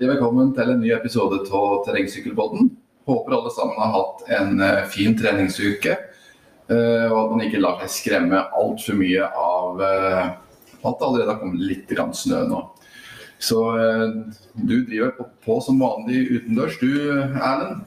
Hjertelig 0.00 0.14
velkommen 0.16 0.52
til 0.56 0.70
en 0.72 0.78
ny 0.80 0.94
episode 0.96 1.42
av 1.52 1.82
Terrengsykkelpodden. 1.84 2.70
Håper 3.04 3.34
alle 3.36 3.50
sammen 3.52 3.76
har 3.76 3.90
hatt 3.92 4.22
en 4.32 4.62
eh, 4.64 4.86
fin 4.88 5.12
treningsuke. 5.12 5.92
eh, 6.72 7.04
Og 7.04 7.16
at 7.20 7.34
man 7.34 7.42
ikke 7.44 7.60
lar 7.60 7.82
seg 7.82 7.90
skremme 7.92 8.40
altfor 8.56 8.96
mye 8.96 9.26
av 9.28 9.82
eh, 9.84 10.30
at 10.80 10.96
det 11.02 11.04
allerede 11.04 11.26
har 11.34 11.42
kommet 11.42 11.60
litt 11.60 11.92
snø 12.16 12.38
nå. 12.48 12.62
Så 13.36 13.58
du 14.56 14.74
driver 14.88 15.12
på, 15.44 15.58
som 15.60 15.84
vanlig 15.84 16.22
utendørs 16.30 16.80
du, 16.80 16.88
Erlend? 17.36 17.84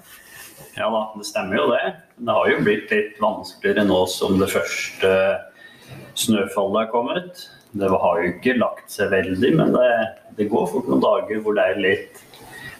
Ja 0.77 0.93
da, 0.93 1.01
det 1.17 1.25
stemmer 1.25 1.63
jo 1.63 1.65
det. 1.73 1.95
Det 2.21 2.37
har 2.37 2.53
jo 2.53 2.61
blitt 2.61 2.93
litt 2.93 3.17
vanskeligere 3.25 3.89
nå 3.89 4.03
som 4.05 4.37
det 4.37 4.53
første 4.53 5.17
snøfallet 6.13 6.83
er 6.85 6.93
kommet. 6.93 7.47
Det 7.73 7.89
har 7.89 8.21
jo 8.21 8.29
ikke 8.35 8.57
lagt 8.59 8.91
seg 8.93 9.09
veldig, 9.13 9.49
men 9.57 9.73
det, 9.73 9.89
det 10.37 10.49
går 10.51 10.67
fort 10.69 10.89
noen 10.89 11.01
dager 11.01 11.41
hvor 11.41 11.57
det 11.57 11.65
er 11.71 11.81
litt 11.81 12.19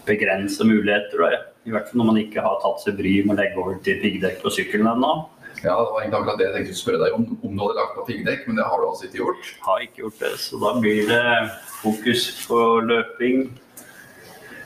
begrensa 0.06 0.68
muligheter. 0.68 1.24
Da. 1.24 1.40
I 1.66 1.74
hvert 1.74 1.90
fall 1.90 2.02
når 2.04 2.10
man 2.12 2.20
ikke 2.22 2.44
har 2.46 2.60
tatt 2.62 2.84
seg 2.84 3.00
bryet 3.00 3.26
med 3.26 3.38
å 3.38 3.40
legge 3.42 3.62
over 3.62 3.80
til 3.86 4.02
piggdekk 4.04 4.44
på 4.44 4.54
sykkelen 4.54 4.92
ennå. 4.94 5.14
Ja, 5.64 5.78
det 5.80 5.90
var 5.94 6.02
egentlig 6.02 6.20
akkurat 6.20 6.40
det 6.40 6.46
jeg 6.46 6.56
tenkte 6.58 6.76
å 6.76 6.80
spørre 6.82 7.02
deg 7.06 7.16
om, 7.16 7.26
om 7.40 7.52
du 7.56 7.62
hadde 7.64 7.78
lagt 7.78 7.94
på 7.96 8.06
piggdekk, 8.10 8.48
men 8.50 8.58
det 8.60 8.66
har 8.68 8.82
du 8.82 8.88
altså 8.90 9.08
ikke 9.08 9.22
gjort. 9.22 9.52
Har 9.64 9.84
ikke 9.86 10.02
gjort 10.04 10.24
det, 10.26 10.32
så 10.44 10.60
da 10.60 10.72
blir 10.84 11.08
det 11.08 11.22
fokus 11.80 12.26
på 12.50 12.60
løping 12.90 13.46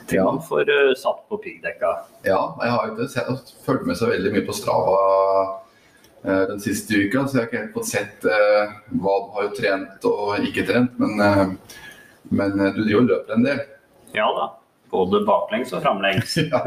til 0.08 0.24
man 0.24 0.40
får 0.42 0.72
eh, 0.72 0.92
satt 0.98 1.22
på 1.28 1.38
piggdekka. 1.44 1.92
Ja, 2.26 2.40
jeg 2.64 2.74
har 2.74 2.90
ikke 2.90 3.08
sett, 3.12 3.52
fulgt 3.64 3.86
med 3.86 4.00
så 4.00 4.08
veldig 4.10 4.32
mye 4.34 4.46
på 4.48 4.56
Strava 4.56 4.98
den 6.22 6.60
siste 6.60 6.98
uka, 6.98 7.26
så 7.26 7.38
jeg 7.38 7.42
har 7.42 7.48
ikke 7.48 7.60
helt 7.62 7.74
fått 7.76 7.90
sett 7.90 8.24
eh, 8.26 8.76
hva 8.98 9.16
du 9.22 9.34
har 9.36 9.50
trent 9.56 10.06
og 10.08 10.46
ikke 10.48 10.64
trent. 10.68 10.96
Men, 11.00 11.20
eh, 11.22 11.44
men 12.34 12.60
eh, 12.60 12.72
du 12.74 12.82
driver 12.82 13.02
og 13.04 13.10
løper 13.12 13.36
en 13.36 13.46
del. 13.46 13.60
Ja 14.16 14.28
da. 14.36 14.48
Både 14.88 15.20
baklengs 15.28 15.72
og 15.76 15.82
framlengs. 15.84 16.38
Ja. 16.48 16.62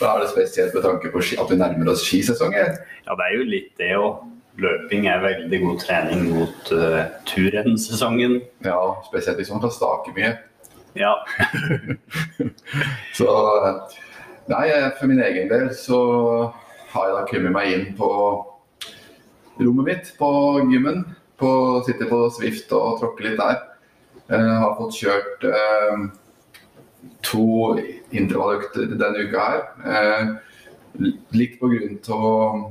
Da 0.00 0.12
er 0.12 0.24
det 0.24 0.32
spesielt 0.32 0.74
med 0.74 0.82
tanke 0.84 1.12
på 1.12 1.22
at 1.22 1.52
vi 1.52 1.60
nærmer 1.60 1.92
oss 1.92 2.02
skisesongen. 2.06 2.80
Ja, 3.06 3.14
det 3.14 3.28
er 3.28 3.36
jo 3.36 3.46
litt 3.46 3.70
det 3.78 3.92
òg. 3.98 4.24
Løping 4.56 5.04
er 5.12 5.20
veldig 5.20 5.58
god 5.60 5.80
trening 5.82 6.22
mot 6.32 6.70
uh, 6.72 7.02
turrennsesongen. 7.28 8.38
Ja, 8.64 8.78
spesielt 9.04 9.36
hvis 9.36 9.50
man 9.52 9.60
kan 9.60 9.74
stake 9.74 10.14
mye. 10.16 10.30
Ja. 10.96 11.12
Så 13.18 13.28
nei, 14.48 14.64
eh, 14.72 14.88
for 14.96 15.10
min 15.10 15.20
egen 15.20 15.50
del 15.52 15.68
så 15.76 16.00
har 16.92 17.08
jeg 17.08 17.16
da 17.16 17.24
kommet 17.30 17.54
meg 17.54 17.72
inn 17.72 17.86
på 17.98 18.10
rommet 19.60 19.88
mitt 19.88 20.12
på 20.18 20.30
gymmen. 20.70 21.04
På, 21.36 21.50
sitter 21.84 22.08
på 22.08 22.22
Swift 22.32 22.70
og 22.72 23.00
tråkker 23.00 23.28
litt 23.28 23.40
der. 23.40 23.58
Jeg 24.30 24.54
har 24.62 24.72
fått 24.78 24.96
kjørt 24.96 25.44
eh, 25.50 26.06
to 27.26 27.76
intervalløkter 28.16 28.96
denne 28.96 29.26
uka 29.28 29.44
her. 29.50 29.62
Eh, 29.92 30.32
litt 31.36 31.58
på 31.60 31.70
grunn 31.70 31.98
av 32.16 32.64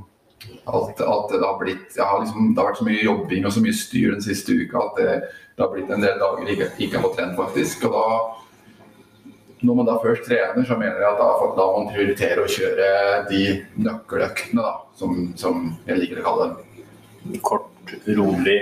at, 0.66 1.02
at 1.02 1.30
det 1.32 1.42
har 1.46 1.60
blitt 1.62 1.98
har 1.98 2.22
liksom, 2.22 2.54
Det 2.54 2.62
har 2.62 2.72
vært 2.72 2.80
så 2.82 2.88
mye 2.88 3.04
jobbing 3.06 3.46
og 3.46 3.54
så 3.54 3.62
mye 3.64 3.78
styr 3.78 4.16
den 4.16 4.26
siste 4.26 4.56
uka 4.58 4.82
at 4.82 5.00
det, 5.00 5.14
det 5.56 5.64
har 5.64 5.72
blitt 5.74 5.94
en 5.94 6.04
del 6.04 6.18
dager 6.22 6.50
jeg 6.50 6.58
ikke, 6.58 6.72
ikke 6.80 6.98
har 6.98 7.06
fått 7.06 7.18
trent, 7.20 7.38
faktisk. 7.38 7.86
Og 7.88 7.96
da 7.96 8.06
når 9.66 9.80
man 9.80 9.90
da 9.90 9.98
først 10.04 10.28
trener, 10.28 10.66
så 10.68 10.78
mener 10.80 11.02
jeg 11.02 11.10
at 11.10 11.20
da, 11.22 11.50
da 11.58 11.66
må 11.72 11.82
man 11.82 11.92
prioritere 11.94 12.44
å 12.44 12.52
kjøre 12.52 12.88
de 13.32 13.42
nøkkeløktene, 13.82 14.62
da, 14.62 14.74
som, 15.00 15.20
som 15.40 15.68
jeg 15.88 16.02
liker 16.02 16.22
å 16.22 16.26
kalle 16.30 16.48
dem. 16.52 17.38
Kort, 17.46 17.96
rolig 18.08 18.60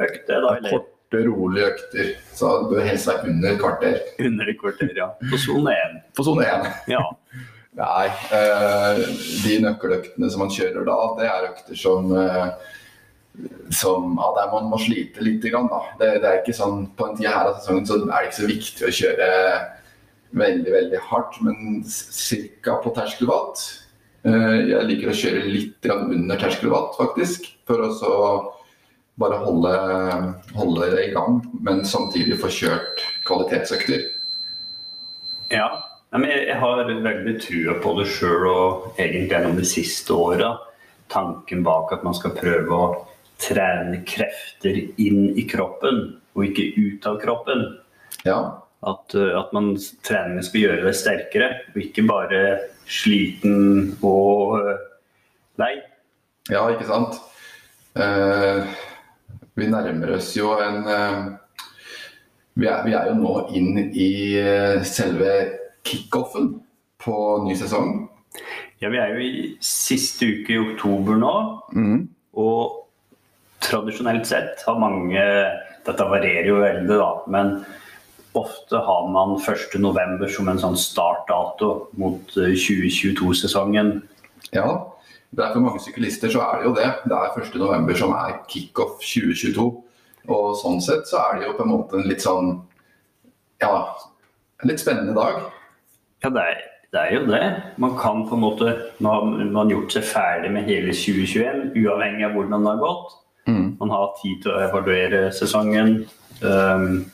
økte, 0.00 0.40
da. 0.40 0.56
Eller 0.56 0.70
Korte, 0.70 1.24
rolige 1.26 1.66
økter. 1.72 2.14
Så 2.34 2.52
det 2.62 2.70
bør 2.72 2.86
helst 2.88 3.10
være 3.10 3.32
under 3.32 3.58
kvarter. 3.60 3.98
under 4.18 4.48
et 4.50 4.60
kvarter, 4.60 4.94
ja. 4.96 5.10
På 5.30 5.40
sone 5.40 5.74
én. 5.74 5.98
På 6.16 6.26
sone 6.26 6.46
én. 6.48 6.70
Ja. 6.90 7.04
Nei, 7.80 8.06
eh, 8.38 9.04
de 9.42 9.58
nøkkeløktene 9.64 10.30
som 10.30 10.44
man 10.44 10.52
kjører 10.54 10.86
da, 10.86 10.96
det 11.18 11.26
er 11.26 11.46
økter 11.50 11.78
som 11.78 12.12
eh, 12.14 12.72
som, 13.74 14.12
ja, 14.14 14.28
der 14.36 14.52
man 14.52 14.68
må 14.70 14.78
slite 14.78 15.24
litt. 15.26 15.42
Grann. 15.50 15.66
Det, 15.98 16.10
det 16.22 16.28
er 16.28 16.36
ikke 16.42 16.54
sånn, 16.54 16.84
På 16.94 17.08
en 17.08 17.16
tid 17.18 17.26
her 17.26 17.50
av 17.50 17.56
sesongen 17.58 17.88
så 17.88 17.96
er 18.04 18.12
det 18.12 18.28
ikke 18.28 18.38
så 18.38 18.50
viktig 18.50 18.86
å 18.86 18.92
kjøre 19.00 19.30
veldig 20.34 20.72
veldig 20.74 21.00
hardt, 21.10 21.40
men 21.44 21.82
ca. 22.62 22.76
på 22.82 22.92
terskelwatt. 22.96 23.62
Eh, 24.24 24.58
Jeg 24.70 24.88
liker 24.88 25.12
å 25.12 25.16
kjøre 25.16 25.46
litt 25.50 25.88
under 25.90 26.36
terskelwatt, 26.40 26.96
faktisk. 26.98 27.50
For 27.66 27.80
å 27.86 27.92
så 27.94 28.12
bare 29.20 29.38
holde, 29.44 29.72
holde 30.56 30.90
det 30.90 31.08
i 31.08 31.14
gang, 31.14 31.40
men 31.62 31.84
samtidig 31.84 32.40
få 32.40 32.50
kjørt 32.50 33.04
kvalitetsøkter. 33.26 34.10
ja. 35.50 35.68
Jeg 36.14 36.46
jeg 36.46 36.60
har 36.60 36.84
veldig 36.86 37.40
trua 37.42 37.72
på 37.82 37.92
det 37.98 38.06
sjøl, 38.06 38.44
og 38.46 38.98
egentlig 39.00 39.32
gjennom 39.32 39.56
de 39.56 39.64
siste 39.66 40.14
åra. 40.14 40.52
Tanken 41.10 41.64
bak 41.64 41.90
at 41.92 42.04
man 42.04 42.14
skal 42.14 42.30
prøve 42.30 42.70
å 42.70 43.06
trene 43.42 43.98
krefter 44.06 44.78
inn 44.96 45.34
i 45.36 45.42
kroppen, 45.42 46.20
og 46.36 46.44
ikke 46.46 46.68
ut 46.78 47.06
av 47.10 47.18
kroppen. 47.18 47.64
Ja, 48.24 48.60
At, 48.84 49.16
uh, 49.16 49.32
at 49.40 49.52
man 49.56 49.74
treningen 50.04 50.44
skal 50.44 50.66
gjøre 50.66 50.84
deg 50.84 50.98
sterkere, 50.98 51.50
og 51.72 51.80
ikke 51.80 52.04
bare 52.08 52.40
sliten 52.84 53.94
og 54.04 54.58
uh, 54.60 54.74
lei. 55.60 55.76
Ja, 56.52 56.66
ikke 56.68 56.88
sant? 56.88 57.16
Eh, 57.94 58.64
vi 59.54 59.66
nærmer 59.70 60.16
oss 60.16 60.32
jo 60.34 60.56
en 60.58 60.80
eh, 60.90 61.18
vi, 62.58 62.66
er, 62.66 62.80
vi 62.82 62.94
er 62.94 63.10
jo 63.10 63.18
nå 63.20 63.34
inn 63.54 63.78
i 63.94 64.08
eh, 64.40 64.82
selve 64.82 65.30
kickoffen 65.86 66.56
på 66.98 67.18
ny 67.46 67.54
sesong. 67.58 68.08
Ja, 68.82 68.90
vi 68.90 68.98
er 68.98 69.14
jo 69.14 69.22
i 69.22 69.34
siste 69.62 70.26
uke 70.26 70.56
i 70.56 70.58
oktober 70.58 71.20
nå, 71.20 71.34
og 72.34 72.64
tradisjonelt 73.62 74.26
sett 74.26 74.64
har 74.66 74.80
mange 74.80 75.22
Dette 75.84 76.06
varierer 76.08 76.48
jo 76.48 76.62
veldig, 76.62 76.96
da, 76.96 77.08
men 77.28 77.50
ofte 78.34 78.80
har 78.86 79.06
man 79.12 79.36
1.11. 79.38 80.26
som 80.34 80.48
en 80.50 80.60
sånn 80.60 80.76
startdato 80.78 81.70
mot 82.00 82.36
eh, 82.40 82.54
2022-sesongen. 82.58 83.96
Ja, 84.54 84.68
det 85.34 85.44
er 85.44 85.54
for 85.54 85.64
mange 85.64 85.82
syklister 85.82 86.30
så 86.32 86.42
er 86.44 86.60
det 86.60 86.68
jo 86.68 86.74
det. 86.76 86.90
Det 87.06 87.16
er 87.16 87.38
1.11. 87.40 87.96
som 87.98 88.14
er 88.18 88.36
kickoff 88.50 89.00
2022. 89.02 89.66
Og 90.34 90.44
sånn 90.60 90.80
sett 90.82 91.08
så 91.10 91.20
er 91.28 91.40
det 91.40 91.48
jo 91.48 91.56
på 91.58 91.66
en 91.66 91.72
måte 91.74 91.98
en 92.00 92.08
litt 92.08 92.24
sånn 92.24 92.54
ja, 93.62 93.72
en 94.62 94.70
litt 94.70 94.82
spennende 94.82 95.14
dag. 95.16 95.42
Ja, 96.24 96.30
det 96.32 96.44
er, 96.44 96.62
det 96.94 97.02
er 97.02 97.12
jo 97.16 97.26
det. 97.28 97.42
Man 97.82 97.98
kan 98.00 98.24
på 98.28 98.36
en 98.36 98.44
måte 98.44 98.72
Nå 99.04 99.12
har 99.12 99.44
man 99.52 99.72
gjort 99.72 99.92
seg 99.92 100.06
ferdig 100.08 100.52
med 100.54 100.68
hele 100.68 100.94
2021, 100.96 101.74
uavhengig 101.76 102.26
av 102.28 102.38
hvordan 102.38 102.64
det 102.64 102.72
har 102.72 102.82
gått. 102.82 103.20
Man 103.80 103.90
har 103.92 104.14
tid 104.22 104.40
til 104.42 104.54
å 104.54 104.62
evaluere 104.64 105.26
sesongen. 105.36 105.98
Um, 106.40 107.04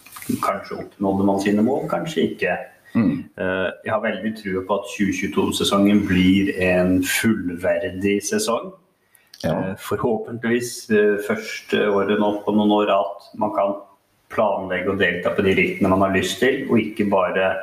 kanskje 0.42 0.78
oppnådde 0.84 1.26
man 1.28 1.40
sine 1.42 1.64
mål, 1.66 1.88
kanskje 1.90 2.28
ikke. 2.30 2.56
Mm. 2.94 3.24
Uh, 3.38 3.70
jeg 3.84 3.92
har 3.92 4.02
veldig 4.02 4.32
trua 4.38 4.62
på 4.66 4.78
at 4.80 4.88
2022-sesongen 4.96 6.02
blir 6.08 6.50
en 6.64 6.98
fullverdig 7.06 8.18
sesong. 8.26 8.72
Ja. 9.44 9.54
Uh, 9.54 9.74
forhåpentligvis 9.80 10.72
uh, 10.92 11.20
første 11.26 11.86
året 11.90 12.20
nå 12.20 12.32
på 12.44 12.54
noen 12.56 12.74
år 12.80 12.92
at 12.96 13.30
man 13.40 13.54
kan 13.56 13.76
planlegge 14.30 14.92
og 14.92 15.00
delta 15.00 15.32
på 15.34 15.44
de 15.46 15.54
rittene 15.58 15.90
man 15.90 16.04
har 16.06 16.14
lyst 16.14 16.38
til, 16.42 16.64
og 16.70 16.82
ikke 16.82 17.08
bare 17.10 17.54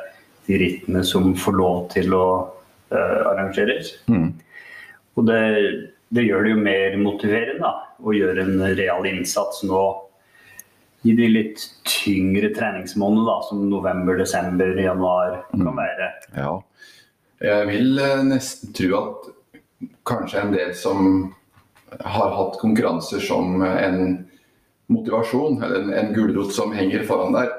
de 0.48 0.58
rittene 0.60 1.04
som 1.04 1.34
får 1.36 1.56
lov 1.56 1.88
til 1.92 2.14
å 2.16 2.26
arrangeres. 2.88 3.90
Mm. 4.08 4.30
Og 5.20 5.26
det, 5.28 5.40
det 6.08 6.22
gjør 6.24 6.46
det 6.46 6.52
jo 6.54 6.60
mer 6.62 6.94
motiverende 6.96 7.60
da, 7.60 7.72
å 8.00 8.14
gjøre 8.16 8.46
en 8.46 8.62
real 8.78 9.04
innsats 9.10 9.60
nå 9.68 9.82
i 11.08 11.14
de 11.16 11.28
litt 11.32 11.64
tyngre 11.88 12.50
treningsmånedene, 12.56 13.26
da, 13.28 13.38
som 13.48 13.64
november, 13.70 14.18
desember, 14.20 14.74
januar 14.82 15.40
kan 15.54 15.72
være. 15.78 16.12
Ja. 16.36 16.52
Jeg 17.48 17.68
vil 17.70 18.00
eh, 18.02 18.22
nesten 18.26 18.74
tro 18.76 18.94
at 18.98 19.28
kanskje 20.08 20.42
en 20.42 20.54
del 20.54 20.72
som 20.76 21.04
har 21.88 22.34
hatt 22.34 22.58
konkurranser 22.60 23.22
som 23.24 23.62
en 23.62 24.26
motivasjon, 24.92 25.62
eller 25.62 25.80
en, 25.80 25.94
en 25.94 26.12
gulrot 26.16 26.52
som 26.54 26.74
henger 26.76 27.06
foran 27.08 27.36
der, 27.36 27.52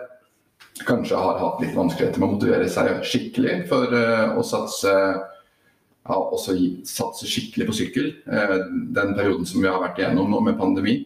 kanskje 0.87 1.17
har 1.19 1.39
hatt 1.39 1.61
litt 1.63 1.75
vanskeligheter 1.75 2.21
med 2.21 2.29
å 2.29 2.35
motivere 2.37 2.69
seg 2.71 3.03
skikkelig 3.05 3.55
for 3.69 3.91
uh, 3.93 4.37
å 4.39 4.43
satse 4.45 4.93
ja, 4.93 6.15
også 6.15 6.55
gi, 6.57 6.69
satse 6.87 7.27
skikkelig 7.29 7.67
på 7.69 7.77
sykkel. 7.81 8.11
Uh, 8.29 8.59
den 8.95 9.15
perioden 9.17 9.47
som 9.49 9.63
vi 9.63 9.69
har 9.69 9.81
vært 9.83 9.99
igjennom 10.01 10.31
nå 10.31 10.41
med 10.47 10.59
pandemi. 10.59 11.01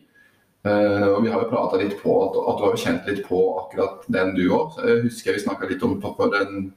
Eh, 0.64 1.08
og 1.10 1.24
Vi 1.26 1.32
har 1.32 1.44
jo 1.44 1.50
prata 1.52 1.80
litt 1.82 1.98
på 2.00 2.14
at, 2.24 2.38
at 2.40 2.60
du 2.60 2.64
har 2.64 2.76
jo 2.76 2.84
kjent 2.86 3.10
litt 3.10 3.26
på 3.28 3.42
akkurat 3.64 4.06
den 4.08 4.32
du 4.38 4.46
òg. 4.56 4.80
Husker 5.04 5.36
vi 5.36 5.44
snakka 5.44 5.70
litt 5.70 5.84
om 5.84 6.00
for 6.04 6.38
en 6.40 6.72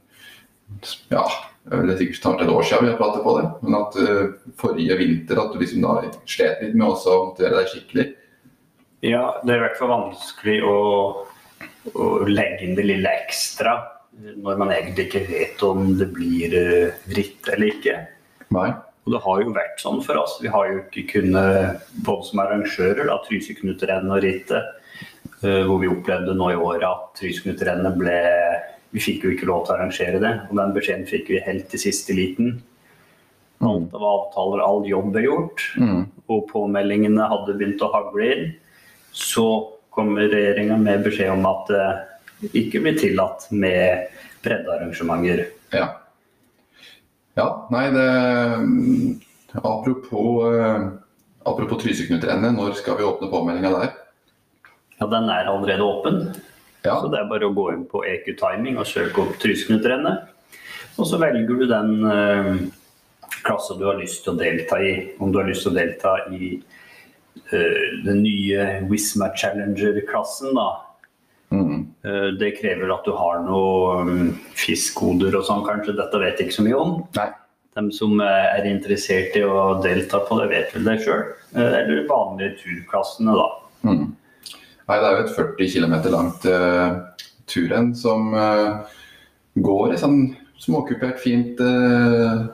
ja, 1.15 1.23
det 1.71 1.93
er 1.95 1.99
sikkert 2.01 2.19
snart 2.19 2.41
et 2.43 2.51
år 2.51 2.65
siden 2.67 2.87
vi 2.87 2.93
har 2.93 2.99
pratet 2.99 3.23
på 3.23 3.35
det. 3.39 3.45
Men 3.63 3.77
at 3.79 3.99
uh, 4.03 4.53
forrige 4.59 4.97
vinter 4.99 5.39
at 5.39 5.53
du 5.55 5.61
liksom 5.63 5.85
da 5.85 5.93
slet 6.27 6.63
litt 6.65 6.75
med 6.75 6.89
også 6.89 7.13
å 7.13 7.21
håndtere 7.25 7.61
deg 7.61 7.71
skikkelig. 7.71 8.07
Ja, 9.07 9.25
det 9.45 9.55
er 9.55 9.61
i 9.61 9.65
hvert 9.67 9.79
fall 9.79 9.93
vanskelig 9.93 10.57
å, 10.67 10.79
å 11.95 12.09
legge 12.27 12.67
inn 12.67 12.75
det 12.79 12.89
lille 12.89 13.13
ekstra 13.23 13.79
når 14.17 14.59
man 14.59 14.71
egentlig 14.73 15.11
ikke 15.11 15.27
vet 15.29 15.63
om 15.67 15.91
det 16.01 16.09
blir 16.17 16.55
vritt 17.07 17.51
eller 17.53 17.69
ikke. 17.69 17.97
Nei. 18.57 18.71
Og 19.07 19.13
det 19.15 19.23
har 19.23 19.43
jo 19.43 19.53
vært 19.55 19.79
sånn 19.79 20.01
for 20.03 20.19
oss. 20.19 20.39
Vi 20.43 20.51
har 20.51 20.67
jo 20.67 20.81
ikke 20.83 21.05
kunnet, 21.13 21.85
både 22.07 22.27
som 22.27 22.41
arrangører, 22.43 23.05
da, 23.07 23.21
Tryseknutrennet 23.23 24.11
og 24.17 24.25
rittet, 24.25 24.65
eh, 25.45 25.63
hvor 25.63 25.79
vi 25.79 25.91
opplevde 25.93 26.35
nå 26.35 26.49
i 26.51 26.59
året 26.59 26.87
at 26.89 27.13
Tryseknutrennet 27.21 27.99
ble 28.01 28.17
Vi 28.95 29.01
fikk 29.03 29.25
jo 29.27 29.31
ikke 29.35 29.47
lov 29.49 29.67
til 29.67 29.75
å 29.75 29.77
arrangere 29.77 30.19
det, 30.23 30.31
og 30.49 30.57
den 30.57 30.71
beskjeden 30.73 31.07
fikk 31.11 31.27
vi 31.29 31.41
helt 31.45 31.67
til 31.69 31.81
siste 31.83 32.15
liten. 32.17 32.63
Alt 33.61 33.93
av 33.93 34.05
avtaler, 34.09 34.63
all 34.65 34.87
jobb 34.89 35.17
er 35.17 35.27
gjort, 35.27 35.65
Mm. 35.77 36.07
og 36.31 36.49
påmeldingene 36.49 37.29
hadde 37.29 37.59
begynt 37.59 37.83
å 37.83 37.93
hagle 37.93 38.25
inn. 38.33 38.55
Så 39.13 39.75
kommer 39.91 40.31
regjeringa 40.31 40.79
med 40.81 41.05
beskjed 41.05 41.31
om 41.31 41.45
at 41.45 41.67
det 41.67 42.53
ikke 42.55 42.81
blir 42.81 42.97
tillatt 42.97 43.51
med 43.51 44.09
breddearrangementer. 44.43 45.47
Ja. 45.73 45.89
Ja, 47.37 47.69
nei, 47.71 47.91
det 47.93 48.07
Apropos, 49.57 50.55
eh, 50.55 50.89
apropos 51.45 51.83
Tryseknuttrennet, 51.83 52.53
når 52.53 52.75
skal 52.77 52.97
vi 52.99 53.05
åpne 53.05 53.29
påmeldinga 53.31 53.71
der? 53.73 53.93
Ja, 55.01 55.07
den 55.07 55.29
er 55.29 55.49
allerede 55.49 55.85
åpen. 55.85 56.35
Ja. 56.85 57.01
Så 57.01 57.09
det 57.13 57.21
er 57.21 57.29
bare 57.29 57.49
å 57.49 57.55
gå 57.57 57.71
inn 57.75 57.85
på 57.89 58.05
EQ 58.07 58.37
Timing 58.41 58.79
og 58.81 58.89
søke 58.89 59.25
opp 59.25 59.37
Trysknuttrennet. 59.43 60.33
Og 60.97 61.09
så 61.09 61.19
velger 61.21 61.49
du 61.49 61.67
den 61.69 61.93
eh, 62.09 62.53
klasse 63.45 63.77
du 63.79 63.85
har 63.89 64.01
lyst 64.01 64.25
til 64.25 64.35
å 64.35 64.41
delta 64.41 64.81
i. 64.81 64.93
Om 65.21 65.33
du 65.33 65.41
har 65.41 65.49
lyst 65.49 65.67
til 65.67 65.75
å 65.75 65.77
delta 65.77 66.17
i 66.33 66.55
eh, 66.57 67.87
den 68.07 68.23
nye 68.25 68.69
Wisma 68.89 69.33
Challenger-klassen, 69.37 70.57
da. 70.57 70.69
Mm. 71.55 71.83
Eh, 72.03 72.29
det 72.41 72.57
krever 72.59 72.93
at 72.95 73.07
du 73.07 73.15
har 73.17 73.43
noe 73.47 74.31
fiskkoder 74.59 75.37
og 75.39 75.47
sånn, 75.49 75.65
kanskje. 75.67 75.97
Dette 75.99 76.23
vet 76.23 76.41
jeg 76.41 76.49
ikke 76.49 76.59
så 76.59 76.67
mye 76.67 76.81
om. 76.83 76.95
Nei. 77.19 77.31
De 77.77 77.85
som 77.93 78.21
eh, 78.25 78.47
er 78.57 78.69
interessert 78.71 79.37
i 79.37 79.45
å 79.45 79.79
delta 79.85 80.23
på 80.27 80.41
det, 80.41 80.51
vet 80.55 80.75
vel 80.77 80.87
det 80.89 81.01
sjøl. 81.05 81.27
Eller 81.57 82.07
vanlige 82.09 82.57
turklassene, 82.63 83.37
da. 83.37 83.49
Mm. 83.87 84.07
Nei, 84.87 84.99
det 85.03 85.07
er 85.07 85.17
jo 85.17 85.25
et 85.25 85.35
40 85.35 85.73
km 85.73 85.95
langt 86.13 86.45
uh, 86.47 86.99
turrenn 87.51 87.89
som 87.99 88.29
uh, 88.37 88.87
går 89.59 89.95
i 89.95 89.99
sånn 89.99 90.21
småkupert, 90.63 91.19
fint 91.19 91.59
uh, 91.59 92.47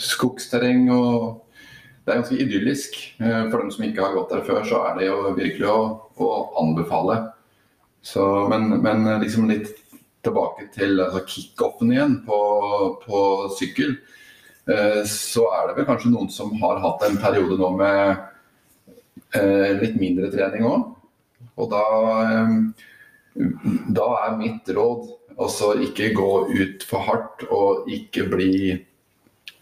skogsterreng. 0.00 0.88
og 0.92 1.42
Det 2.04 2.12
er 2.12 2.20
ganske 2.20 2.38
idyllisk. 2.38 2.96
Eh, 3.20 3.48
for 3.50 3.58
dem 3.58 3.70
som 3.74 3.84
ikke 3.84 4.04
har 4.04 4.14
gått 4.14 4.30
der 4.34 4.44
før, 4.46 4.62
så 4.64 4.82
er 4.86 4.98
det 4.98 5.08
jo 5.08 5.34
virkelig 5.34 5.68
å, 5.72 5.80
å 6.22 6.28
anbefale. 6.62 7.18
Så, 8.06 8.22
men, 8.50 8.68
men 8.84 9.06
liksom 9.22 9.48
litt 9.50 9.72
tilbake 10.26 10.68
til 10.74 11.00
altså 11.02 11.24
kickoffen 11.26 11.90
igjen 11.94 12.20
på, 12.26 12.38
på 13.02 13.22
sykkel. 13.58 13.96
Eh, 14.70 15.02
så 15.10 15.46
er 15.56 15.68
det 15.68 15.76
vel 15.80 15.88
kanskje 15.88 16.12
noen 16.12 16.30
som 16.32 16.52
har 16.60 16.82
hatt 16.82 17.02
en 17.06 17.18
periode 17.22 17.58
nå 17.58 17.72
med 17.78 18.02
eh, 19.34 19.74
litt 19.80 19.98
mindre 19.98 20.30
trening 20.34 20.66
òg. 20.66 20.88
Og 21.56 21.70
da, 21.72 21.84
eh, 22.26 22.56
da 23.96 24.08
er 24.24 24.38
mitt 24.38 24.70
råd 24.76 25.06
altså 25.36 25.74
ikke 25.84 26.14
gå 26.16 26.30
ut 26.52 26.86
for 26.88 27.06
hardt 27.10 27.44
og 27.50 27.90
ikke 27.92 28.26
bli 28.32 28.52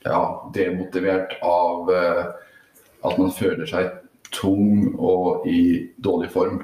ja, 0.05 0.23
demotivert 0.55 1.37
av 1.43 1.91
eh, 1.91 2.25
at 3.05 3.19
man 3.21 3.33
føler 3.35 3.69
seg 3.69 3.91
tung 4.35 4.95
og 4.97 5.49
i 5.49 5.91
dårlig 6.03 6.31
form. 6.35 6.63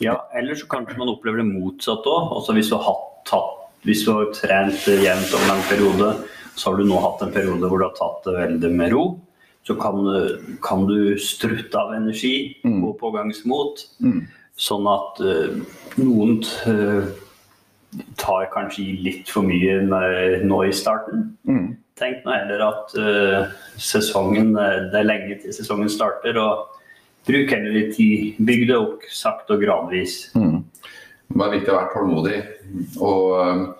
Ja, 0.00 0.16
eller 0.34 0.54
så 0.56 0.66
kanskje 0.70 0.96
man 0.98 1.10
opplever 1.12 1.42
det 1.42 1.48
motsatt 1.50 2.06
òg. 2.08 2.30
Altså 2.36 2.54
hvis 2.56 2.70
du 2.72 2.76
har 2.78 2.86
hatt, 2.88 3.08
tatt, 3.28 3.56
hvis 3.84 4.04
du 4.06 4.12
har 4.14 4.30
trent 4.36 4.86
jevnt 4.88 5.34
over 5.36 5.54
en 5.54 5.66
periode, 5.68 6.10
så 6.56 6.70
har 6.70 6.78
du 6.80 6.84
nå 6.88 7.00
hatt 7.00 7.22
en 7.26 7.32
periode 7.34 7.68
hvor 7.68 7.80
du 7.80 7.86
har 7.86 7.96
tatt 7.98 8.24
det 8.26 8.36
veldig 8.38 8.70
med 8.76 8.92
ro. 8.94 9.04
Så 9.68 9.76
kan, 9.76 10.00
kan 10.64 10.86
du 10.88 11.16
strutte 11.20 11.76
av 11.76 11.92
energi 11.98 12.56
Mm. 12.64 12.80
gå 12.84 12.94
pågangsmot. 13.00 13.84
Mm. 14.00 14.22
Sånn 14.56 14.86
at 14.88 15.20
uh, 15.20 15.60
noen 16.00 16.40
eh, 16.68 17.06
tar 18.20 18.48
kanskje 18.52 18.82
i 18.84 18.96
litt 19.04 19.28
for 19.32 19.42
mye 19.46 19.78
nå- 19.84 20.64
i 20.68 20.72
starten. 20.76 21.30
Mm. 21.48 21.76
Tenk 22.00 22.24
nå 22.24 22.32
heller 22.32 22.64
at 22.66 22.92
uh, 22.96 23.52
sesongen, 23.76 24.52
det 24.56 24.96
er 25.00 25.08
lenge 25.08 25.38
til 25.42 25.52
sesongen 25.56 25.88
starter. 25.92 26.36
og 26.40 26.79
Bruk 27.28 27.50
heller 27.52 27.74
litt 27.74 27.96
tid. 27.96 28.38
Bygg 28.38 28.66
det 28.70 28.76
opp 28.78 29.04
sakte 29.12 29.54
og 29.56 29.62
gradvis. 29.64 30.30
Mm. 30.34 30.62
Det 31.30 31.44
er 31.44 31.52
viktig 31.52 31.70
å 31.72 31.76
være 31.76 31.92
tålmodig 31.94 32.38
og 33.02 33.76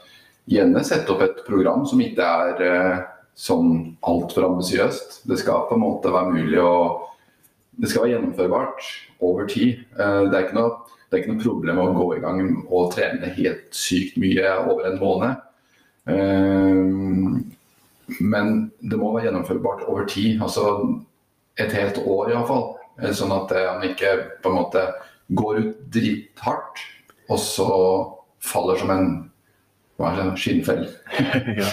gjerne 0.50 0.82
sette 0.86 1.10
opp 1.14 1.22
et 1.24 1.40
program 1.46 1.82
som 1.88 2.00
ikke 2.02 2.26
er 2.26 2.62
eh, 2.66 3.00
sånn 3.38 3.96
altfor 4.06 4.46
ambisiøst. 4.50 5.22
Det 5.30 5.38
skal 5.40 5.66
på 5.68 5.76
en 5.78 5.84
måte 5.84 6.12
være 6.14 6.34
mulig 6.36 6.60
å 6.62 7.06
Det 7.80 7.88
skal 7.88 8.02
være 8.02 8.12
gjennomførbart 8.18 8.80
over 9.24 9.46
tid. 9.48 9.78
Eh, 9.96 10.22
Det 10.28 10.36
er 10.36 10.42
ikke 10.44 10.58
noe, 10.58 10.72
det 11.08 11.16
er 11.16 11.22
ikke 11.22 11.32
noe 11.32 11.42
problem 11.44 11.78
å 11.80 11.92
gå 11.96 12.08
i 12.16 12.20
gang 12.20 12.40
og 12.68 12.90
trene 12.92 13.30
helt 13.38 13.70
sykt 13.72 14.18
mye 14.20 14.50
over 14.68 14.84
en 14.90 14.98
måned. 15.00 15.36
Eh, 16.06 16.82
Men 18.20 18.70
det 18.82 18.98
må 18.98 19.12
være 19.14 19.30
gjennomførbart 19.30 19.86
over 19.88 20.04
tid. 20.04 20.42
Altså 20.42 21.00
et 21.56 21.72
helt 21.72 21.98
år 22.04 22.30
iallfall. 22.34 22.76
Sånn 23.16 23.34
at 23.34 23.52
eh, 23.56 23.66
han 23.68 23.84
ikke 23.86 24.14
på 24.42 24.52
en 24.52 24.58
måte 24.60 24.86
går 25.36 25.60
ut 25.60 25.82
drithardt, 25.94 26.82
og 27.30 27.38
så 27.40 27.68
faller 28.44 28.80
som 28.80 28.94
en 28.94 29.10
hva 30.00 30.14
er 30.14 30.30
det, 30.30 30.40
skinnfell. 30.40 30.86
ja. 31.60 31.68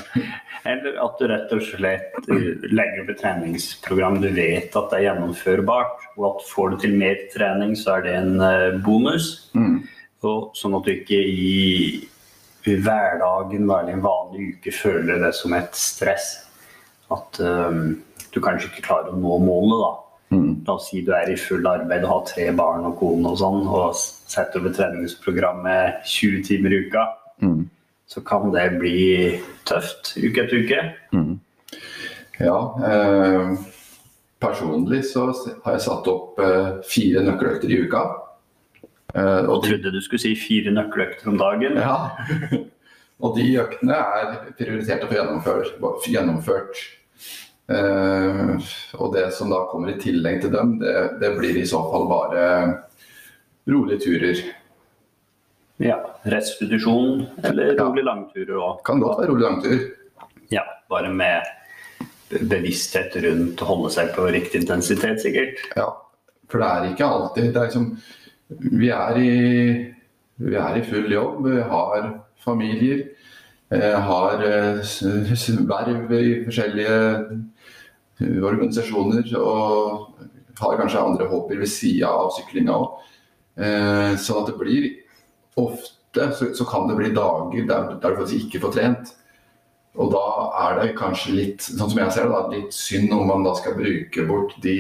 Eller 0.68 0.98
at 1.00 1.20
du 1.20 1.30
rett 1.32 1.52
og 1.56 1.62
slett 1.64 2.18
eh, 2.28 2.66
legger 2.68 3.04
opp 3.06 3.12
et 3.14 3.22
treningsprogram 3.22 4.18
du 4.20 4.28
vet 4.36 4.76
at 4.76 4.90
det 4.92 4.98
er 4.98 5.06
gjennomførbart. 5.06 6.10
Og 6.18 6.26
at 6.34 6.44
får 6.50 6.74
du 6.74 6.82
til 6.84 6.98
mer 7.00 7.22
trening, 7.32 7.72
så 7.80 7.98
er 7.98 8.04
det 8.04 8.16
en 8.18 8.44
eh, 8.44 8.76
bonus. 8.84 9.30
Mm. 9.56 9.80
Og 10.28 10.52
sånn 10.58 10.76
at 10.76 10.88
du 10.88 10.92
ikke 10.92 11.22
i, 11.22 12.02
i 12.68 12.76
hverdagen 12.84 13.64
eller 13.64 13.94
en 13.94 14.04
vanlig 14.04 14.58
uke 14.58 14.76
føler 14.76 15.24
det 15.24 15.32
som 15.38 15.56
et 15.56 15.78
stress. 15.80 16.34
At 17.14 17.40
um, 17.40 18.02
du 18.34 18.42
kanskje 18.44 18.68
ikke 18.72 18.90
klarer 18.90 19.14
å 19.14 19.22
nå 19.22 19.38
målet, 19.46 19.78
da. 19.86 19.92
Mm. 20.30 20.66
La 20.68 20.74
oss 20.76 20.90
si 20.92 21.02
du 21.08 21.14
er 21.16 21.30
i 21.32 21.38
full 21.40 21.66
arbeid 21.70 22.04
og 22.04 22.12
har 22.12 22.26
tre 22.28 22.50
barn 22.56 22.86
og 22.90 22.98
kone 23.00 23.32
og 23.32 23.40
sånn, 23.40 23.62
og 23.72 23.96
setter 23.96 24.60
opp 24.60 24.68
et 24.72 24.76
treningsprogram 24.76 25.62
med 25.64 26.02
20 26.04 26.44
timer 26.50 26.76
i 26.76 26.82
uka. 26.88 27.06
Mm. 27.44 27.62
Så 28.08 28.24
kan 28.28 28.52
det 28.52 28.66
bli 28.80 29.40
tøft 29.68 30.14
uke 30.20 30.44
etter 30.44 30.64
uke. 30.64 30.84
Mm. 31.16 31.40
Ja. 32.40 32.60
Eh, 32.92 33.58
personlig 34.40 35.04
så 35.10 35.30
har 35.66 35.78
jeg 35.78 35.86
satt 35.88 36.08
opp 36.12 36.40
eh, 36.44 36.78
fire 36.88 37.24
nøkkeløkter 37.26 37.72
i 37.72 37.82
uka. 37.88 38.04
Eh, 39.16 39.44
Og 39.48 39.58
og 39.58 39.64
trodde 39.66 39.92
du 39.96 40.02
skulle 40.04 40.22
si 40.24 40.36
fire 40.36 40.72
nøkkeløkter 40.76 41.32
om 41.32 41.40
dagen. 41.40 41.80
ja. 41.80 42.12
og 43.24 43.34
de 43.40 43.48
øktene 43.58 43.96
er 43.98 44.36
prioritert 44.60 45.04
å 45.04 45.10
få 45.10 45.18
gjennomført. 45.18 46.06
gjennomført. 46.06 46.84
Eh, 47.68 48.54
og 48.96 49.14
det 49.16 49.26
som 49.36 49.50
da 49.52 49.66
kommer 49.72 49.92
i 49.92 50.00
tillegg 50.00 50.42
til 50.46 50.54
dem, 50.54 50.78
det, 50.80 50.94
det 51.22 51.34
blir 51.38 51.58
i 51.60 51.66
så 51.68 51.82
fall 51.92 52.08
bare 52.08 52.46
rolige 53.68 54.00
turer. 54.06 54.42
Ja, 55.84 55.98
Restitusjon 56.26 57.26
eller 57.46 57.76
Ja. 57.76 57.84
rolig 57.84 58.04
langturer 58.08 58.56
òg. 58.58 58.80
Kan 58.88 59.00
godt 59.04 59.20
være 59.20 59.30
rolig 59.34 59.46
langtur. 59.46 59.84
Ja, 60.50 60.64
bare 60.90 61.12
med 61.14 61.44
bevissthet 62.50 63.16
rundt 63.24 63.62
å 63.62 63.68
holde 63.70 63.92
seg 63.94 64.10
på 64.16 64.26
riktig 64.34 64.64
intensitet, 64.64 65.22
sikkert. 65.24 65.60
Ja, 65.78 65.90
for 66.50 66.64
det 66.64 66.68
er 66.72 66.88
ikke 66.94 67.06
alltid 67.08 67.54
det 67.54 67.62
er 67.62 67.68
liksom, 67.70 67.86
vi, 68.80 68.90
er 68.90 69.20
i, 69.22 69.94
vi 70.44 70.56
er 70.56 70.80
i 70.80 70.84
full 70.88 71.12
jobb, 71.12 71.46
vi 71.46 71.62
har 71.62 72.10
familier, 72.44 73.06
eh, 73.72 73.96
har 74.10 74.44
eh, 74.44 74.82
verv 75.68 76.12
i 76.18 76.44
forskjellige 76.48 76.98
organisasjoner 78.22 79.30
og 79.40 80.18
har 80.58 80.80
kanskje 80.80 81.04
andre 81.04 81.28
hobbyer 81.30 81.62
ved 81.62 81.70
sida 81.70 82.10
av 82.10 82.32
syklinga 82.36 82.74
òg. 82.74 83.06
Eh, 83.58 84.14
sånn 84.22 84.42
at 84.42 84.52
det 84.52 84.58
blir 84.60 84.90
ofte 85.58 85.96
så, 86.38 86.66
kan 86.66 86.88
det 86.90 86.98
bli 86.98 87.12
dager 87.14 87.68
der, 87.70 87.96
du 88.02 88.20
faktisk 88.22 88.48
ikke 88.48 88.64
får 88.66 88.76
trent. 88.78 89.14
Og 89.98 90.12
da 90.14 90.24
er 90.68 90.80
det 90.80 90.98
kanskje 90.98 91.34
litt, 91.34 91.66
sånn 91.66 91.90
som 91.90 92.02
jeg 92.02 92.14
ser 92.14 92.30
det, 92.30 92.42
litt 92.54 92.74
synd 92.74 93.14
om 93.14 93.26
man 93.30 93.46
da 93.46 93.56
skal 93.58 93.78
bruke 93.78 94.26
bort 94.30 94.54
de 94.62 94.78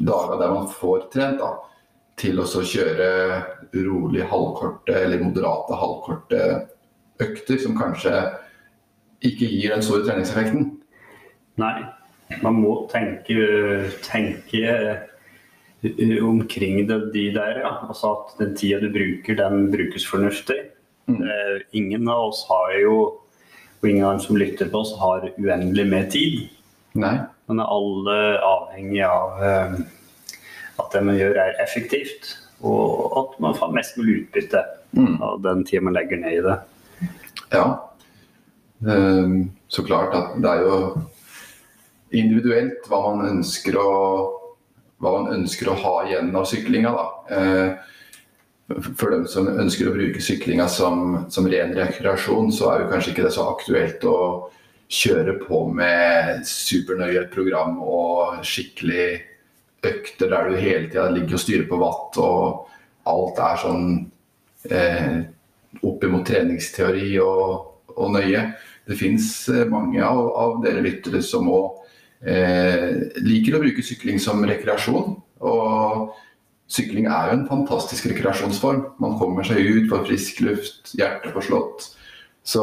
dager 0.00 0.40
der 0.40 0.52
man 0.52 0.68
får 0.72 1.06
trent, 1.12 1.40
da, 1.40 1.54
til 2.20 2.40
å 2.40 2.44
kjøre 2.44 3.08
rolig 3.80 4.26
halvkorte 4.28 4.96
eller 4.96 5.24
moderate 5.24 5.76
halvkorte 5.80 6.42
økter 7.20 7.60
som 7.60 7.76
kanskje 7.78 8.12
ikke 9.24 9.48
gir 9.48 9.74
den 9.74 9.84
store 9.84 10.04
treningseffekten. 10.06 10.68
Nei, 11.60 11.80
man 12.42 12.58
må 12.62 12.74
tenke, 12.90 13.36
tenke 14.06 14.74
eh, 15.82 16.18
omkring 16.24 16.84
det, 16.88 17.00
de 17.14 17.26
der, 17.34 17.62
ja. 17.64 17.72
Altså 17.88 18.14
at 18.14 18.36
den 18.40 18.54
tida 18.58 18.80
du 18.82 18.90
bruker, 18.94 19.38
den 19.38 19.70
brukes 19.72 20.06
fornuftig. 20.06 20.62
Mm. 21.10 21.24
ingen 21.74 22.08
av 22.08 22.28
oss 22.28 22.44
har 22.46 22.70
jo, 22.78 22.96
og 23.80 23.88
ingen 23.88 24.04
av 24.04 24.12
dem 24.12 24.20
som 24.22 24.36
lytter 24.38 24.68
på 24.70 24.78
oss, 24.78 24.92
har 25.00 25.24
uendelig 25.40 25.86
med 25.90 26.10
tid. 26.12 26.36
Nei. 26.94 27.16
Men 27.48 27.62
er 27.62 27.72
alle 27.74 28.18
avhengig 28.46 29.02
av 29.02 29.42
eh, 29.42 29.80
at 30.78 30.94
det 30.94 31.02
man 31.08 31.18
gjør 31.18 31.38
er 31.42 31.58
effektivt, 31.64 32.36
og 32.62 33.16
at 33.18 33.38
man 33.42 33.56
får 33.58 33.74
mest 33.74 33.98
mulig 33.98 34.20
utbytte 34.22 34.62
av 35.24 35.40
den 35.42 35.64
tida 35.66 35.82
man 35.86 35.96
legger 35.96 36.20
ned 36.20 36.38
i 36.38 36.44
det. 36.46 36.58
Ja. 37.54 37.64
Ehm, 38.86 39.50
Så 39.68 39.82
klart 39.86 40.14
at 40.14 40.36
det 40.42 40.50
er 40.50 40.62
jo 40.64 40.76
individuelt 42.10 42.86
hva 42.90 43.00
man 43.06 43.28
ønsker 43.28 43.76
å, 43.78 43.90
man 45.04 45.30
ønsker 45.34 45.70
å 45.70 45.78
ha 45.80 45.94
igjen 46.08 46.34
av 46.36 46.48
syklinga. 46.50 46.92
Eh, 47.30 47.70
For 48.70 49.10
dem 49.10 49.24
som 49.26 49.48
ønsker 49.50 49.88
å 49.88 49.94
bruke 49.96 50.20
syklinga 50.22 50.68
som, 50.70 51.24
som 51.30 51.48
ren 51.50 51.72
rekreasjon, 51.74 52.52
så 52.54 52.68
er 52.70 52.84
jo 52.84 52.90
kanskje 52.92 53.10
ikke 53.14 53.24
det 53.26 53.32
så 53.34 53.48
aktuelt 53.50 54.04
å 54.06 54.18
kjøre 54.90 55.38
på 55.42 55.64
med 55.74 56.44
supernøye 56.46 57.24
program 57.30 57.80
og 57.82 58.44
skikkelig 58.46 59.08
økter 59.86 60.30
der 60.30 60.50
du 60.50 60.56
hele 60.60 60.86
tida 60.86 61.08
ligger 61.10 61.38
og 61.38 61.42
styrer 61.42 61.66
på 61.66 61.78
watt 61.80 62.18
og 62.22 62.70
alt 63.10 63.38
er 63.42 63.60
sånn 63.62 63.84
eh, 64.70 65.20
oppimot 65.86 66.26
treningsteori 66.26 67.14
og, 67.22 67.70
og 67.94 68.14
nøye. 68.16 68.42
Det 68.86 68.98
fins 68.98 69.48
mange 69.70 70.02
av, 70.04 70.20
av 70.30 70.58
dere 70.64 70.82
lyttere 70.84 71.22
som 71.24 71.48
òg 71.50 71.66
eh, 71.70 71.89
liker 72.22 73.56
å 73.56 73.60
bruke 73.62 73.82
sykling 73.84 74.18
som 74.20 74.42
rekreasjon. 74.44 75.14
Og 75.40 76.10
sykling 76.70 77.06
er 77.10 77.30
jo 77.30 77.38
en 77.38 77.46
fantastisk 77.48 78.10
rekreasjonsform. 78.12 78.82
Man 79.00 79.16
kommer 79.18 79.42
seg 79.48 79.58
ut, 79.64 79.88
får 79.90 80.04
frisk 80.08 80.42
luft, 80.44 80.92
hjertet 80.98 81.32
får 81.34 81.48
slått. 81.48 81.88
Så 82.44 82.60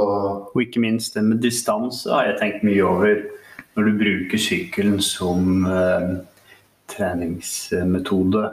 Og 0.54 0.62
ikke 0.62 0.82
minst 0.82 1.14
det 1.14 1.24
med 1.24 1.42
distanse 1.42 2.10
har 2.10 2.26
jeg 2.32 2.40
tenkt 2.40 2.64
mye 2.66 2.82
over 2.86 3.20
når 3.78 3.86
du 3.92 4.00
bruker 4.00 4.38
sykkelen 4.42 4.98
som 5.06 5.66
eh, 5.70 6.08
treningsmetode. 6.90 8.46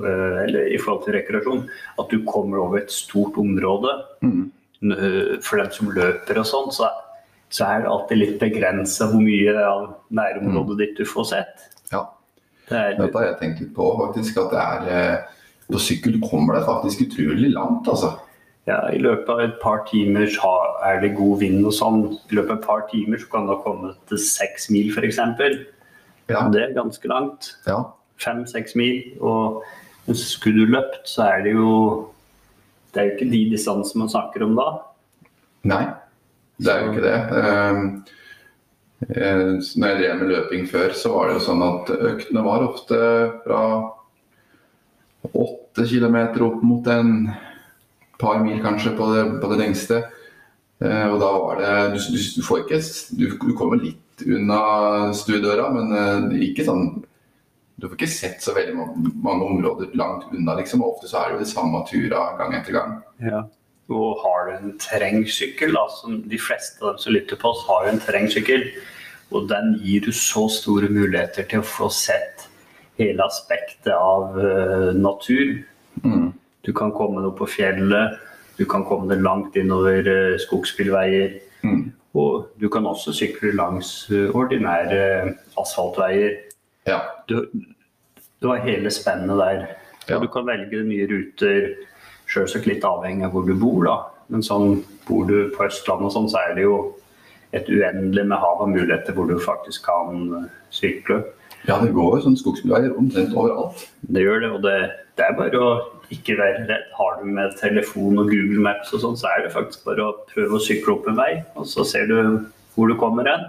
eh, 0.00 0.38
eller 0.46 0.72
i 0.72 0.78
forhold 0.80 1.04
til 1.04 1.14
rekreasjon. 1.18 1.66
At 2.00 2.08
du 2.10 2.22
kommer 2.24 2.58
over 2.62 2.78
et 2.80 2.90
stort 2.90 3.36
område. 3.36 3.92
N- 4.22 4.50
eh, 4.82 5.38
For 5.42 5.56
dem 5.60 5.70
som 5.70 5.90
løper 5.92 6.38
og 6.40 6.46
sånn, 6.48 6.72
så, 6.72 6.88
så 7.52 7.66
er 7.68 7.82
det 7.84 7.90
alltid 7.92 8.18
litt 8.20 8.36
begrensa 8.40 9.10
hvor 9.12 9.20
mye 9.20 9.52
av 9.68 9.82
nærområdet 10.16 10.78
ditt 10.80 10.98
du 11.02 11.04
får 11.08 11.26
sett. 11.34 11.66
ja, 11.92 12.06
Det 12.70 12.78
er, 12.78 12.94
dette 12.96 13.18
har 13.18 13.26
jeg 13.26 13.38
tenkt 13.42 13.60
litt 13.60 13.74
på 13.76 13.88
faktisk. 14.00 14.38
At 14.40 14.52
det 14.54 14.62
er 14.62 14.92
eh, 14.96 15.40
På 15.72 15.80
sykkel 15.80 16.16
kommer 16.24 16.56
det 16.58 16.64
faktisk 16.66 17.04
utrolig 17.06 17.50
langt, 17.52 17.88
altså. 17.88 18.14
ja, 18.68 18.78
I 18.92 18.98
løpet 19.00 19.28
av 19.32 19.40
et 19.44 19.54
par 19.62 19.84
timer 19.88 20.26
er 20.84 21.00
det 21.00 21.14
god 21.16 21.38
vind 21.40 21.64
og 21.68 21.72
sånn. 21.76 22.02
I 22.30 22.34
løpet 22.38 22.50
av 22.50 22.58
et 22.58 22.66
par 22.66 22.82
timer 22.90 23.20
så 23.22 23.28
kan 23.32 23.46
du 23.46 23.54
ha 23.54 23.60
kommet 23.64 23.96
til 24.08 24.18
seks 24.20 24.70
mil 24.72 24.90
f.eks. 24.92 25.20
Ja, 26.28 26.48
Det 26.52 26.62
er 26.62 26.74
ganske 26.76 27.08
langt. 27.08 27.56
ja. 27.66 27.82
Fem-seks 28.22 28.76
mil. 28.78 29.16
Og 29.20 29.64
skulle 30.14 30.66
du 30.66 30.72
løpt, 30.76 31.08
så 31.10 31.24
er 31.26 31.42
det 31.42 31.52
jo 31.56 32.08
Det 32.94 33.00
er 33.00 33.06
jo 33.08 33.14
ikke 33.16 33.30
de 33.32 33.40
distansene 33.50 34.04
man 34.04 34.10
snakker 34.12 34.44
om 34.44 34.54
da. 34.54 34.66
Nei, 35.64 35.84
det 36.58 36.72
er 36.72 36.82
jo 36.82 36.92
ikke 36.92 37.04
det. 37.06 37.18
Ehm, 37.38 38.04
eh, 39.08 39.44
Når 39.76 39.88
jeg 39.88 39.98
drev 40.00 40.18
med 40.20 40.28
løping 40.32 40.66
før, 40.70 40.92
så 40.94 41.12
var 41.14 41.28
det 41.28 41.38
jo 41.38 41.46
sånn 41.48 41.62
at 41.66 41.90
øktene 42.12 42.44
var 42.44 42.66
ofte 42.68 42.98
fra 43.44 43.62
åtte 45.32 45.86
kilometer 45.88 46.42
opp 46.42 46.62
mot 46.66 46.86
en 46.90 47.30
par 48.18 48.42
mil 48.42 48.60
kanskje 48.62 48.92
på 48.98 49.06
det, 49.14 49.24
på 49.40 49.50
det 49.52 49.58
lengste. 49.62 50.02
Eh, 50.82 51.06
Og 51.08 51.20
da 51.20 51.30
var 51.38 51.60
det 51.60 51.94
Du, 51.94 52.16
du, 52.36 52.42
får 52.42 52.64
ikke 52.64 52.80
du, 53.18 53.26
du 53.38 53.54
kommer 53.56 53.78
litt 53.82 53.98
unna 54.26 55.12
stuedøra, 55.14 55.70
men 55.74 55.92
eh, 55.96 56.50
ikke 56.50 56.66
sånn 56.66 57.02
Du 57.80 57.88
får 57.88 57.96
ikke 57.96 58.10
sett 58.12 58.42
så 58.44 58.54
veldig 58.54 58.74
mange, 58.76 59.10
mange 59.24 59.46
områder 59.48 59.94
langt 59.98 60.28
unna, 60.30 60.54
liksom. 60.60 60.82
Og 60.84 60.96
ofte 60.96 61.08
så 61.10 61.18
er 61.18 61.30
det 61.32 61.38
jo 61.40 61.44
de 61.46 61.50
samme 61.50 61.80
tura 61.88 62.20
gang 62.38 62.54
etter 62.54 62.76
gang. 62.76 62.92
Og 63.90 64.20
har 64.22 64.46
du 64.46 64.52
en 64.54 64.74
terrengsykkel, 64.78 65.76
som 65.98 66.22
de 66.30 66.38
fleste 66.38 66.82
av 66.82 66.92
dem 66.92 67.02
som 67.02 67.14
lytter 67.16 67.38
på 67.40 67.50
oss, 67.50 67.64
har 67.66 67.86
jo 67.86 67.92
en 67.92 68.02
terrengsykkel, 68.02 68.68
og 69.32 69.48
den 69.50 69.74
gir 69.82 70.04
du 70.04 70.12
så 70.14 70.46
store 70.52 70.90
muligheter 70.92 71.48
til 71.48 71.62
å 71.62 71.66
få 71.66 71.88
sett 71.92 72.46
hele 73.00 73.24
aspektet 73.24 73.92
av 73.96 74.36
uh, 74.36 74.92
natur. 74.94 75.56
Mm. 76.04 76.30
Du 76.62 76.70
kan 76.76 76.92
komme 76.94 77.22
deg 77.22 77.32
opp 77.32 77.40
på 77.42 77.50
fjellet, 77.56 78.20
du 78.58 78.64
kan 78.68 78.84
komme 78.86 79.08
deg 79.10 79.24
langt 79.24 79.56
innover 79.58 80.06
uh, 80.06 80.38
skogsbilveier. 80.40 81.38
Mm. 81.66 81.90
Og 82.18 82.50
du 82.60 82.68
kan 82.68 82.86
også 82.86 83.14
sykle 83.16 83.54
langs 83.56 84.04
uh, 84.12 84.28
ordinære 84.36 85.32
asfaltveier. 85.58 86.36
Ja. 86.86 87.00
Du, 87.28 87.48
du 88.42 88.50
har 88.50 88.60
hele 88.66 88.92
spennet 88.92 89.40
der. 89.40 89.64
Ja. 90.08 90.18
Og 90.18 90.26
du 90.26 90.32
kan 90.34 90.46
velge 90.46 90.82
nye 90.84 91.06
ruter, 91.08 91.72
selvsagt 92.32 92.68
litt 92.68 92.86
avhengig 92.86 93.28
av 93.28 93.36
hvor 93.36 93.46
du 93.46 93.54
bor. 93.58 93.84
da. 93.86 93.96
Men 94.32 94.44
sånn, 94.46 94.80
bor 95.08 95.28
du 95.28 95.52
på 95.54 95.66
Østlandet, 95.66 96.08
og 96.08 96.14
sånn, 96.14 96.30
så 96.32 96.42
er 96.42 96.56
det 96.56 96.66
jo 96.66 96.76
et 97.52 97.68
uendelig 97.68 98.24
med 98.30 98.40
hav 98.40 98.62
av 98.64 98.70
muligheter 98.72 99.16
hvor 99.16 99.28
du 99.28 99.36
faktisk 99.42 99.84
kan 99.84 100.22
eh, 100.38 100.50
sykle. 100.72 101.20
ja, 101.68 101.76
det 101.78 101.92
går 101.94 102.16
jo 102.16 102.22
sånn 102.24 102.38
skogsbilveier 102.40 102.94
omtrent 102.98 103.34
overalt. 103.36 103.84
Det 104.08 104.24
gjør 104.24 104.40
det, 104.44 104.52
og 104.56 104.64
det, 104.64 104.76
det 105.20 105.26
er 105.26 105.36
bare 105.36 105.60
å 105.60 105.74
ikke 106.12 106.38
være 106.40 106.64
redd. 106.70 106.88
Har 106.96 107.20
du 107.20 107.28
med 107.28 107.52
telefon 107.60 108.20
og 108.22 108.32
Google 108.32 108.64
Maps 108.64 108.94
og 108.96 109.04
sånn, 109.04 109.18
så 109.20 109.28
er 109.34 109.44
det 109.44 109.52
faktisk 109.54 109.84
bare 109.88 110.08
å 110.08 110.16
prøve 110.32 110.56
å 110.56 110.64
sykle 110.64 110.96
opp 110.96 111.10
en 111.12 111.20
vei, 111.20 111.34
og 111.60 111.68
så 111.68 111.84
ser 111.88 112.08
du 112.10 112.16
hvor 112.72 112.88
du 112.88 112.96
kommer 113.00 113.28
hen. 113.28 113.46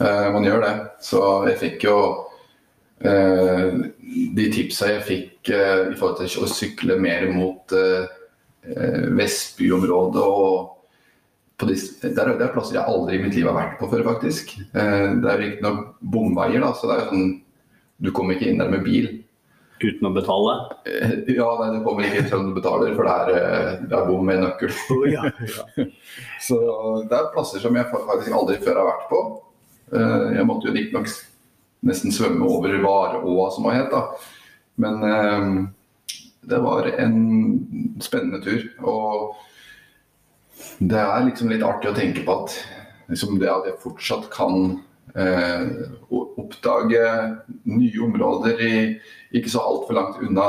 Eh, 0.00 0.32
man 0.32 0.44
gjør 0.44 0.64
det. 0.64 0.74
Så 1.04 1.20
jeg 1.48 1.60
fikk 1.60 1.86
jo 1.88 1.98
eh, 3.04 3.76
De 4.36 4.46
tipsa 4.52 4.92
jeg 4.94 5.04
fikk 5.06 5.50
uh, 5.52 5.90
i 5.92 5.96
forhold 5.98 6.22
til 6.22 6.44
å 6.44 6.50
sykle 6.50 6.96
mer 7.00 7.28
mot 7.34 7.74
uh, 7.76 8.06
Vestbyområdet 9.16 10.22
og 10.22 10.72
på 11.56 11.68
de, 11.70 11.76
der, 12.02 12.34
det 12.36 12.44
er 12.44 12.52
plasser 12.52 12.76
jeg 12.76 12.84
aldri 12.84 13.16
i 13.16 13.20
mitt 13.22 13.36
liv 13.36 13.46
har 13.48 13.56
vært 13.56 13.78
på 13.80 13.88
før, 13.88 14.02
faktisk. 14.10 14.56
Uh, 14.74 15.16
det 15.22 15.30
er 15.30 15.42
riktignok 15.42 15.94
bomveier, 16.00 16.60
da, 16.64 16.72
så 16.76 16.90
det 16.90 16.98
er 16.98 17.06
sånn 17.12 17.30
Du 18.04 18.10
kommer 18.12 18.36
ikke 18.36 18.50
inn 18.50 18.60
der 18.60 18.68
med 18.72 18.84
bil. 18.84 19.08
Uten 19.80 20.08
å 20.08 20.12
betale. 20.12 20.56
Ja, 21.28 21.46
nei, 21.60 21.70
du 21.76 21.80
kommer 21.84 22.04
ikke 22.04 22.22
inn 22.22 22.28
selv 22.28 22.42
om 22.42 22.50
du 22.50 22.58
betaler, 22.58 22.92
for 22.96 23.08
det 23.08 23.14
er, 23.40 23.78
det 23.88 23.96
er 23.96 24.08
bom 24.08 24.24
med 24.28 24.42
nøkkel. 24.44 24.72
Så 26.46 26.58
det 27.08 27.16
er 27.16 27.32
plasser 27.32 27.60
som 27.64 27.76
jeg 27.76 27.88
faktisk 27.92 28.36
aldri 28.36 28.56
før 28.64 28.80
har 28.80 28.88
vært 28.88 29.08
på. 29.12 29.22
Jeg 30.36 30.46
måtte 30.48 30.68
jo 30.68 30.76
riktignok 30.76 31.08
nesten 31.84 32.14
svømme 32.14 32.46
over 32.48 32.76
Varåa, 32.82 33.50
som 33.52 33.68
det 33.68 33.76
het. 33.80 33.94
Men 34.80 35.02
eh, 35.02 35.50
det 36.46 36.62
var 36.62 36.86
en 36.86 37.98
spennende 38.00 38.40
tur. 38.44 38.64
Og 38.86 39.36
det 40.78 41.00
er 41.00 41.26
liksom 41.26 41.50
litt 41.52 41.64
artig 41.66 41.90
å 41.90 41.96
tenke 41.96 42.24
på 42.26 42.40
at 42.42 42.56
liksom 43.10 43.38
det 43.40 43.50
at 43.50 43.66
jeg 43.68 43.80
fortsatt 43.82 44.28
kan 44.34 44.78
eh, 45.14 45.66
oppdage 46.10 47.02
nye 47.68 48.04
områder 48.06 48.62
i, 48.62 48.76
ikke 49.36 49.52
så 49.52 49.62
altfor 49.62 49.98
langt 49.98 50.22
unna 50.24 50.48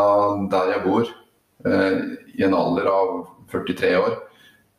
der 0.52 0.74
jeg 0.76 0.86
bor, 0.86 1.12
eh, 1.66 2.00
i 2.38 2.46
en 2.46 2.58
alder 2.58 2.90
av 2.92 3.14
43 3.54 3.94
år. 4.00 4.18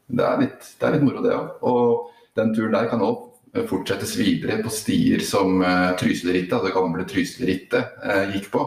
Det 0.08 0.24
er 0.24 0.42
litt, 0.42 0.70
det 0.78 0.86
er 0.86 0.96
litt 0.96 1.06
moro, 1.06 1.22
det 1.24 1.34
òg. 1.36 1.48
Og 1.68 2.38
den 2.38 2.54
turen 2.56 2.74
der 2.76 2.90
kan 2.90 3.04
òg 3.04 3.27
fortsettes 3.68 4.14
videre 4.20 4.60
på 4.62 4.72
stier 4.72 5.22
som 5.24 5.62
eh, 5.64 5.90
Trysilrittet, 6.00 6.64
det 6.64 6.74
gamle 6.74 7.06
Trysilrittet, 7.08 7.98
eh, 8.04 8.34
gikk 8.36 8.50
på. 8.54 8.64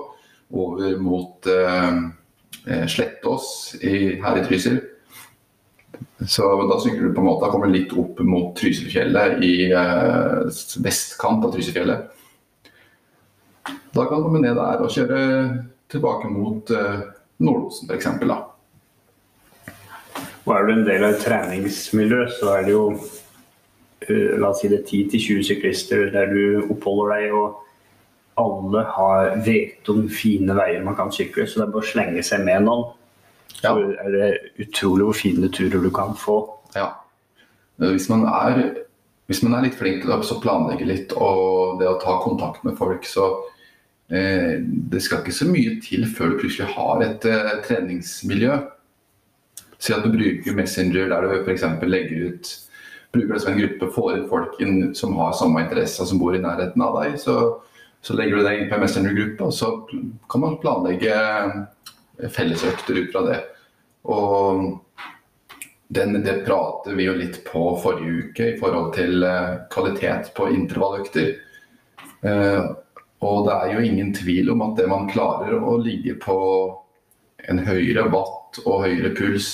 Over 0.51 0.97
mot 0.99 1.47
eh, 1.47 1.91
eh, 2.67 2.87
Slettås 2.91 3.75
i, 3.81 4.17
her 4.23 4.41
i 4.41 4.45
Trysil. 4.47 4.81
Så 6.27 6.45
da 6.69 6.77
sykler 6.81 7.07
du 7.09 7.15
på 7.15 7.21
en 7.23 7.29
måte, 7.29 7.45
da 7.45 7.51
kommer 7.53 7.69
du 7.69 7.77
litt 7.77 7.93
opp 7.97 8.19
mot 8.25 8.53
Trysilfjellet 8.57 9.41
i 9.45 9.53
eh, 9.71 10.39
vestkant 10.83 11.45
av 11.47 11.55
Trysilfjellet. 11.55 12.11
Da 13.91 14.05
kan 14.05 14.17
du 14.17 14.27
komme 14.27 14.41
ned 14.43 14.55
der 14.55 14.83
og 14.83 14.93
kjøre 14.93 15.19
tilbake 15.91 16.29
mot 16.31 16.71
uh, 16.71 17.01
Nordosen 17.43 17.89
f.eks. 17.91 18.07
Og 20.45 20.53
er 20.55 20.65
du 20.65 20.71
en 20.73 20.85
del 20.87 21.03
av 21.05 21.15
et 21.15 21.25
treningsmiljø, 21.25 22.23
så 22.39 22.55
er 22.55 22.63
det 22.65 22.73
jo 22.73 22.85
eh, 22.95 23.20
la 24.09 24.49
oss 24.49 24.61
si 24.63 24.69
det 24.71 24.85
10-20 24.87 25.43
syklister 25.45 26.07
der 26.13 26.31
du 26.31 26.71
oppholder 26.73 27.13
deg, 27.15 27.35
og 27.37 27.61
alle 28.41 28.85
har 28.95 29.35
vet 29.45 29.89
om 29.91 30.07
fine 30.09 30.55
veier 30.57 30.83
man 30.85 30.97
kan 30.97 31.11
sykle, 31.13 31.45
så 31.45 31.61
det 31.61 31.67
er 31.67 31.75
bare 31.75 31.85
å 31.85 31.91
slenge 31.91 32.23
seg 32.25 32.45
med 32.47 32.65
noen. 32.65 32.87
Ja. 33.61 33.75
Så 33.75 33.91
er 34.01 34.15
det 34.15 34.29
utrolig 34.63 35.05
hvor 35.05 35.17
fine 35.19 35.51
turer 35.53 35.83
du 35.83 35.91
kan 35.93 36.15
få. 36.17 36.39
Ja. 36.73 36.87
Hvis 37.81 38.07
man 38.09 38.25
er, 38.29 38.61
hvis 39.29 39.41
man 39.45 39.57
er 39.57 39.67
litt 39.67 39.77
flink 39.77 40.03
til 40.03 40.13
å 40.13 40.41
planlegge 40.41 40.87
litt 40.87 41.15
og 41.17 41.81
det 41.81 41.89
å 41.89 41.99
ta 42.01 42.17
kontakt 42.23 42.65
med 42.65 42.77
folk, 42.79 43.05
så 43.09 43.27
eh, 44.09 44.57
det 44.61 45.01
skal 45.03 45.21
ikke 45.21 45.35
så 45.35 45.49
mye 45.49 45.77
til 45.83 46.07
før 46.09 46.33
du 46.33 46.41
plutselig 46.41 46.71
har 46.75 47.05
et 47.05 47.27
eh, 47.29 47.53
treningsmiljø. 47.67 48.59
Si 49.81 49.93
at 49.93 50.05
du 50.05 50.13
bruker 50.13 50.57
Messenger 50.57 51.09
der 51.09 51.25
du 51.25 51.39
f.eks. 51.41 51.65
legger 51.89 52.31
ut 52.31 52.51
bruker 53.11 53.33
det 53.33 53.41
som 53.43 53.53
en 53.53 53.59
gruppe, 53.59 53.91
får 53.95 54.13
inn 54.17 54.27
folk 54.29 54.61
som 54.97 55.17
har 55.19 55.35
samme 55.35 55.65
interesser, 55.65 56.07
som 56.07 56.19
bor 56.21 56.35
i 56.35 56.41
nærheten 56.41 56.83
av 56.83 56.99
deg. 57.01 57.17
Så, 57.19 57.37
så 58.01 58.15
legger 58.17 58.39
du 58.39 58.45
det 58.47 58.55
inn 58.57 58.69
på 58.69 58.77
en 58.77 58.85
Messenger-gruppe, 58.85 59.47
og 59.47 59.55
så 59.55 59.73
kan 60.31 60.45
man 60.45 60.59
planlegge 60.63 61.17
fellesøkter 62.31 63.01
ut 63.01 63.11
fra 63.13 63.25
det. 63.27 63.39
Og 64.11 64.79
den, 65.91 66.13
det 66.23 66.43
prater 66.45 66.95
vi 66.95 67.07
jo 67.09 67.17
litt 67.17 67.41
på 67.47 67.63
forrige 67.83 68.27
uke 68.27 68.45
i 68.53 68.59
forhold 68.61 68.93
til 68.95 69.25
eh, 69.27 69.57
kvalitet 69.73 70.31
på 70.37 70.47
intervalløkter. 70.53 71.33
Eh, 72.21 72.61
og 73.21 73.41
det 73.45 73.57
er 73.57 73.73
jo 73.73 73.83
ingen 73.85 74.13
tvil 74.15 74.53
om 74.53 74.63
at 74.65 74.79
det 74.79 74.87
man 74.89 75.09
klarer 75.11 75.59
å 75.59 75.75
ligge 75.81 76.15
på 76.21 76.37
en 77.51 77.59
høyere 77.65 78.07
watt 78.13 78.61
og 78.63 78.85
høyere 78.85 79.11
puls 79.17 79.51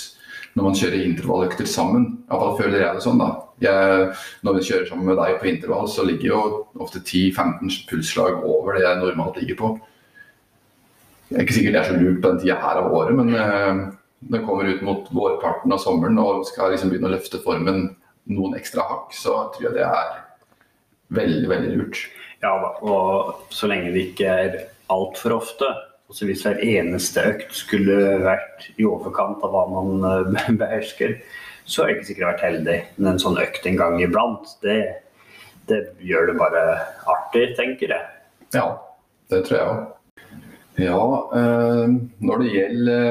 når 0.53 0.69
man 0.69 0.77
kjører 0.77 1.07
intervalløkter 1.07 1.67
sammen. 1.69 2.07
Iallfall 2.29 2.57
føler 2.61 2.83
jeg 2.83 2.99
det 2.99 3.05
sånn. 3.05 3.21
da. 3.21 3.46
Jeg, 3.63 4.07
når 4.45 4.57
vi 4.57 4.65
kjører 4.67 4.89
sammen 4.89 5.07
med 5.09 5.17
deg 5.17 5.39
på 5.41 5.47
intervall, 5.49 5.87
så 5.89 6.05
ligger 6.05 6.29
jo 6.29 6.41
ofte 6.83 7.01
10-15 7.01 7.87
pulsslag 7.89 8.43
over 8.45 8.77
det 8.77 8.83
jeg 8.85 8.99
normalt 9.01 9.39
ligger 9.41 9.57
på. 9.61 9.71
Jeg 11.31 11.39
er 11.39 11.43
ikke 11.43 11.55
sikkert 11.57 11.73
det 11.75 11.79
er 11.81 11.89
så 11.89 11.95
lurt 11.97 12.19
på 12.21 12.29
den 12.29 12.43
tida 12.43 12.59
her 12.61 12.81
av 12.83 12.93
året, 12.93 13.17
men 13.17 13.33
eh, 13.35 13.79
når 14.27 14.37
det 14.37 14.45
kommer 14.45 14.69
ut 14.69 14.85
mot 14.85 15.09
vårparten 15.13 15.73
av 15.73 15.81
sommeren 15.83 16.21
og 16.21 16.45
skal 16.47 16.71
liksom 16.73 16.93
begynne 16.93 17.09
å 17.09 17.15
løfte 17.15 17.41
formen 17.43 17.81
noen 18.31 18.55
ekstra 18.57 18.85
hakk, 18.87 19.11
så 19.15 19.35
tror 19.55 19.67
jeg 19.67 19.75
det 19.79 19.83
er 19.87 20.13
veldig, 21.17 21.49
veldig 21.51 21.73
lurt. 21.81 21.99
Ja 22.43 22.53
da, 22.61 22.71
og 22.85 23.53
så 23.53 23.69
lenge 23.71 23.91
det 23.95 24.11
ikke 24.11 24.39
er 24.45 24.57
altfor 24.93 25.39
ofte, 25.41 25.73
Også 26.07 26.23
Hvis 26.23 26.45
hver 26.45 26.61
eneste 26.63 27.19
økt 27.27 27.49
skulle 27.51 27.95
vært 28.23 28.69
i 28.79 28.85
overkant 28.87 29.41
av 29.43 29.51
hva 29.51 29.65
man 29.67 30.05
eh, 30.07 30.53
behersker, 30.61 31.17
så 31.67 31.83
er 31.83 31.89
det 31.89 31.97
ikke 31.97 32.09
sikkert 32.11 32.29
vært 32.31 32.45
heldig. 32.47 32.77
Men 32.97 33.11
en 33.13 33.21
sånn 33.21 33.39
økt 33.41 33.67
en 33.67 33.79
gang 33.79 33.99
iblant, 34.01 34.53
det, 34.63 34.79
det 35.69 35.83
gjør 36.07 36.31
det 36.31 36.37
bare 36.39 36.63
artig, 37.11 37.49
tenker 37.59 37.93
jeg. 37.93 38.11
Ja, 38.55 38.67
det 39.31 39.43
tror 39.47 39.57
jeg 39.57 39.71
òg. 39.73 39.85
Ja, 40.77 41.01
øh, 41.41 41.97
når 42.21 42.43
det 42.43 42.53
gjelder 42.53 43.03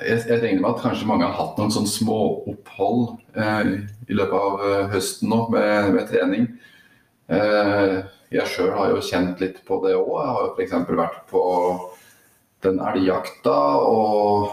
jeg, 0.00 0.18
jeg, 0.26 0.40
regner 0.42 0.60
med 0.60 0.70
at 0.72 0.82
kanskje 0.82 1.06
mange 1.08 1.28
har 1.28 1.36
hatt 1.36 1.58
noen 1.60 1.72
sånn 1.72 1.88
småopphold 1.88 3.04
øh, 3.36 3.70
i 4.10 4.16
løpet 4.16 4.36
av 4.36 4.64
høsten 4.92 5.30
nå 5.30 5.44
med, 5.54 5.92
med 5.94 6.08
trening. 6.10 6.48
Uh, 7.30 8.00
jeg 8.34 8.46
sjøl 8.50 8.72
har 8.74 8.90
jo 8.90 9.02
kjent 9.06 9.40
litt 9.42 9.60
på 9.66 9.78
det 9.84 9.94
òg. 9.94 10.10
Jeg 10.18 10.34
har 10.34 10.46
jo 10.46 10.52
f.eks. 10.56 10.72
vært 10.98 11.20
på 11.30 11.42
den 12.66 12.80
elgjakta, 12.90 13.56
og 13.86 14.50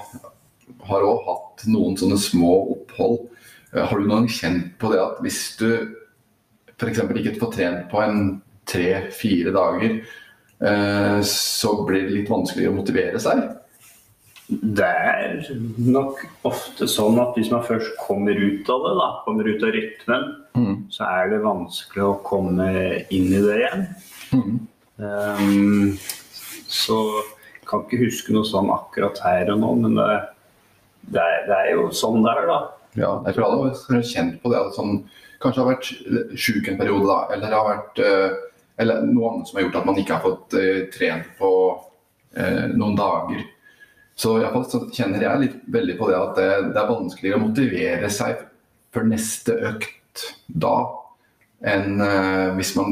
har 0.87 1.05
òg 1.05 1.23
hatt 1.27 1.65
noen 1.71 1.97
sånne 1.99 2.19
små 2.21 2.53
opphold. 2.75 3.27
Eh, 3.73 3.83
har 3.83 3.99
du 3.99 4.09
noen 4.09 4.29
kjent 4.31 4.75
på 4.81 4.91
det 4.93 5.01
at 5.03 5.21
hvis 5.25 5.41
du 5.59 5.69
f.eks. 6.77 7.01
ikke 7.01 7.37
får 7.41 7.53
trent 7.55 7.87
på 7.91 8.01
en 8.03 8.23
tre-fire 8.67 9.53
dager, 9.55 10.01
eh, 10.61 11.19
så 11.25 11.73
blir 11.87 12.07
det 12.07 12.17
litt 12.19 12.33
vanskeligere 12.33 12.75
å 12.75 12.79
motivere 12.81 13.21
seg? 13.21 13.45
Det 14.47 14.87
er 14.87 15.41
nok 15.91 16.21
ofte 16.47 16.87
sånn 16.87 17.17
at 17.19 17.35
hvis 17.35 17.49
man 17.51 17.65
først 17.67 17.97
kommer 17.99 18.37
ut 18.37 18.69
av 18.71 18.85
det, 18.85 18.93
da, 18.95 19.07
kommer 19.25 19.49
ut 19.49 19.65
av 19.65 19.73
rytmen, 19.75 20.29
mm. 20.55 20.75
så 20.93 21.09
er 21.09 21.33
det 21.33 21.43
vanskelig 21.43 22.05
å 22.05 22.19
komme 22.23 22.69
inn 23.11 23.27
i 23.27 23.41
det 23.43 23.57
igjen. 23.57 23.83
Mm. 24.31 24.53
Um, 24.97 25.97
så 26.71 27.01
kan 27.67 27.83
ikke 27.83 28.05
huske 28.05 28.31
noe 28.31 28.47
sånn 28.47 28.71
akkurat 28.71 29.19
her 29.25 29.51
og 29.51 29.59
nå, 29.65 29.73
men 29.83 29.99
det, 29.99 30.07
det, 31.07 31.21
er, 31.21 31.45
det 31.47 31.55
er, 31.57 31.69
jo 31.75 31.87
sånn 31.95 32.23
det 32.25 32.33
er, 32.33 32.49
da. 32.49 32.59
Ja, 32.97 33.11
jeg 33.27 33.35
tror 33.35 33.47
alle 33.47 33.71
har 33.71 34.05
kjent 34.09 34.39
på 34.43 34.51
det. 34.51 34.59
at 34.59 34.77
sånn, 34.77 34.99
Kanskje 35.37 35.61
har 35.61 35.69
vært 35.69 35.89
sjuk 36.39 36.67
en 36.67 36.79
periode, 36.79 37.05
da, 37.05 37.17
eller 37.35 37.53
har 37.53 37.67
vært 37.67 37.99
uh, 38.01 38.37
eller 38.81 39.03
noe 39.05 39.31
annet 39.31 39.49
som 39.49 39.59
har 39.59 39.67
gjort 39.67 39.77
at 39.77 39.87
man 39.89 39.99
ikke 40.01 40.15
har 40.15 40.23
fått 40.23 40.55
uh, 40.57 40.79
trent 40.93 41.27
på 41.37 41.51
uh, 41.77 42.65
noen 42.73 42.97
dager. 42.97 43.43
Så 44.17 44.39
iallfall 44.39 44.65
så 44.65 44.81
kjenner 44.89 45.21
jeg 45.21 45.43
litt 45.43 45.59
veldig 45.73 45.97
på 45.99 46.09
det 46.09 46.17
at 46.17 46.39
det, 46.39 46.47
det 46.73 46.81
er 46.81 46.89
vanskeligere 46.89 47.37
å 47.37 47.43
motivere 47.43 48.09
seg 48.13 48.41
for 48.95 49.05
neste 49.05 49.53
økt 49.69 50.25
da 50.47 50.77
enn 51.67 52.01
hvis 52.53 52.75
man, 52.77 52.91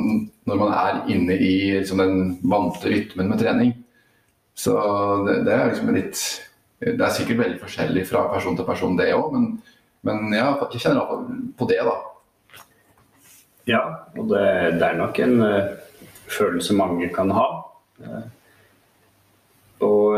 når 0.49 0.57
man 0.57 0.71
er 0.73 0.99
inne 1.13 1.35
i 1.37 1.55
liksom, 1.75 1.99
den 2.01 2.31
vante 2.49 2.89
rytmen 2.89 3.29
med 3.29 3.41
trening. 3.41 3.73
Så 4.57 4.73
det, 5.25 5.41
det, 5.45 5.53
er 5.53 5.69
liksom 5.69 5.91
litt 5.93 6.21
Det 6.79 6.99
er 6.99 7.13
sikkert 7.15 7.39
veldig 7.39 7.61
forskjellig 7.61 8.03
fra 8.09 8.25
person 8.33 8.57
til 8.57 8.67
person, 8.67 8.97
det 8.99 9.13
òg, 9.15 9.31
men, 9.35 9.45
men 10.05 10.33
ja, 10.35 10.49
jeg 10.73 10.81
kjenner 10.83 11.01
iallfall 11.01 11.43
på 11.55 11.67
det, 11.69 11.79
da. 11.87 11.95
Ja, 13.69 13.81
og 14.13 14.27
det, 14.29 14.45
det 14.77 14.87
er 14.89 14.99
nok 14.99 15.19
en 15.23 15.39
uh, 15.41 15.71
følelse 16.29 16.75
mange 16.77 17.07
kan 17.15 17.31
ha. 17.33 17.45
Uh, 18.03 18.25
og 19.85 20.17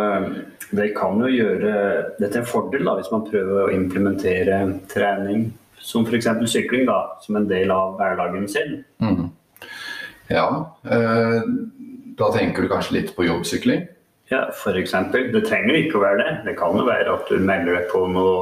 det 0.77 0.91
kan 0.95 1.21
jo 1.21 1.29
gjøre 1.31 1.71
det 2.19 2.27
til 2.29 2.41
en 2.41 2.49
fordel 2.49 2.85
da, 2.85 2.97
hvis 2.97 3.09
man 3.13 3.25
prøver 3.25 3.63
å 3.63 3.71
implementere 3.73 4.59
trening 4.91 5.47
som 5.81 6.05
f.eks. 6.05 6.27
sykling 6.51 6.85
da, 6.89 6.97
som 7.23 7.39
en 7.39 7.47
del 7.49 7.71
av 7.73 7.95
hverdagen 7.97 8.45
sin. 8.51 8.81
Mm. 9.01 9.29
Ja, 10.29 10.45
da 12.21 12.29
tenker 12.35 12.63
du 12.63 12.69
kanskje 12.71 12.99
litt 12.99 13.13
på 13.17 13.25
jobbsykling? 13.27 13.87
Ja, 14.31 14.47
f.eks. 14.51 14.95
Det 15.13 15.43
trenger 15.47 15.77
ikke 15.79 15.99
å 15.99 16.03
være 16.03 16.23
det. 16.23 16.31
Det 16.49 16.55
kan 16.59 16.75
jo 16.75 16.87
være 16.87 17.13
at 17.15 17.29
du 17.31 17.39
melder 17.39 17.77
deg 17.77 17.91
på 17.93 18.03
noe 18.11 18.33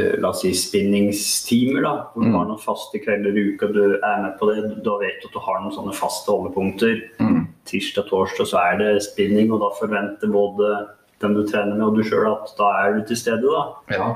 eh, 0.00 0.14
la 0.22 0.30
oss 0.32 0.40
si 0.46 0.54
spinningstimer. 0.56 1.82
da, 1.84 1.94
hvor 2.14 2.24
Du 2.24 2.30
mm. 2.30 2.36
har 2.38 2.48
noen 2.48 2.62
faste 2.62 3.00
kvelder 3.04 3.36
i 3.36 3.46
uka, 3.52 3.68
du 3.74 3.82
er 3.98 4.22
med 4.24 4.38
på 4.40 4.48
det. 4.50 4.62
Da 4.86 4.96
vet 5.02 5.20
du 5.20 5.28
at 5.28 5.36
du 5.36 5.40
har 5.44 5.60
noen 5.60 5.76
sånne 5.76 5.96
faste 5.96 6.32
holdepunkter. 6.32 7.02
Mm. 7.20 7.42
Tirsdag, 7.68 8.08
torsdag 8.08 8.48
så 8.48 8.62
er 8.64 8.80
det 8.80 8.92
spinning, 9.04 9.52
og 9.52 9.60
da 9.64 9.72
forventer 9.76 10.32
både 10.32 10.72
den 11.20 11.34
du 11.34 11.42
trener 11.44 11.74
med 11.74 11.88
og 11.88 11.98
du 11.98 12.06
sjøl 12.06 12.30
at 12.30 12.52
da 12.56 12.72
er 12.80 12.96
du 12.96 13.04
til 13.10 13.20
stede. 13.20 13.44
da. 13.44 13.64
Ja. 13.92 14.12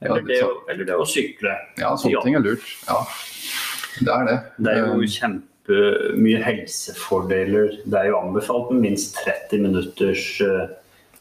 Ja, 0.00 0.14
eller, 0.14 0.24
det, 0.24 0.40
så... 0.40 0.48
eller, 0.72 0.86
det, 0.88 0.96
å 0.96 1.04
sykle. 1.04 1.52
Ja, 1.76 1.92
sånne 2.00 2.22
ting 2.24 2.38
er 2.38 2.44
lurt. 2.44 2.64
Ja, 2.88 3.02
det 4.00 4.12
er 4.14 4.28
det. 4.30 4.36
Det 4.56 4.72
er 4.72 4.78
jo 4.86 5.02
eh, 5.04 5.10
kjempe 5.12 5.49
mye 6.20 6.40
helsefordeler. 6.44 7.80
Det 7.84 7.98
er 7.98 8.10
jo 8.10 8.20
anbefalt 8.20 8.70
med 8.74 8.84
minst 8.88 9.18
30 9.24 9.64
minutters 9.66 10.24
eh, 10.44 10.72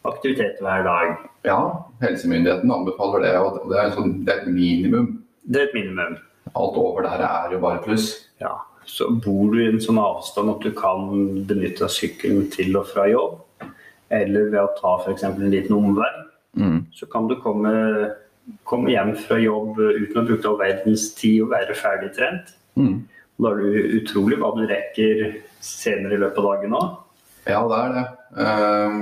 aktivitet 0.08 0.62
hver 0.64 0.86
dag. 0.88 1.14
Ja, 1.48 1.60
helsemyndigheten 2.04 2.72
anbefaler 2.72 3.26
det, 3.26 3.36
og 3.40 3.70
det 3.72 3.80
er, 3.80 3.94
sånn, 3.96 4.18
det 4.28 4.34
er 4.34 4.42
et 4.44 4.52
minimum. 4.54 5.12
Det 5.48 5.62
er 5.62 5.70
et 5.70 5.78
minimum. 5.78 6.18
Alt 6.50 6.80
over 6.82 7.06
der 7.06 7.24
er 7.26 7.54
jo 7.54 7.62
bare 7.64 7.82
pluss. 7.84 8.12
Ja, 8.42 8.56
så 8.90 9.10
bor 9.24 9.52
du 9.54 9.60
i 9.62 9.68
en 9.70 9.82
sånn 9.84 10.00
avstand 10.02 10.52
at 10.54 10.66
du 10.66 10.72
kan 10.76 11.12
benytte 11.48 11.86
deg 11.86 11.94
sykkelen 11.94 12.50
til 12.54 12.74
og 12.80 12.90
fra 12.90 13.06
jobb, 13.10 13.38
eller 14.16 14.50
ved 14.50 14.62
å 14.64 14.74
ta 14.80 14.96
f.eks. 15.04 15.28
en 15.28 15.54
liten 15.54 15.76
omvei, 15.78 16.10
mm. 16.58 16.80
så 16.98 17.08
kan 17.12 17.30
du 17.30 17.38
komme, 17.44 17.74
komme, 18.70 18.90
hjem 18.96 19.14
fra 19.22 19.38
jobb 19.42 19.78
uten 19.78 20.22
å 20.22 20.26
bruke 20.26 20.50
all 20.50 20.60
verdens 20.62 21.12
tid 21.20 21.46
og 21.46 21.54
være 21.54 21.78
ferdig 21.78 22.12
trent. 22.18 22.56
Mm. 22.80 23.04
Da 23.40 23.54
er 23.54 23.62
det 23.64 23.84
utrolig 24.02 24.38
hva 24.40 24.52
du 24.56 24.66
rekker 24.68 25.22
senere 25.64 26.18
i 26.18 26.20
løpet 26.20 26.42
av 26.42 26.48
dagen 26.50 26.76
òg. 26.76 26.90
Ja, 27.48 27.62
det 27.70 27.78
er 27.78 27.94
det. 27.96 28.08
Uh, 28.36 28.98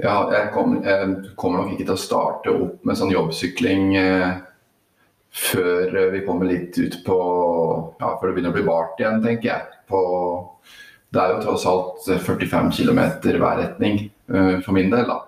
ja, 0.00 0.14
jeg, 0.32 0.46
kommer, 0.54 0.80
jeg, 0.86 1.10
kommer, 1.36 1.60
nok 1.60 1.74
ikke 1.74 1.86
til 1.90 1.94
å 1.94 2.00
starte 2.00 2.54
opp 2.54 2.88
med 2.88 2.98
sånn 2.98 3.12
jobbsykling 3.12 3.92
uh, 4.00 4.30
før 5.32 5.98
vi 6.14 6.22
kommer 6.24 6.48
litt 6.48 6.76
ut 6.80 6.98
på 7.04 7.18
Ja, 8.00 8.14
før 8.16 8.30
det 8.30 8.32
begynner 8.36 8.54
å 8.54 8.56
bli 8.56 8.64
bart 8.66 9.00
igjen, 9.00 9.20
tenker 9.24 9.50
jeg. 9.50 9.78
På, 9.92 10.00
det 11.12 11.20
er 11.20 11.34
jo 11.34 11.44
tross 11.44 11.68
alt 11.68 12.08
45 12.08 12.72
km 12.78 13.02
hver 13.28 13.60
retning 13.60 14.06
uh, 14.32 14.56
for 14.64 14.72
min 14.76 14.88
del, 14.92 15.04
da. 15.08 15.20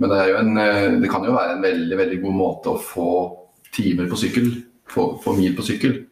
Men 0.00 0.12
det, 0.12 0.24
en, 0.40 0.56
det, 1.00 1.08
kan 1.08 1.24
jo 1.24 1.36
være 1.36 1.56
en 1.56 1.64
veldig, 1.64 1.96
veldig 2.00 2.18
god 2.24 2.36
måte 2.36 2.72
å 2.72 2.80
få 2.80 3.12
timer 3.76 4.08
på 4.08 4.18
sykkel, 4.20 4.50
få, 4.88 5.10
få 5.20 5.36
mil 5.36 5.56
på 5.56 5.64
sykkel. 5.64 6.05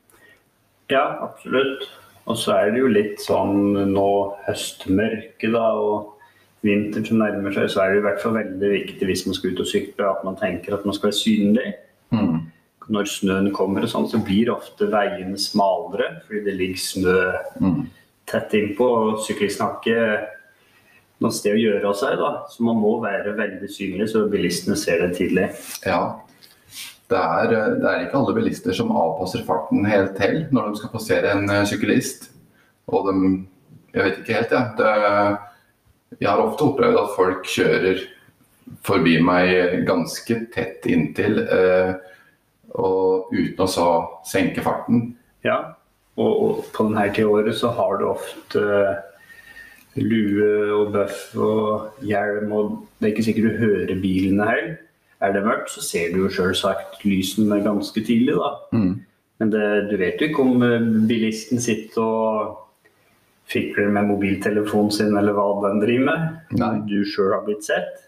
Ja, 0.92 1.04
absolutt. 1.24 1.86
Og 2.24 2.38
så 2.40 2.56
er 2.56 2.72
det 2.72 2.80
jo 2.80 2.90
litt 2.92 3.20
sånn 3.20 3.74
nå 3.92 4.10
høstmørke 4.46 5.50
da, 5.52 5.66
og 5.76 6.14
vinter 6.64 7.04
som 7.04 7.20
nærmer 7.20 7.52
seg, 7.52 7.68
så 7.72 7.82
er 7.82 7.92
det 7.92 8.00
i 8.00 8.04
hvert 8.06 8.22
fall 8.22 8.38
veldig 8.38 8.70
viktig 8.72 9.08
hvis 9.08 9.26
man 9.28 9.36
skal 9.36 9.52
ut 9.52 9.64
og 9.64 9.68
sykle, 9.68 10.08
at 10.08 10.24
man 10.24 10.38
tenker 10.40 10.76
at 10.76 10.86
man 10.88 10.96
skal 10.96 11.10
være 11.10 11.20
synlig. 11.20 11.74
Mm. 12.14 12.38
Når 12.94 13.08
snøen 13.08 13.50
kommer, 13.56 13.84
og 13.84 13.92
sånn, 13.92 14.08
så 14.08 14.20
blir 14.24 14.52
ofte 14.52 14.88
veiene 14.92 15.40
smalere 15.40 16.18
fordi 16.24 16.44
det 16.48 16.56
ligger 16.56 16.80
snø 16.80 17.18
mm. 17.60 17.78
tett 18.28 18.56
innpå. 18.56 18.88
og 18.88 19.22
Syklisten 19.24 19.66
har 19.66 19.78
ikke 19.80 20.08
noe 21.24 21.36
sted 21.36 21.56
å 21.56 21.60
gjøre 21.60 21.88
av 21.88 21.96
seg, 22.00 22.16
da. 22.20 22.32
så 22.50 22.64
man 22.66 22.80
må 22.80 22.96
være 23.04 23.36
veldig 23.38 23.70
synlig 23.72 24.10
så 24.12 24.26
bilistene 24.32 24.76
ser 24.80 25.04
det 25.04 25.14
tidlig. 25.20 25.50
Ja, 25.86 26.00
det 27.14 27.22
er, 27.22 27.54
eh, 27.54 27.74
det 27.80 27.88
er, 27.90 28.04
ikke 28.04 28.20
alle 28.20 28.36
bilister 28.36 28.76
som 28.76 28.92
avpasser 28.94 29.44
farten 29.46 29.86
helt 29.88 30.16
til 30.18 30.44
når 30.54 30.70
de 30.70 30.80
skal 30.80 30.94
passere 30.94 31.34
en 31.34 31.48
uh, 31.50 31.62
syklist. 31.68 32.30
Og 32.90 33.08
de 33.08 33.18
Jeg 33.94 34.04
vet 34.04 34.16
ikke 34.18 34.34
helt, 34.34 34.50
jeg. 34.50 34.74
Ja. 34.78 35.36
jeg 36.18 36.28
har 36.28 36.40
ofte 36.42 36.64
opplevd 36.66 36.96
at 36.98 37.12
folk 37.14 37.46
kjører 37.46 38.00
forbi 38.82 39.20
meg 39.22 39.84
ganske 39.86 40.38
tett 40.50 40.86
inntil, 40.90 41.38
eh, 41.44 41.92
og 42.74 43.30
uten 43.30 43.62
å 43.62 43.68
så 43.70 43.86
senke 44.26 44.64
farten. 44.66 45.12
Ja, 45.46 45.76
og, 46.18 46.32
og 46.32 46.64
på 46.74 46.88
denne 46.88 47.06
tida 47.12 47.28
av 47.28 47.36
året 47.38 47.58
så 47.58 47.70
har 47.76 48.00
du 48.00 48.08
ofte 48.08 48.64
lue 50.02 50.48
og 50.74 50.90
bøff 50.94 51.20
og 51.38 52.02
hjelm, 52.02 52.50
og 52.50 52.74
det 52.98 53.06
er 53.06 53.14
ikke 53.14 53.26
sikkert 53.28 53.52
du 53.52 53.62
hører 53.62 54.02
bilene 54.02 54.48
heller. 54.50 54.74
Er 55.22 55.34
det 55.34 55.44
mørkt, 55.44 55.70
så 55.72 55.82
ser 55.84 56.12
du 56.12 56.24
jo 56.24 56.32
sjølsagt 56.32 57.04
lysene 57.06 57.60
ganske 57.64 58.02
tidlig, 58.04 58.34
da. 58.40 58.50
Mm. 58.74 58.94
Men 59.42 59.52
det, 59.52 59.68
du 59.90 59.96
vet 60.00 60.20
jo 60.20 60.30
ikke 60.30 60.44
om 60.44 60.62
eh, 60.66 60.90
bilisten 61.08 61.62
sitter 61.62 62.02
og 62.02 62.60
fikler 63.50 63.90
med 63.92 64.08
mobiltelefonen 64.08 64.92
sin, 64.94 65.14
eller 65.18 65.36
hva 65.36 65.46
den 65.66 65.82
driver 65.82 66.08
med. 66.08 66.26
Nei. 66.60 66.72
Du 66.88 66.98
sjøl 67.08 67.34
har 67.36 67.44
blitt 67.46 67.66
sett. 67.66 68.02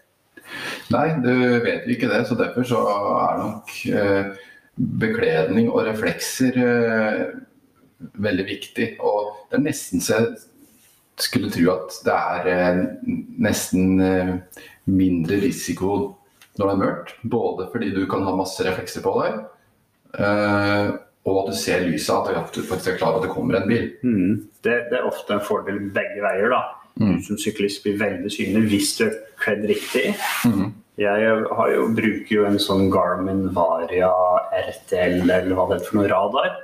Nei, 0.93 1.07
du 1.23 1.31
vet 1.63 1.87
jo 1.87 1.95
ikke 1.97 2.09
det, 2.11 2.23
så 2.27 2.37
derfor 2.39 2.67
så 2.67 2.83
er 2.87 3.41
nok 3.41 3.73
eh, 3.91 4.45
bekledning 4.77 5.71
og 5.71 5.85
reflekser 5.89 6.59
eh, 6.63 7.23
veldig 8.23 8.45
viktig. 8.47 8.91
Og 9.03 9.33
det 9.49 9.59
er 9.59 9.65
nesten 9.67 10.03
så 10.03 10.21
jeg 10.21 10.37
skulle 11.25 11.49
tro 11.49 11.71
at 11.73 11.99
det 12.05 12.15
er 12.15 12.49
eh, 12.53 12.81
nesten 13.41 14.01
eh, 14.03 14.33
mindre 14.85 15.41
risiko 15.43 15.91
når 16.57 16.69
det 16.69 16.73
er 16.75 16.81
mørkt. 16.83 17.13
Både 17.23 17.67
fordi 17.73 17.91
du 17.95 18.05
kan 18.09 18.25
ha 18.27 18.33
masse 18.35 18.63
reflekser 18.65 19.03
på 19.05 19.13
deg, 19.21 19.37
eh, 20.17 20.95
og 21.27 21.41
at 21.41 21.51
du 21.51 21.57
ser 21.59 21.83
lyset, 21.83 22.29
at 22.31 22.55
du 22.55 22.63
faktisk 22.63 22.93
er 22.93 22.99
klar 23.01 23.11
over 23.15 23.21
at 23.21 23.27
det 23.27 23.35
kommer 23.35 23.59
en 23.59 23.67
bil. 23.67 23.87
Mm. 24.03 24.35
Det, 24.63 24.75
det 24.91 24.99
er 24.99 25.07
ofte 25.09 25.35
en 25.35 25.43
fordel 25.43 25.81
begge 25.95 26.23
veier. 26.23 26.53
da. 26.53 26.61
Mm. 26.97 27.17
Du 27.17 27.25
som 27.27 27.37
syklist 27.41 27.83
blir 27.83 27.97
veldig 27.99 28.31
synlig 28.33 28.69
hvis 28.71 28.93
du 28.97 29.03
er 29.09 29.17
kledd 29.41 29.65
riktig. 29.69 30.13
Mm. 30.47 30.71
Jeg 30.97 31.33
har 31.59 31.73
jo, 31.75 31.83
bruker 31.93 32.31
jo 32.33 32.45
en 32.47 32.57
sånn 32.61 32.87
Garmin 32.89 33.43
Varia 33.53 34.09
RTL 34.49 35.19
eller 35.27 35.51
hva 35.53 35.67
det 35.69 35.77
er 35.77 35.85
for 35.85 35.99
noe 35.99 36.09
radar. 36.09 36.55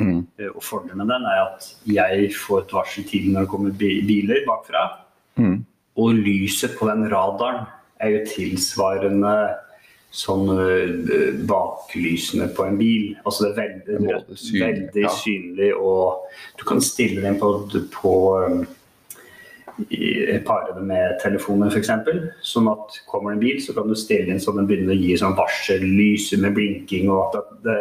Mm. 0.00 0.22
Eh, 0.38 0.48
Og 0.54 0.62
Fordelen 0.64 1.02
med 1.02 1.12
den 1.12 1.26
er 1.28 1.42
at 1.42 1.66
jeg 1.84 2.30
får 2.38 2.64
et 2.64 2.74
varsel 2.78 3.04
tidlig 3.10 3.34
når 3.34 3.44
det 3.44 3.52
kommer 3.52 3.76
biler 3.82 4.46
bakfra. 4.48 4.86
Mm. 5.36 5.58
Og 6.00 6.14
lyset 6.24 6.78
på 6.78 6.88
den 6.88 7.04
radaren 7.12 7.66
er 8.02 8.16
jo 8.16 8.24
tilsvarende 8.28 9.34
sånn 10.12 10.50
øh, 10.52 11.40
baklysene 11.48 12.50
på 12.52 12.66
en 12.68 12.76
bil. 12.80 13.08
Altså 13.24 13.46
det 13.46 13.50
er 13.52 13.58
veldig, 13.62 14.20
det 14.28 14.38
synlig, 14.38 14.62
veldig 14.66 15.04
ja. 15.06 15.16
synlig, 15.16 15.72
og 15.80 16.38
du 16.60 16.66
kan 16.68 16.84
stille 16.84 17.24
den 17.24 17.38
på, 17.40 17.52
på 17.94 18.14
um, 18.44 18.62
pare 20.46 20.76
det 20.76 20.84
med 20.84 21.16
telefonen 21.22 21.72
f.eks. 21.72 21.92
Sånn 22.44 22.68
at 22.70 23.00
kommer 23.08 23.32
det 23.32 23.38
en 23.38 23.44
bil, 23.46 23.60
så 23.64 23.74
kan 23.76 23.88
du 23.88 23.96
stille 23.96 24.28
inn 24.28 24.42
så 24.42 24.52
den 24.56 24.68
begynner 24.68 24.94
å 24.94 25.00
gi 25.00 25.16
sånn 25.20 25.38
varsellys 25.38 26.28
med 26.44 26.58
blinking. 26.58 27.08
og 27.08 27.38
at 27.38 27.54
det, 27.64 27.78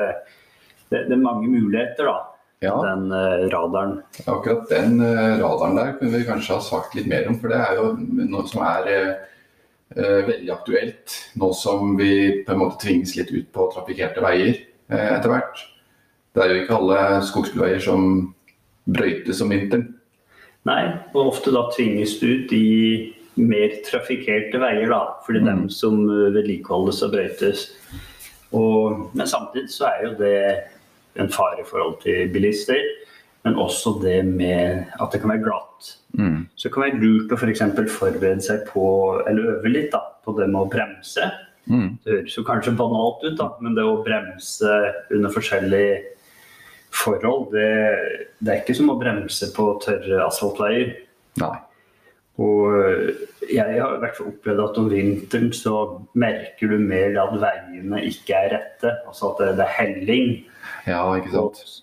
det, 0.88 1.08
det 1.10 1.18
er 1.18 1.26
mange 1.26 1.52
muligheter, 1.52 2.08
da. 2.08 2.20
Ja. 2.62 2.76
Den 2.86 3.10
uh, 3.10 3.50
radaren. 3.50 3.96
Akkurat 4.30 4.70
den 4.70 5.00
uh, 5.02 5.40
radaren 5.42 5.80
der 5.80 5.96
kunne 5.98 6.20
vi 6.20 6.28
kanskje 6.28 6.60
ha 6.60 6.62
sagt 6.62 6.94
litt 6.94 7.10
mer 7.10 7.26
om, 7.28 7.40
for 7.42 7.50
det 7.50 7.58
er 7.58 7.80
jo 7.80 7.88
noe 8.30 8.46
som 8.50 8.62
er 8.68 8.90
eh, 8.92 9.08
eh, 9.10 9.31
veldig 9.96 10.52
aktuelt 10.54 11.16
nå 11.40 11.52
som 11.58 11.96
vi 12.00 12.44
på 12.46 12.54
en 12.54 12.62
måte 12.62 12.80
tvinges 12.86 13.16
litt 13.18 13.32
ut 13.34 13.50
på 13.52 13.68
trafikkerte 13.74 14.24
veier 14.24 14.54
eh, 14.56 15.08
etter 15.18 15.34
hvert. 15.34 15.64
Det 16.32 16.44
er 16.44 16.54
jo 16.54 16.62
ikke 16.62 16.78
alle 16.78 17.00
skogsbilveier 17.28 17.82
som 17.84 18.06
brøytes 18.92 19.42
om 19.44 19.52
vinteren. 19.52 19.90
Nei, 20.70 20.84
og 21.16 21.34
ofte 21.34 21.52
da 21.52 21.66
tvinges 21.74 22.20
du 22.22 22.28
ut 22.30 22.54
i 22.56 22.68
mer 23.42 23.74
trafikkerte 23.88 24.60
veier, 24.62 24.92
da. 24.92 25.02
For 25.26 25.36
det 25.36 25.42
er 25.44 25.50
dem 25.50 25.68
som 25.74 26.04
eh, 26.06 26.30
vedlikeholdes 26.38 27.04
og 27.08 27.16
brøytes. 27.16 27.68
Og, 28.56 29.10
men 29.16 29.28
samtidig 29.28 29.72
så 29.74 29.90
er 29.90 30.06
jo 30.06 30.14
det 30.20 30.38
en 31.20 31.32
fare 31.32 31.64
i 31.64 31.68
forhold 31.68 32.00
til 32.04 32.32
bilister. 32.32 32.80
Men 33.46 33.58
også 33.58 33.96
det 34.04 34.20
med 34.28 34.92
at 35.02 35.14
det 35.14 35.22
kan 35.22 35.32
være 35.34 35.46
glatt. 35.48 35.94
Så 36.56 36.68
det 36.68 36.74
kan 36.76 36.84
være 36.86 37.00
lurt 37.02 37.32
å 37.34 37.40
f.eks. 37.40 37.64
For 37.78 37.94
forberede 37.96 38.46
seg 38.46 38.68
på, 38.70 38.86
eller 39.30 39.56
øve 39.56 39.72
litt 39.72 39.90
da, 39.94 40.04
på 40.26 40.36
det 40.38 40.50
med 40.52 40.62
å 40.62 40.70
bremse. 40.70 41.30
Mm. 41.72 41.98
Det 42.04 42.16
høres 42.18 42.38
jo 42.38 42.46
kanskje 42.46 42.76
banalt 42.78 43.24
ut, 43.26 43.38
da, 43.40 43.52
men 43.64 43.78
det 43.78 43.86
å 43.88 44.02
bremse 44.06 44.78
under 45.14 45.34
forskjellige 45.34 46.00
forhold, 46.92 47.52
det, 47.56 47.68
det 48.44 48.54
er 48.54 48.64
ikke 48.64 48.76
som 48.78 48.92
å 48.92 49.00
bremse 49.00 49.50
på 49.56 49.68
tørre 49.84 50.26
asfaltveier. 50.26 50.96
Nei. 51.42 51.54
Og 52.42 52.74
øh, 52.74 53.12
jeg 53.52 53.78
har 53.78 53.96
i 53.96 54.02
hvert 54.02 54.18
fall 54.18 54.32
opplevd 54.32 54.64
at 54.64 54.80
om 54.82 54.90
vinteren 54.92 55.52
så 55.56 55.76
merker 56.20 56.72
du 56.72 56.78
mer 56.82 57.16
at 57.22 57.38
veiene 57.42 58.02
ikke 58.08 58.38
er 58.38 58.54
rette. 58.56 58.94
Altså 59.08 59.32
at 59.32 59.42
det, 59.44 59.50
det 59.60 59.68
er 59.68 59.78
helling. 59.78 60.34
Ja, 60.88 61.04
ikke 61.18 61.34
Og 61.36 61.56
sant. 61.60 61.82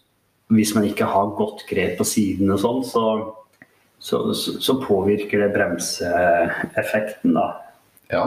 Hvis 0.55 0.75
man 0.77 0.87
ikke 0.89 1.09
har 1.09 1.35
godt 1.37 1.65
grep 1.69 1.99
på 1.99 2.07
sidene 2.09 2.57
og 2.57 2.63
sånn, 2.63 2.83
så, 2.89 3.05
så, 4.01 4.21
så, 4.35 4.77
påvirker 4.81 5.45
det 5.45 5.53
bremseeffekten, 5.57 7.37
da. 7.37 7.49
Ja. 8.13 8.27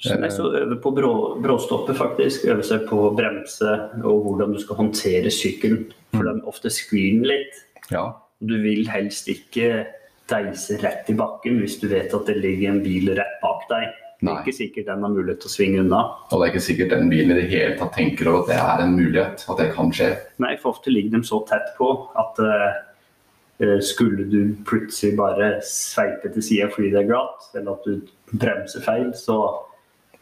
Så, 0.00 0.14
jeg 0.14 0.32
så 0.32 0.46
øve 0.56 0.78
på 0.80 0.92
brå, 0.96 1.12
bråstoppet, 1.42 1.98
faktisk. 1.98 2.46
Øve 2.48 2.64
seg 2.64 2.86
på 2.88 3.02
å 3.08 3.14
bremse 3.16 3.74
og 4.00 4.22
hvordan 4.24 4.54
du 4.54 4.60
skal 4.62 4.78
håndtere 4.78 5.32
sykkelen. 5.34 5.90
For 6.14 6.26
den 6.26 6.40
ofte 6.48 6.72
sklir 6.72 7.24
litt. 7.26 7.64
ja. 7.92 8.08
Du 8.40 8.54
vil 8.56 8.86
helst 8.88 9.26
ikke 9.28 9.82
deise 10.30 10.78
rett 10.80 11.10
i 11.12 11.16
bakken 11.18 11.58
hvis 11.60 11.74
du 11.82 11.90
vet 11.90 12.14
at 12.16 12.28
det 12.30 12.38
ligger 12.38 12.70
en 12.70 12.78
bil 12.80 13.10
rett 13.18 13.34
bak 13.42 13.66
deg. 13.68 13.90
Det 14.20 14.28
er 14.28 14.42
ikke 14.44 14.56
sikkert 14.56 14.88
den 14.90 15.04
har 15.06 15.12
mulighet 15.14 15.40
til 15.40 15.48
å 15.48 15.54
svinge 15.54 15.80
unna. 15.80 16.00
Og 16.28 16.34
det 16.34 16.46
er 16.46 16.52
ikke 16.52 16.64
sikkert 16.66 16.92
den 16.92 17.08
bilen 17.08 17.32
i 17.32 17.38
det 17.38 17.48
hele 17.48 17.78
tatt 17.80 17.94
tenker 17.96 18.28
over 18.28 18.42
at 18.42 18.50
det 18.50 18.58
er 18.60 18.84
en 18.84 18.98
mulighet, 18.98 19.44
at 19.48 19.62
det 19.62 19.68
kan 19.72 19.94
skje. 19.96 20.10
Nei, 20.44 20.52
for 20.60 20.74
ofte 20.74 20.92
ligger 20.92 21.16
de 21.16 21.22
så 21.24 21.40
tett 21.48 21.72
på 21.78 21.88
at 22.20 22.42
uh, 22.44 23.78
skulle 23.84 24.28
du 24.28 24.52
plutselig 24.68 25.16
bare 25.16 25.54
sveipe 25.64 26.32
til 26.34 26.44
sida 26.44 26.68
fordi 26.74 26.92
det 26.92 27.00
er 27.02 27.08
glatt, 27.08 27.48
eller 27.54 27.78
at 27.78 27.88
du 27.88 28.36
bremser 28.36 28.84
feil, 28.84 29.08
så, 29.16 29.40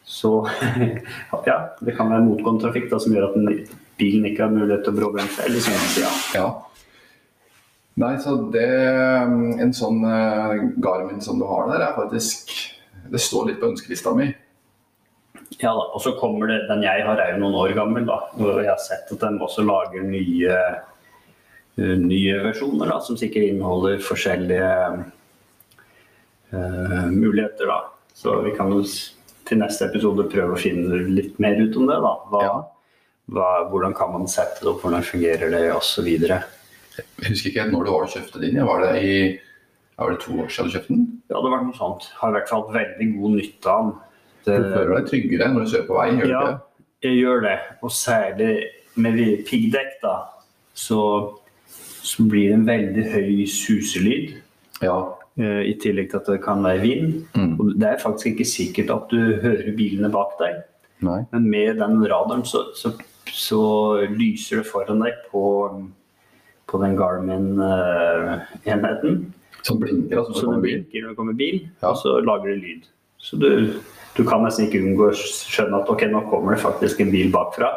så 0.07 0.33
Ja, 1.49 1.59
det 1.83 1.97
kan 1.99 2.11
være 2.11 2.23
motgående 2.29 2.69
trafikk 2.69 2.87
da, 2.93 3.03
som 3.03 3.15
gjør 3.15 3.29
at 3.29 3.37
den, 3.37 3.77
bilen 3.99 4.31
ikke 4.31 4.47
har 4.47 4.55
mulighet 4.55 4.87
til 4.87 4.95
å 4.95 4.99
bråbremse 5.01 5.43
eller 5.43 5.67
sånn, 5.67 5.87
ja. 5.99 6.15
Ja. 6.39 6.49
Nei, 7.99 8.13
så 8.23 8.37
det 8.53 8.67
En 9.59 9.73
sånn 9.75 10.05
eh, 10.07 10.53
Garmin 10.79 11.19
som 11.23 11.39
du 11.41 11.43
har 11.49 11.67
der, 11.67 11.83
er 11.83 11.97
faktisk 11.97 12.53
Det 13.11 13.19
står 13.21 13.47
litt 13.49 13.59
på 13.61 13.69
ønskelista 13.71 14.13
mi. 14.15 14.29
Ja 15.59 15.71
da, 15.73 15.85
og 15.95 16.01
så 16.03 16.13
kommer 16.19 16.47
det, 16.47 16.59
Den 16.69 16.83
jeg 16.85 17.03
har 17.05 17.17
er 17.19 17.33
jo 17.33 17.41
noen 17.41 17.55
år 17.57 17.73
gammel, 17.77 18.05
da. 18.05 18.19
Og 18.37 18.59
jeg 18.61 18.69
har 18.69 18.81
sett 18.83 19.09
at 19.11 19.23
de 19.23 19.31
også 19.41 19.65
lager 19.65 20.03
nye, 20.05 20.57
eh, 21.79 21.95
nye 21.97 22.35
versjoner 22.45 22.91
da, 22.93 22.99
som 23.01 23.17
sikkert 23.17 23.49
inneholder 23.49 23.97
forskjellige 24.03 24.69
uh, 26.53 27.07
muligheter. 27.11 27.65
da. 27.67 27.79
Så 28.13 28.41
vi 28.45 28.53
kan 28.57 28.71
jo 28.73 28.83
til 29.49 29.57
neste 29.61 29.87
episode 29.89 30.27
prøve 30.29 30.53
å 30.55 30.61
finne 30.61 31.01
litt 31.09 31.39
mer 31.41 31.57
ut 31.57 31.75
om 31.77 31.87
det. 31.89 31.99
da. 32.05 32.13
Hva, 32.29 32.43
Ja. 32.43 32.55
hva, 33.31 33.49
hvordan 33.69 33.95
kan 33.95 34.11
man 34.13 34.27
sette 34.27 34.61
det 34.61 34.69
opp, 34.69 34.81
hvordan 34.81 35.03
fungerer 35.03 35.49
det 35.51 35.71
osv. 35.73 36.05
Jeg 36.07 36.43
husker 37.29 37.49
ikke 37.49 37.63
helt 37.63 37.73
når 37.73 37.85
du 37.85 37.91
var 37.91 38.03
og 38.03 38.09
kjøpte 38.13 38.41
din. 38.41 38.55
Ja, 38.55 38.65
Var 38.65 38.81
det 38.85 39.03
i 39.03 39.39
var 40.05 40.11
det 40.15 40.21
to 40.23 40.31
år 40.43 40.47
siden 40.53 40.67
du 40.69 40.73
kjøpte 40.77 40.93
den? 40.95 41.05
Ja, 41.29 41.33
det 41.33 41.37
hadde 41.39 41.53
vært 41.55 41.67
noe 41.69 41.79
sånt. 41.79 42.03
Har 42.19 42.29
i 42.29 42.33
hvert 42.37 42.49
fall 42.51 42.63
hatt 42.65 42.77
veldig 42.79 43.07
god 43.19 43.31
nytte 43.39 43.67
av 43.73 43.79
den. 43.85 43.93
Du 44.45 44.51
føler 44.73 44.91
deg 44.95 45.05
tryggere 45.11 45.45
når 45.53 45.59
du 45.65 45.69
kjører 45.73 45.87
på 45.89 45.95
vei? 45.99 46.07
gjør 46.17 46.29
Ja, 46.31 46.41
det? 46.47 46.55
jeg 47.09 47.15
gjør 47.19 47.37
det. 47.45 47.57
Og 47.83 47.91
særlig 47.93 48.53
med 48.99 49.11
de 49.19 49.27
piggdekk, 49.47 49.91
da, 50.03 50.15
så, 50.73 50.99
så 52.03 52.17
blir 52.31 52.45
det 52.49 52.55
en 52.59 52.67
veldig 52.67 53.05
høy 53.13 53.45
suselyd. 53.51 54.27
Ja. 54.81 54.97
eh, 55.39 55.61
I 55.69 55.73
tillegg 55.83 56.07
til 56.11 56.17
at 56.21 56.27
det 56.31 56.41
kan 56.43 56.63
være 56.63 56.81
vind. 56.81 57.13
Mm. 57.35 57.53
Og 57.59 57.65
det 57.79 57.87
er 57.91 57.97
faktisk 58.01 58.27
ikke 58.33 58.45
sikkert 58.47 58.89
at 58.95 59.05
du 59.11 59.19
hører 59.43 59.75
bilene 59.77 60.09
bak 60.13 60.31
deg, 60.39 60.53
Nei. 61.05 61.21
men 61.31 61.49
med 61.51 61.75
den 61.79 62.01
radaren 62.11 62.43
så, 62.47 62.59
så, 62.75 62.89
så 63.31 63.61
lyser 64.11 64.57
det 64.63 64.67
foran 64.71 64.99
deg 65.03 65.13
på, 65.31 65.43
på 66.67 66.77
den 66.83 66.97
Garmin-enheten. 66.99 69.13
Som 69.63 69.79
blinker, 69.81 70.17
altså. 70.21 70.33
Så 70.39 70.53
det 70.53 70.61
blinker 70.63 71.01
når 71.03 71.09
det 71.13 71.17
kommer 71.17 71.33
bil, 71.39 71.59
Ja. 71.81 71.89
og 71.91 71.97
så 71.97 72.19
lager 72.23 72.53
det 72.53 72.61
lyd. 72.63 72.83
Så 73.19 73.37
du, 73.39 73.49
du 74.15 74.23
kan 74.23 74.43
nesten 74.45 74.67
ikke 74.67 74.79
unngå 74.85 75.09
å 75.09 75.15
skjønne 75.19 75.81
at 75.81 75.89
ok, 75.91 76.05
nå 76.11 76.21
kommer 76.29 76.55
det 76.55 76.63
faktisk 76.63 77.01
en 77.03 77.11
bil 77.11 77.31
bakfra. 77.33 77.73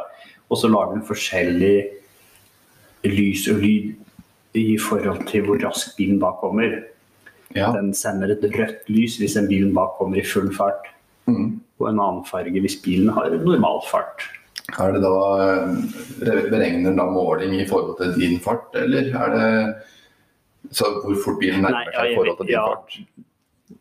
Og 0.50 0.58
så 0.60 0.68
lager 0.70 0.94
den 0.98 1.06
forskjellig 1.08 1.76
lys 3.08 3.48
og 3.50 3.58
lyd 3.64 3.94
i 4.54 4.76
forhold 4.78 5.24
til 5.30 5.46
hvor 5.46 5.58
raskt 5.64 5.96
bilen 5.98 6.20
bak 6.22 6.38
kommer. 6.42 6.82
Ja. 7.56 7.70
Den 7.74 7.92
sender 7.96 8.30
et 8.32 8.44
rødt 8.54 8.88
lys 8.92 9.18
hvis 9.20 9.36
en 9.40 9.48
bil 9.50 9.70
bak 9.74 9.96
kommer 9.98 10.20
i 10.20 10.26
full 10.26 10.52
fart, 10.54 10.88
Mm. 11.28 11.60
og 11.78 11.86
en 11.88 12.00
annen 12.02 12.24
farge 12.26 12.58
hvis 12.60 12.80
bilen 12.82 13.08
har 13.14 13.30
normal 13.30 13.80
fart. 13.86 14.24
Er 14.78 14.90
det 14.92 15.02
da 15.04 15.10
Beregner 16.18 16.50
Beregner 16.50 16.96
da 16.96 17.04
måling 17.10 17.54
i 17.60 17.66
forhold 17.68 17.96
til 18.00 18.16
din 18.20 18.40
fart, 18.42 18.74
eller 18.74 19.06
er 19.14 19.30
det 19.36 19.74
så 20.72 20.88
hvor 21.02 21.18
fort 21.24 21.38
bilen 21.40 21.64
nærmer 21.66 21.92
seg 21.92 22.12
i 22.12 22.16
forhold 22.16 22.40
til 22.40 22.50
din 22.50 22.56
ja. 22.56 22.64
fart? 22.72 22.98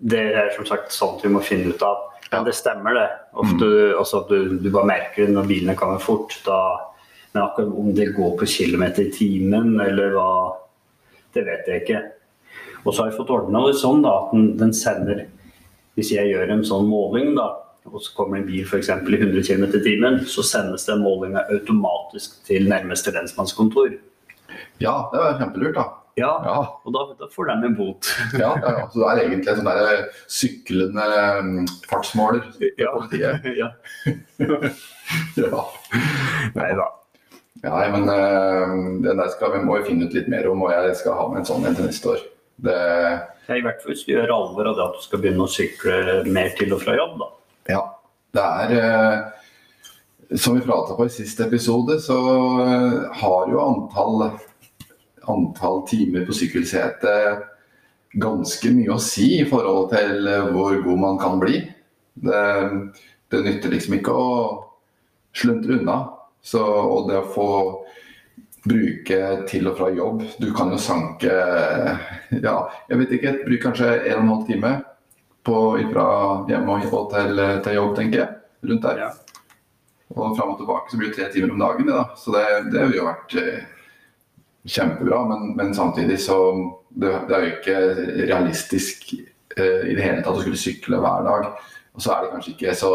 det 0.02 0.22
er 0.34 0.54
som 0.56 0.66
sagt 0.66 0.94
sånt 0.96 1.26
vi 1.26 1.32
må 1.32 1.42
finne 1.46 1.74
ut 1.74 1.84
av. 1.86 2.08
Men 2.32 2.40
Ja. 2.40 2.46
det 2.46 2.56
stemmer, 2.56 2.94
det. 2.94 3.10
Ofte 3.34 3.66
mm. 3.66 4.00
at 4.00 4.30
du, 4.30 4.58
du 4.58 4.70
bare 4.72 4.88
merker 4.88 5.26
det 5.26 5.34
når 5.36 5.48
bilene 5.50 5.76
kommer 5.76 6.00
fort. 6.00 6.38
Da, 6.46 6.58
men 7.34 7.44
akkurat 7.44 7.76
om 7.78 7.94
det 7.96 8.14
går 8.16 8.38
på 8.40 8.48
kilometer 8.48 9.04
i 9.04 9.12
timen, 9.12 9.80
eller 9.80 10.16
hva 10.16 10.58
Det 11.32 11.46
vet 11.48 11.68
jeg 11.68 11.82
ikke. 11.82 12.00
Og 12.84 12.94
så 12.94 13.04
har 13.04 13.12
jeg 13.12 13.18
fått 13.22 13.30
ordna 13.32 13.62
det 13.68 13.78
sånn 13.80 14.02
da, 14.04 14.12
at 14.26 14.34
den, 14.34 14.58
den 14.60 14.74
sender 14.76 15.28
Hvis 15.96 16.12
jeg 16.12 16.28
gjør 16.28 16.50
en 16.52 16.66
sånn 16.66 16.90
måling, 16.90 17.36
da, 17.38 17.46
og 17.88 18.02
så 18.04 18.12
kommer 18.16 18.40
en 18.40 18.48
bil 18.48 18.66
f.eks. 18.66 18.90
i 18.90 19.16
100 19.16 19.44
km 19.48 19.64
i 19.70 19.84
timen, 19.84 20.20
så 20.28 20.44
sendes 20.44 20.86
den 20.88 21.04
målinga 21.04 21.46
automatisk 21.52 22.42
til 22.48 22.68
nærmeste 22.68 23.12
lensmannskontor. 23.16 23.96
Ja, 24.80 24.96
det 25.12 25.20
var 25.24 25.40
kjempelurt, 25.40 25.76
da. 25.76 26.01
Ja, 26.20 26.32
Ja, 26.46 26.56
og 26.86 26.94
da, 26.96 27.04
da 27.20 27.28
får 27.32 27.48
de 27.48 27.68
en 27.70 27.76
bot. 27.78 28.10
ja, 28.42 28.50
ja. 28.60 28.88
Så 28.92 29.00
det 29.00 29.10
er 29.12 29.22
egentlig 29.26 29.52
en 29.54 29.60
sånn 29.62 29.70
der 29.72 30.02
syklende 30.28 31.06
mm, 31.46 31.68
fartsmåler 31.90 32.42
Ja. 32.80 32.92
politiet. 32.98 33.48
ja. 33.62 33.70
Ja. 35.38 35.62
Nei 36.60 36.72
da. 36.80 36.88
Ja, 37.62 37.78
men 37.94 38.08
uh, 38.10 38.72
den 39.06 39.20
der 39.22 39.30
skal, 39.30 39.52
vi 39.54 39.64
må 39.66 39.76
jo 39.80 39.86
finne 39.86 40.08
ut 40.10 40.16
litt 40.18 40.30
mer 40.32 40.48
om, 40.50 40.64
og 40.66 40.72
jeg 40.74 40.96
skal 40.98 41.14
ha 41.20 41.28
med 41.30 41.44
en 41.44 41.50
sånn 41.52 41.68
en 41.70 41.76
til 41.78 41.86
neste 41.90 42.16
år. 42.16 42.24
Det, 42.62 42.78
Ja, 43.48 43.58
I 43.58 43.62
hvert 43.66 43.82
fall 43.84 43.92
hvis 43.94 44.06
du 44.08 44.14
gjør 44.16 44.32
alvor 44.34 44.70
av 44.72 44.78
det 44.80 44.86
at 44.88 44.98
du 44.98 45.04
skal 45.04 45.22
begynne 45.22 45.46
å 45.46 45.52
sykle 45.52 46.22
mer 46.32 46.52
til 46.58 46.74
og 46.76 46.82
fra 46.84 46.96
jobb. 46.98 47.20
da. 47.22 47.30
ja, 47.76 47.84
det 48.38 48.48
er 48.48 48.76
Uh 48.82 50.38
Som 50.40 50.56
vi 50.56 50.62
prata 50.64 50.96
på 50.96 51.06
i 51.06 51.10
siste 51.12 51.44
episode, 51.44 51.98
så 52.00 52.16
eh, 52.64 52.94
har 53.20 53.50
jo 53.52 53.58
antall, 53.60 54.30
antall 55.30 55.84
timer 55.90 56.26
på 56.26 56.36
sykkelsete 56.36 57.16
ganske 58.12 58.72
mye 58.76 58.92
å 58.92 59.00
si 59.02 59.28
i 59.40 59.48
forhold 59.48 59.92
til 59.94 60.28
eh, 60.28 60.50
hvor 60.52 60.76
god 60.84 61.00
man 61.00 61.20
kan 61.22 61.40
bli. 61.42 61.62
Det, 62.22 62.44
det 63.32 63.44
nytter 63.46 63.72
liksom 63.72 63.98
ikke 64.00 64.16
å 64.16 64.32
sluntre 65.38 65.80
unna. 65.80 66.00
Så, 66.44 66.62
og 66.62 67.08
det 67.10 67.20
å 67.22 67.30
få 67.32 67.50
bruke 68.66 69.20
til 69.50 69.68
og 69.70 69.76
fra 69.78 69.88
jobb 69.94 70.24
Du 70.42 70.48
kan 70.58 70.72
jo 70.74 70.78
sanke 70.82 71.30
ja, 71.30 72.56
jeg 72.90 72.98
vet 72.98 73.14
ikke, 73.18 73.34
bruk 73.46 73.62
kanskje 73.62 73.88
en 73.94 74.16
og 74.16 74.24
en 74.24 74.32
halv 74.32 74.48
time 74.50 74.72
på, 75.46 75.58
fra 75.90 76.08
hjemme 76.50 76.80
og 76.86 77.14
til, 77.14 77.44
til 77.66 77.78
jobb, 77.78 77.94
tenker 77.98 78.20
jeg. 78.20 78.34
Rundt 78.70 78.84
der. 78.86 79.00
Ja. 79.02 79.08
Og 80.14 80.36
fram 80.38 80.52
og 80.54 80.60
tilbake 80.60 80.92
så 80.92 81.00
blir 81.00 81.10
det 81.10 81.18
tre 81.18 81.30
timer 81.34 81.56
om 81.56 81.64
dagen. 81.64 81.90
Da. 81.90 82.04
Så 82.20 82.34
det, 82.36 82.44
det 82.70 82.84
ville 82.84 83.00
jo 83.00 83.08
vært 83.08 83.34
eh, 83.42 83.64
kjempebra, 84.68 85.24
men, 85.30 85.52
men 85.58 85.74
samtidig 85.76 86.20
så 86.22 86.38
det, 86.90 87.12
det 87.28 87.36
er 87.36 87.44
jo 87.44 87.52
ikke 87.56 87.78
realistisk 88.30 89.14
eh, 89.16 89.90
i 89.90 89.96
det 89.98 90.04
hele 90.04 90.22
tatt 90.22 90.38
å 90.38 90.42
skulle 90.44 90.60
sykle 90.60 91.00
hver 91.02 91.28
dag. 91.28 91.52
Og 91.96 92.04
så 92.04 92.14
er 92.14 92.24
det 92.24 92.34
kanskje 92.36 92.54
ikke 92.56 92.76
så 92.78 92.94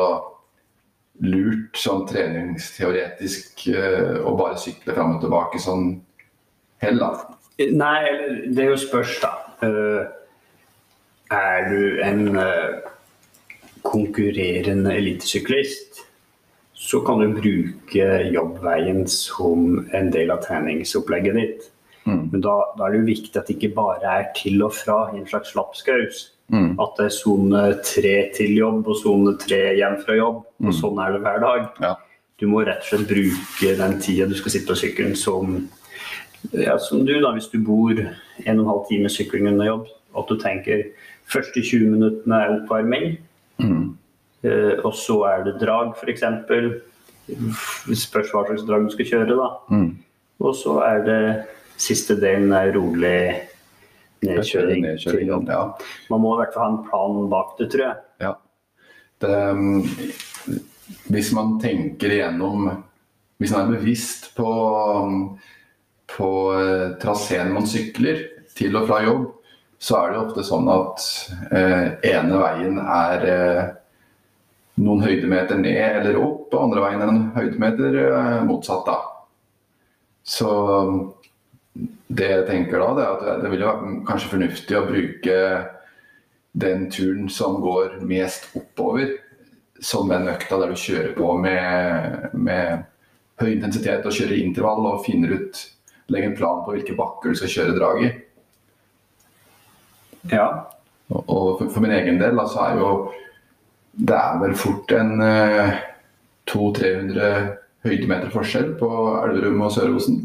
lurt 1.25 1.79
sånn 1.81 2.05
treningsteoretisk 2.09 3.67
eh, 3.73 4.19
å 4.21 4.37
bare 4.37 4.61
sykle 4.61 4.97
fram 4.97 5.17
og 5.17 5.25
tilbake 5.25 5.61
sånn 5.63 5.89
heller. 6.85 7.25
Nei, 7.57 8.01
det 8.53 8.67
er 8.67 8.73
jo 8.75 8.81
spørs, 8.81 9.17
da. 9.23 9.33
Uh, 9.65 10.05
er 11.33 11.71
du 11.71 12.03
en 12.05 12.37
uh, 12.37 12.85
konkurrerende 13.87 14.93
elitesyklist, 14.93 16.03
så 16.77 17.01
kan 17.01 17.23
du 17.23 17.33
bruke 17.33 18.07
jobbveien 18.33 19.07
som 19.09 19.87
en 19.97 20.11
del 20.13 20.31
av 20.31 20.43
treningsopplegget 20.45 21.39
ditt. 21.39 21.69
Mm. 22.05 22.29
Men 22.33 22.43
da, 22.45 22.55
da 22.77 22.87
er 22.87 22.95
det 22.95 23.01
jo 23.01 23.07
viktig 23.09 23.41
at 23.41 23.49
det 23.49 23.57
ikke 23.57 23.75
bare 23.79 24.17
er 24.21 24.27
til 24.37 24.61
og 24.63 24.75
fra 24.77 24.99
i 25.15 25.23
en 25.23 25.29
slags 25.29 25.55
lapskaus. 25.57 26.27
Mm. 26.53 26.77
At 26.79 26.99
det 26.99 27.09
er 27.09 27.17
sone 27.17 27.63
tre 27.83 28.15
til 28.37 28.53
jobb 28.61 28.87
og 28.87 29.01
sone 29.01 29.35
tre 29.41 29.63
hjem 29.81 29.97
fra 30.05 30.19
jobb. 30.19 30.45
Og 30.63 30.77
sånn 30.77 31.01
er 31.03 31.17
det 31.17 31.25
hver 31.25 31.41
dag. 31.43 31.67
Ja. 31.83 31.95
Du 32.37 32.45
må 32.53 32.61
rett 32.69 32.85
og 32.85 32.91
slett 32.91 33.09
bruke 33.09 33.73
den 33.81 33.99
tida 34.05 34.29
du 34.29 34.37
skal 34.37 34.53
sitte 34.53 34.69
på 34.75 34.81
sykkelen 34.85 35.17
som 35.17 35.57
ja, 36.53 36.77
som 36.79 37.01
du, 37.09 37.15
da, 37.25 37.33
hvis 37.35 37.49
du 37.51 37.57
bor 37.65 37.97
en 37.97 38.59
og 38.61 38.61
en 38.61 38.69
halv 38.69 38.83
time 38.91 39.09
sykling 39.11 39.49
under 39.51 39.67
jobb, 39.67 39.89
at 40.21 40.29
du 40.29 40.37
tenker 40.39 40.85
første 41.27 41.65
20 41.65 41.97
minuttene 41.97 42.43
er 42.45 42.59
oppvarming, 42.61 43.17
Mm. 43.57 43.97
Eh, 44.47 44.79
og 44.83 44.95
så 44.97 45.21
er 45.31 45.45
det 45.47 45.59
drag, 45.63 45.95
f.eks. 45.99 46.25
Spørs 48.07 48.33
hva 48.33 48.47
slags 48.47 48.65
drag 48.69 48.87
du 48.87 48.95
skal 48.95 49.11
kjøre, 49.11 49.37
da. 49.37 49.51
Mm. 49.73 49.91
Og 50.47 50.57
så 50.57 50.79
er 50.87 51.05
det 51.07 51.21
siste 51.81 52.17
delen 52.21 52.53
er 52.57 52.73
rolig 52.77 53.19
nedkjøring 54.25 54.85
Nedkjøring, 54.85 55.33
ja. 55.49 55.63
Man 56.13 56.23
må 56.23 56.35
i 56.35 56.41
hvert 56.41 56.55
fall 56.55 56.65
ha 56.65 56.73
en 56.73 56.85
plan 56.87 57.31
bak 57.33 57.57
det, 57.61 57.69
tror 57.73 57.85
jeg. 57.85 58.03
Ja. 58.25 58.33
Det, 59.21 59.33
um, 59.53 59.85
hvis 61.13 61.33
man 61.33 61.57
tenker 61.61 62.13
igjennom 62.13 62.69
Hvis 63.41 63.53
man 63.53 63.67
er 63.67 63.79
bevisst 63.79 64.31
på, 64.37 64.51
på 66.09 66.29
eh, 66.57 66.95
traseen 67.01 67.53
man 67.53 67.67
sykler 67.69 68.23
til 68.57 68.79
og 68.79 68.87
fra 68.89 69.03
jobb, 69.05 69.27
så 69.77 69.99
er 69.99 70.15
det 70.15 70.21
ofte 70.23 70.45
sånn 70.47 70.71
at 70.73 71.05
eh, 71.51 72.15
ene 72.15 72.39
veien 72.41 72.79
er 72.81 73.27
eh, 73.29 73.61
noen 74.77 75.05
høydemeter 75.05 75.59
ned 75.61 76.01
eller 76.03 76.19
opp, 76.21 76.49
og 76.53 76.63
andre 76.67 76.83
veien 76.85 77.05
en 77.05 77.23
høydemeter 77.37 78.01
eh, 78.05 78.41
motsatt. 78.49 78.89
da. 78.89 78.97
Så 80.27 80.51
det 82.07 82.29
jeg 82.33 82.49
tenker 82.49 82.83
da, 82.83 82.91
det 82.97 83.05
er 83.05 83.15
at 83.15 83.45
det 83.45 83.53
vil 83.53 83.65
jo 83.65 83.71
være 83.71 83.95
kanskje 84.09 84.33
fornuftig 84.35 84.79
å 84.79 84.87
bruke 84.89 85.39
den 86.57 86.87
turen 86.93 87.31
som 87.33 87.61
går 87.61 87.99
mest 88.09 88.49
oppover, 88.57 89.17
som 89.81 90.09
den 90.09 90.29
økta 90.33 90.59
der 90.61 90.73
du 90.73 90.81
kjører 90.81 91.13
på 91.17 91.35
med, 91.41 92.31
med 92.33 92.87
høy 93.43 93.51
intensitet 93.53 94.07
og 94.09 94.15
kjører 94.17 94.41
intervall 94.41 94.93
og 94.93 95.03
finner 95.07 95.37
ut 95.37 95.65
Legger 96.07 96.29
en 96.31 96.37
plan 96.39 96.61
på 96.63 96.71
hvilke 96.71 96.95
bakker 96.95 97.33
du 97.33 97.39
skal 97.41 97.51
kjøre 97.51 97.73
drag 97.75 97.97
i. 98.07 98.09
Ja. 100.31 100.45
Og 101.11 101.25
og 101.27 101.49
for, 101.59 101.73
for 101.75 101.83
min 101.83 101.95
egen 101.97 102.21
del 102.21 102.39
da, 102.39 102.45
så 102.47 102.63
er 102.63 102.79
jo 102.79 102.91
Det 103.97 104.17
er 104.17 104.41
vel 104.43 104.55
fort 104.59 104.93
en 104.93 105.21
eh, 105.25 105.77
200-300 106.51 107.57
høydemeter 107.87 108.31
forskjell 108.35 108.75
på 108.81 108.89
Elverum 109.25 109.63
og 109.67 109.73
Sør-Osen. 109.77 110.21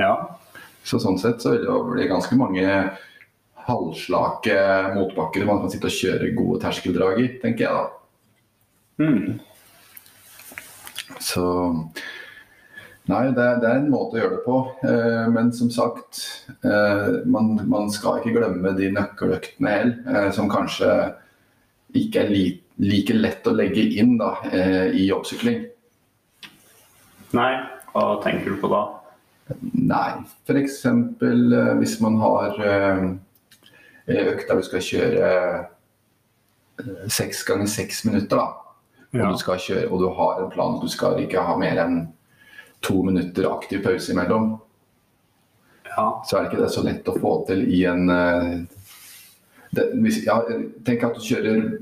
ja. 0.00 0.14
Så 0.82 0.96
sånn 0.96 1.18
sett 1.20 1.42
så 1.44 1.50
vil 1.52 1.66
det 1.66 1.74
bli 1.92 2.06
ganske 2.08 2.36
mange 2.40 2.64
halvslake 3.68 4.54
motbakker 4.94 5.44
man 5.44 5.58
kan 5.60 5.70
sitte 5.74 5.90
og 5.90 5.92
kjøre 5.92 6.30
gode 6.38 6.56
terskeldrag 6.62 7.18
i, 7.20 7.26
tenker 7.42 7.66
jeg 7.66 7.74
da. 7.76 7.82
Mm. 9.04 9.40
Så 11.20 11.44
Nei, 13.10 13.24
det, 13.34 13.42
er- 13.44 13.60
det 13.60 13.68
er 13.68 13.76
en 13.82 13.90
måte 13.92 14.16
å 14.16 14.20
gjøre 14.22 14.36
det 14.36 14.42
på. 14.46 14.56
Eh, 14.86 15.28
men 15.34 15.48
som 15.56 15.68
sagt, 15.74 16.20
eh, 16.64 17.06
man, 17.26 17.52
man 17.68 17.88
skal 17.92 18.20
ikke 18.20 18.36
glemme 18.38 18.70
de 18.78 18.88
nøkkeløktene 18.94 19.72
heller, 19.72 19.96
eh, 20.14 20.28
som 20.36 20.48
kanskje 20.52 20.90
ikke 21.98 22.22
er 22.24 22.30
li, 22.30 22.44
like 22.80 23.14
lett 23.14 23.46
å 23.46 23.52
legge 23.56 23.82
inn 24.00 24.16
da, 24.20 24.34
eh, 24.52 24.88
i 24.96 25.06
jobbsykling. 25.10 25.66
Nei, 27.36 27.50
hva 27.92 28.06
tenker 28.24 28.54
du 28.54 28.60
på 28.62 28.70
da? 28.72 28.80
Nei, 29.74 30.22
f.eks. 30.46 30.78
Eh, 30.86 31.74
hvis 31.80 31.98
man 32.00 32.16
har 32.22 32.56
økt 34.10 34.48
der 34.48 34.56
du 34.58 34.64
skal 34.66 34.82
kjøre 34.86 35.34
eh, 36.80 37.04
seks 37.12 37.44
ganger 37.46 37.68
seks 37.70 38.04
minutter, 38.08 38.36
da. 38.40 38.48
Og, 39.10 39.18
Ja. 39.18 39.26
du 39.32 39.38
skal 39.38 39.58
kjøre, 39.58 39.90
og 39.90 40.00
du 40.00 40.08
har 40.14 40.40
en 40.40 40.50
plan 40.52 40.76
at 40.76 40.82
du 40.82 40.88
skal 40.88 41.18
ikke 41.18 41.42
ha 41.42 41.56
mer 41.58 41.76
enn 41.82 42.12
to 42.80 43.02
minutter 43.02 43.48
aktiv 43.50 43.82
pause 43.82 44.12
imellom, 44.12 44.60
Ja. 45.84 46.22
så 46.24 46.36
er 46.38 46.42
det 46.44 46.52
ikke 46.52 46.62
det 46.62 46.70
så 46.72 46.84
lett 46.84 47.04
å 47.10 47.18
få 47.20 47.46
til 47.48 47.66
i 47.68 47.84
en 47.84 48.06
det, 49.72 49.92
hvis, 50.02 50.24
ja, 50.24 50.40
Tenk 50.84 51.02
at 51.04 51.14
du 51.14 51.20
kjører 51.20 51.78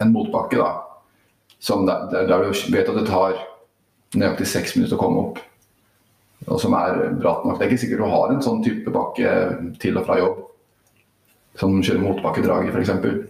en 0.00 0.12
motbakke, 0.14 0.58
da. 0.60 0.70
Som 1.60 1.86
der, 1.86 2.08
der, 2.12 2.46
du 2.48 2.72
vet 2.72 2.88
at 2.88 2.96
det 2.96 3.08
tar 3.08 3.38
nøyaktig 4.16 4.48
seks 4.48 4.76
minutter 4.76 4.96
å 4.96 5.00
komme 5.00 5.24
opp. 5.28 5.40
Og 6.48 6.60
som 6.60 6.74
er 6.78 7.10
bratt 7.20 7.44
nok. 7.44 7.58
Det 7.58 7.66
er 7.66 7.72
ikke 7.72 7.82
sikkert 7.82 8.00
du 8.00 8.12
har 8.14 8.32
en 8.32 8.44
sånn 8.44 8.62
type 8.64 8.92
bakke 8.94 9.34
til 9.82 9.98
og 10.00 10.06
fra 10.08 10.16
jobb. 10.20 10.38
Som 11.60 11.76
kjører 11.82 12.00
motbakkedraget, 12.06 12.72
i, 12.72 12.80
f.eks. 12.80 13.28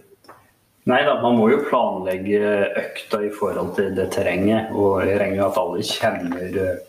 Nei 0.89 1.01
da, 1.05 1.17
man 1.21 1.35
må 1.37 1.51
jo 1.51 1.59
planlegge 1.67 2.39
økta 2.79 3.19
i 3.27 3.33
forhold 3.35 3.75
til 3.77 3.91
det 3.97 4.07
terrenget. 4.15 4.71
Og 4.73 5.03
jeg 5.05 5.19
regner 5.19 5.41
med 5.41 5.47
at 5.49 5.59
alle 5.61 5.83
kjenner, 5.85 6.79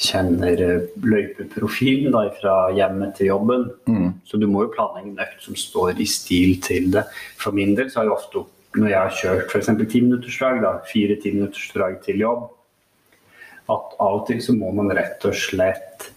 kjenner 0.00 0.64
løypeprofilen 1.06 2.12
da, 2.16 2.26
fra 2.40 2.56
hjemmet 2.76 3.14
til 3.16 3.30
jobben. 3.30 3.68
Mm. 3.88 4.08
Så 4.26 4.40
du 4.40 4.48
må 4.50 4.66
jo 4.66 4.74
planlegge 4.74 5.14
en 5.14 5.22
økt 5.24 5.46
som 5.46 5.56
står 5.56 6.02
i 6.02 6.08
stil 6.10 6.58
til 6.64 6.90
det. 6.96 7.06
For 7.40 7.56
min 7.56 7.76
del 7.78 7.88
så 7.88 8.02
har 8.02 8.10
jeg 8.10 8.18
ofte, 8.18 8.44
når 8.76 8.88
jeg 8.88 8.98
har 9.00 9.10
kjørt 9.18 9.50
f.eks. 9.50 9.66
timinuttersdrag, 9.90 10.64
fire 10.86 11.16
timinuttersdrag 11.22 12.00
til 12.04 12.20
jobb, 12.22 12.44
at 13.70 13.96
av 14.02 14.20
og 14.20 14.26
til 14.28 14.40
så 14.42 14.54
må 14.56 14.70
man 14.74 14.90
rett 14.96 15.22
og 15.28 15.34
slett 15.34 16.08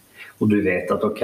Og 0.42 0.48
du 0.50 0.56
vet 0.64 0.90
at 0.90 1.04
ok, 1.06 1.20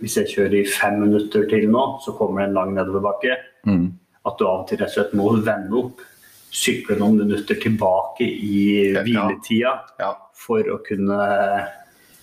hvis 0.00 0.14
jeg 0.16 0.30
kjører 0.32 0.54
i 0.62 0.66
fem 0.72 0.94
minutter 1.02 1.44
til 1.50 1.66
nå, 1.68 1.82
så 2.00 2.14
kommer 2.16 2.40
det 2.40 2.48
en 2.48 2.54
lang 2.54 2.70
nedoverbakke 2.74 3.36
Mm. 3.66 3.92
at 4.24 4.38
du 4.38 4.46
av 4.46 4.60
og 4.62 4.68
til 4.68 4.78
rett 4.78 4.88
og 4.88 4.94
slett 4.94 5.12
må 5.14 5.26
vende 5.44 5.76
opp. 5.76 6.00
Sykle 6.50 6.96
noen 6.98 7.18
minutter 7.18 7.54
tilbake 7.60 8.24
i 8.24 8.92
Ja. 8.94 9.02
hviletida 9.02 9.72
Ja. 10.00 10.14
for 10.32 10.62
å 10.64 10.78
kunne 10.86 11.68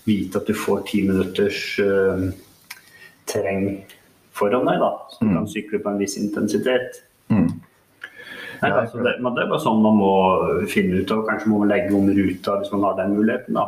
vite 0.04 0.36
at 0.36 0.46
du 0.46 0.52
får 0.54 0.84
ti 0.86 1.02
minutters 1.06 1.78
uh, 1.78 2.32
terreng 3.26 3.84
foran 4.32 4.66
deg, 4.66 4.80
da. 4.80 4.90
Så 5.10 5.18
du 5.20 5.32
kan 5.34 5.46
sykle 5.46 5.78
på 5.82 5.88
en 5.92 5.98
viss 5.98 6.16
intensitet. 6.18 7.02
Mm. 7.30 7.60
Nei, 8.62 8.70
altså 8.70 9.02
det, 9.04 9.12
men 9.22 9.34
det 9.36 9.42
er 9.44 9.50
bare 9.50 9.62
sånn 9.64 9.82
man 9.84 9.96
må 9.98 10.10
finne 10.72 11.00
ut 11.02 11.10
av. 11.14 11.24
Kanskje 11.28 11.50
må 11.52 11.58
man 11.62 11.68
legge 11.72 11.94
om 11.96 12.08
ruta 12.08 12.56
hvis 12.60 12.72
man 12.72 12.84
har 12.88 12.96
den 13.00 13.14
muligheten. 13.16 13.54
da. 13.54 13.66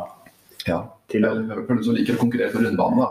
ja. 0.67 0.79
Til 1.09 1.25
å- 1.25 1.31
Eller 1.35 1.63
For 1.65 1.75
du 1.75 1.83
som 1.83 1.95
liker 1.95 2.13
å 2.17 2.21
konkurrere 2.21 2.51
på 2.53 2.61
rundbanen, 2.63 2.99
da. 2.99 3.09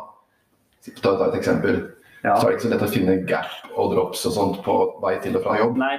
Ta, 1.02 1.16
ta 1.16 1.24
et 1.32 1.38
eksempel. 1.40 1.80
Ja. 2.24 2.36
Så 2.38 2.46
er 2.46 2.50
det 2.50 2.56
ikke 2.58 2.66
så 2.68 2.70
lett 2.72 2.86
å 2.86 2.92
finne 2.92 3.16
gap 3.26 3.74
og 3.76 3.92
drops 3.94 4.24
og 4.26 4.32
sånt 4.32 4.62
på 4.64 4.76
vei 5.02 5.16
til 5.22 5.36
og 5.36 5.42
fra 5.44 5.58
jobb. 5.58 5.76
Nei. 5.78 5.96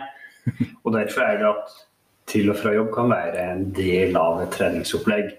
Og 0.85 0.93
derfor 0.95 1.21
er 1.27 1.37
det 1.37 1.49
at 1.49 1.75
til 2.31 2.49
og 2.51 2.57
fra 2.57 2.73
jobb 2.75 2.91
kan 2.93 3.09
være 3.11 3.43
en 3.51 3.71
del 3.75 4.15
av 4.19 4.41
et 4.43 4.51
treningsopplegg. 4.55 5.31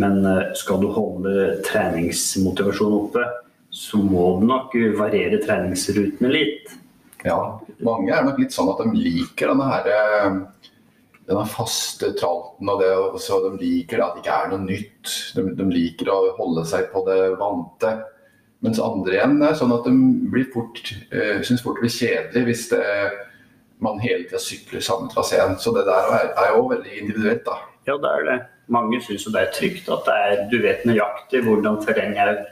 Men 0.00 0.24
eh, 0.24 0.52
skal 0.56 0.80
du 0.80 0.88
holde 0.94 1.60
treningsmotivasjonen 1.66 2.96
oppe, 3.00 3.24
så 3.70 3.98
må 4.02 4.40
du 4.40 4.46
nok 4.48 4.72
variere 4.98 5.40
treningsrutene 5.44 6.30
litt. 6.32 6.72
Ja, 7.26 7.40
mange 7.84 8.14
er 8.14 8.24
nok 8.24 8.38
litt 8.40 8.54
sånn 8.54 8.70
at 8.72 8.80
de 8.80 8.96
liker 8.96 9.52
denne 9.52 9.66
her 9.68 9.88
eh, 9.92 10.38
denne 11.30 11.46
faste 11.46 12.10
tralten 12.18 12.70
og 12.72 12.80
det, 12.82 12.90
så 13.22 13.38
de 13.44 13.52
liker 13.60 14.02
at 14.02 14.16
det 14.16 14.24
ikke 14.24 14.38
er 14.38 14.48
noe 14.50 14.64
nytt. 14.64 15.12
De, 15.36 15.44
de 15.58 15.66
liker 15.70 16.10
å 16.10 16.18
holde 16.40 16.64
seg 16.66 16.88
på 16.94 17.04
det 17.06 17.20
vante. 17.38 17.92
Mens 18.64 18.80
andre 18.82 19.14
igjen 19.14 19.38
er 19.46 19.54
sånn 19.56 19.72
at 19.72 19.86
de 19.86 19.94
blir 20.32 20.48
fort, 20.52 20.80
uh, 21.14 21.38
syns 21.46 21.62
fort 21.64 21.78
det 21.78 21.86
blir 21.86 21.94
kjedelig 21.94 22.42
hvis 22.48 22.64
det, 22.74 22.82
man 23.80 24.02
hele 24.02 24.26
tida 24.26 24.40
sykler 24.42 24.82
samme 24.84 25.08
traseen. 25.12 25.54
Så 25.62 25.72
det 25.76 25.86
der 25.88 26.10
er, 26.18 26.32
er 26.34 26.50
jo 26.56 26.66
veldig 26.72 26.98
individuelt, 26.98 27.44
da. 27.46 27.60
Ja, 27.88 27.96
det 27.96 28.10
er 28.10 28.26
det. 28.26 28.38
Mange 28.70 29.00
syns 29.02 29.24
jo 29.26 29.32
det 29.34 29.46
er 29.46 29.54
trygt 29.54 29.88
at 29.90 30.04
det 30.06 30.16
er, 30.26 30.42
du 30.50 30.58
vet 30.62 30.82
nøyaktig 30.88 31.44
hvordan 31.46 31.80
terrenget 31.86 32.34
er. 32.34 32.42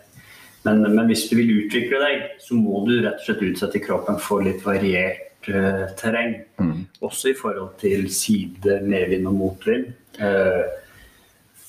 Men, 0.69 0.95
men 0.95 1.09
hvis 1.09 1.27
du 1.31 1.37
vil 1.39 1.55
utvikle 1.65 2.01
deg, 2.03 2.27
så 2.45 2.59
må 2.59 2.83
du 2.87 2.99
rett 3.01 3.17
og 3.17 3.25
slett 3.25 3.47
utsette 3.49 3.81
kroppen 3.85 4.21
for 4.21 4.45
litt 4.45 4.61
variert 4.67 5.49
uh, 5.49 5.87
terreng. 5.99 6.37
Også 7.05 7.33
i 7.33 7.39
forhold 7.39 7.79
til 7.81 8.09
side, 8.13 8.83
medvind 8.85 9.29
og 9.31 9.39
motvind. 9.39 9.89
Uh, 10.21 10.67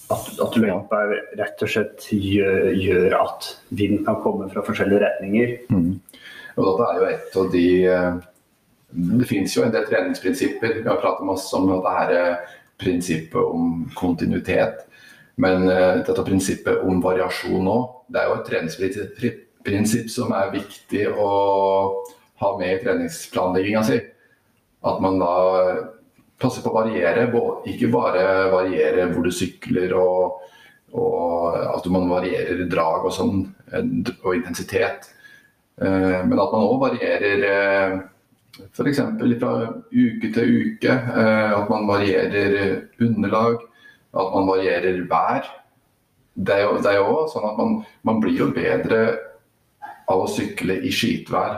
at, 0.09 0.29
at 0.41 0.57
løypa 0.57 1.03
rett 1.37 1.63
og 1.63 1.69
slett 1.69 2.07
gjør, 2.11 2.71
gjør 2.73 3.15
at 3.19 3.49
vind 3.77 4.01
kan 4.07 4.17
komme 4.23 4.49
fra 4.51 4.63
forskjellige 4.65 5.03
retninger. 5.05 5.55
Og 6.55 6.65
dette 6.65 6.87
er 6.87 6.97
jo 6.97 7.09
et 7.09 7.37
av 7.41 7.51
de 7.53 7.65
eh, 7.87 8.15
Det 9.19 9.27
finnes 9.29 9.53
jo 9.55 9.63
en 9.63 9.73
del 9.75 9.85
treningsprinsipper. 9.85 10.79
Vi 10.81 10.89
har 10.89 11.01
pratet 11.01 11.27
masse 11.29 11.53
om 11.55 11.69
dette 11.69 11.93
her 11.93 12.39
prinsippet 12.81 13.37
om 13.37 13.83
kontinuitet. 13.93 14.81
Men 15.39 15.69
eh, 15.71 16.01
dette 16.03 16.25
prinsippet 16.27 16.83
om 16.83 16.99
variasjon 17.03 17.67
òg, 17.71 17.83
det 18.11 18.19
er 18.21 18.27
jo 18.27 18.37
et 18.39 18.49
treningsprinsipp 18.49 20.09
som 20.11 20.33
er 20.35 20.51
viktig 20.51 21.05
å 21.13 21.29
ha 22.41 22.49
med 22.59 22.73
i 22.73 22.81
treningsplanlegginga 22.83 23.83
si. 23.87 23.99
At 24.89 24.99
man 25.03 25.19
da 25.21 25.31
passer 26.39 26.63
på 26.63 26.71
å 26.71 26.77
variere. 26.81 27.27
Ikke 27.71 27.91
bare 27.91 28.25
variere 28.51 29.07
hvor 29.13 29.27
du 29.27 29.31
sykler 29.35 29.95
og, 29.99 30.43
og 30.95 31.55
at 31.77 31.87
man 31.91 32.11
varierer 32.11 32.67
drag 32.71 33.07
og 33.07 33.15
sånn, 33.15 33.43
eh, 33.71 34.13
og 34.23 34.35
intensitet. 34.35 35.07
Eh, 35.79 36.19
Men 36.27 36.35
at 36.35 36.55
man 36.55 36.67
òg 36.67 36.79
varierer 36.83 37.47
f.eks. 38.73 39.03
fra 39.39 39.55
uke 39.87 40.33
til 40.35 40.55
uke. 40.67 40.91
At 40.91 41.71
man 41.71 41.87
varierer 41.87 42.89
underlag. 42.99 43.68
At 44.15 44.33
man 44.33 44.47
varierer 44.49 45.01
vær. 45.09 45.47
Det 46.33 46.55
er 46.55 46.63
jo, 46.65 46.77
det 46.81 46.91
er 46.91 46.99
jo 47.01 47.09
også 47.13 47.35
sånn 47.35 47.49
at 47.49 47.57
man, 47.59 47.73
man 48.07 48.21
blir 48.23 48.37
jo 48.39 48.51
bedre 48.55 49.01
av 50.09 50.23
å 50.23 50.29
sykle 50.31 50.79
i 50.87 50.91
skitvær 50.93 51.57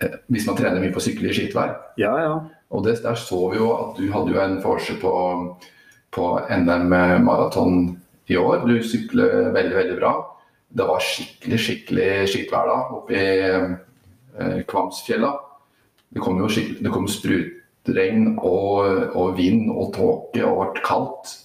eh, 0.00 0.14
hvis 0.32 0.46
man 0.48 0.56
trener 0.56 0.80
mye 0.80 0.92
på 0.94 1.02
å 1.02 1.04
sykle 1.04 1.28
i 1.28 1.36
skitvær. 1.36 1.74
Ja, 2.00 2.12
ja. 2.22 2.34
Og 2.72 2.86
det, 2.86 3.00
der 3.04 3.18
så 3.20 3.40
vi 3.52 3.60
jo 3.60 3.72
at 3.74 3.98
du 3.98 4.06
hadde 4.14 4.32
jo 4.32 4.40
en 4.40 4.60
forse 4.64 4.96
på, 5.00 5.12
på 6.14 6.28
NM 6.48 6.94
maraton 7.26 7.82
i 8.32 8.38
år. 8.40 8.64
Du 8.68 8.78
sykler 8.86 9.50
veldig, 9.52 9.76
veldig 9.76 9.98
bra. 9.98 10.12
Det 10.72 10.86
var 10.88 11.04
skikkelig, 11.04 11.58
skikkelig 11.60 12.10
skitvær 12.32 12.70
da 12.70 12.78
oppe 12.96 13.18
i 13.18 13.32
eh, 13.44 14.62
Kvamsfjella. 14.68 15.34
Det 16.12 16.20
kom 16.24 16.40
jo 16.40 16.48
det 16.48 16.92
kom 16.92 17.08
sprutregn 17.82 18.38
og, 18.38 19.14
og 19.14 19.36
vind 19.36 19.70
og 19.70 19.92
tåke 19.94 20.44
og 20.44 20.72
ble 20.74 20.82
kaldt. 20.84 21.38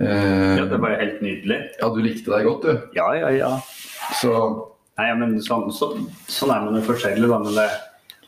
Eh, 0.00 0.58
ja 0.58 0.66
det 0.66 0.80
var 0.80 0.94
jo 0.94 1.00
helt 1.00 1.22
nydelig. 1.22 1.58
ja, 1.80 1.88
du 1.88 2.00
likte 2.02 2.30
deg 2.32 2.46
godt, 2.46 2.62
du. 2.62 2.96
Ja, 2.96 3.12
ja, 3.14 3.30
ja. 3.30 3.58
Så 4.20 4.68
Nei, 4.98 5.08
men 5.16 5.38
sånn, 5.40 5.70
så, 5.72 5.94
sånn 6.28 6.50
er 6.52 6.66
man 6.66 6.76
jo 6.76 6.82
forskjellig, 6.84 7.24
da. 7.26 7.38
Men 7.40 7.54
det 7.56 7.68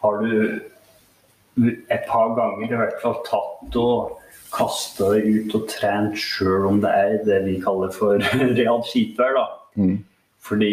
har 0.00 0.22
du 0.22 1.82
et 1.92 2.06
par 2.08 2.32
ganger 2.34 2.72
i 2.72 2.78
hvert 2.80 3.02
fall 3.02 3.18
tatt 3.26 3.76
og 3.76 4.14
kasta 4.54 5.10
deg 5.12 5.28
ut 5.28 5.54
og 5.58 5.66
trent 5.68 6.16
sjøl 6.18 6.64
om 6.70 6.80
det 6.80 6.88
er 6.88 7.18
det 7.26 7.42
vi 7.44 7.58
kaller 7.62 7.92
for 7.94 8.16
realt 8.58 8.88
skitvær, 8.88 9.36
da. 9.36 9.44
Mm. 9.76 9.98
Fordi 10.40 10.72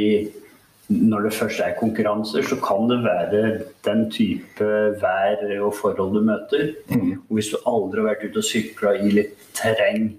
når 0.92 1.28
det 1.28 1.34
først 1.38 1.62
er 1.64 1.78
konkurranser, 1.80 2.44
så 2.44 2.58
kan 2.60 2.90
det 2.90 3.00
være 3.06 3.42
den 3.88 4.04
type 4.12 4.68
vær 5.02 5.44
og 5.62 5.76
forhold 5.78 6.16
du 6.18 6.22
møter. 6.26 6.74
Og 7.30 7.38
hvis 7.38 7.52
du 7.54 7.58
aldri 7.70 8.02
har 8.02 8.10
vært 8.12 8.26
ute 8.28 8.42
og 8.42 8.48
sykla 8.48 8.96
i 9.00 9.14
litt 9.20 9.38
terreng 9.58 10.12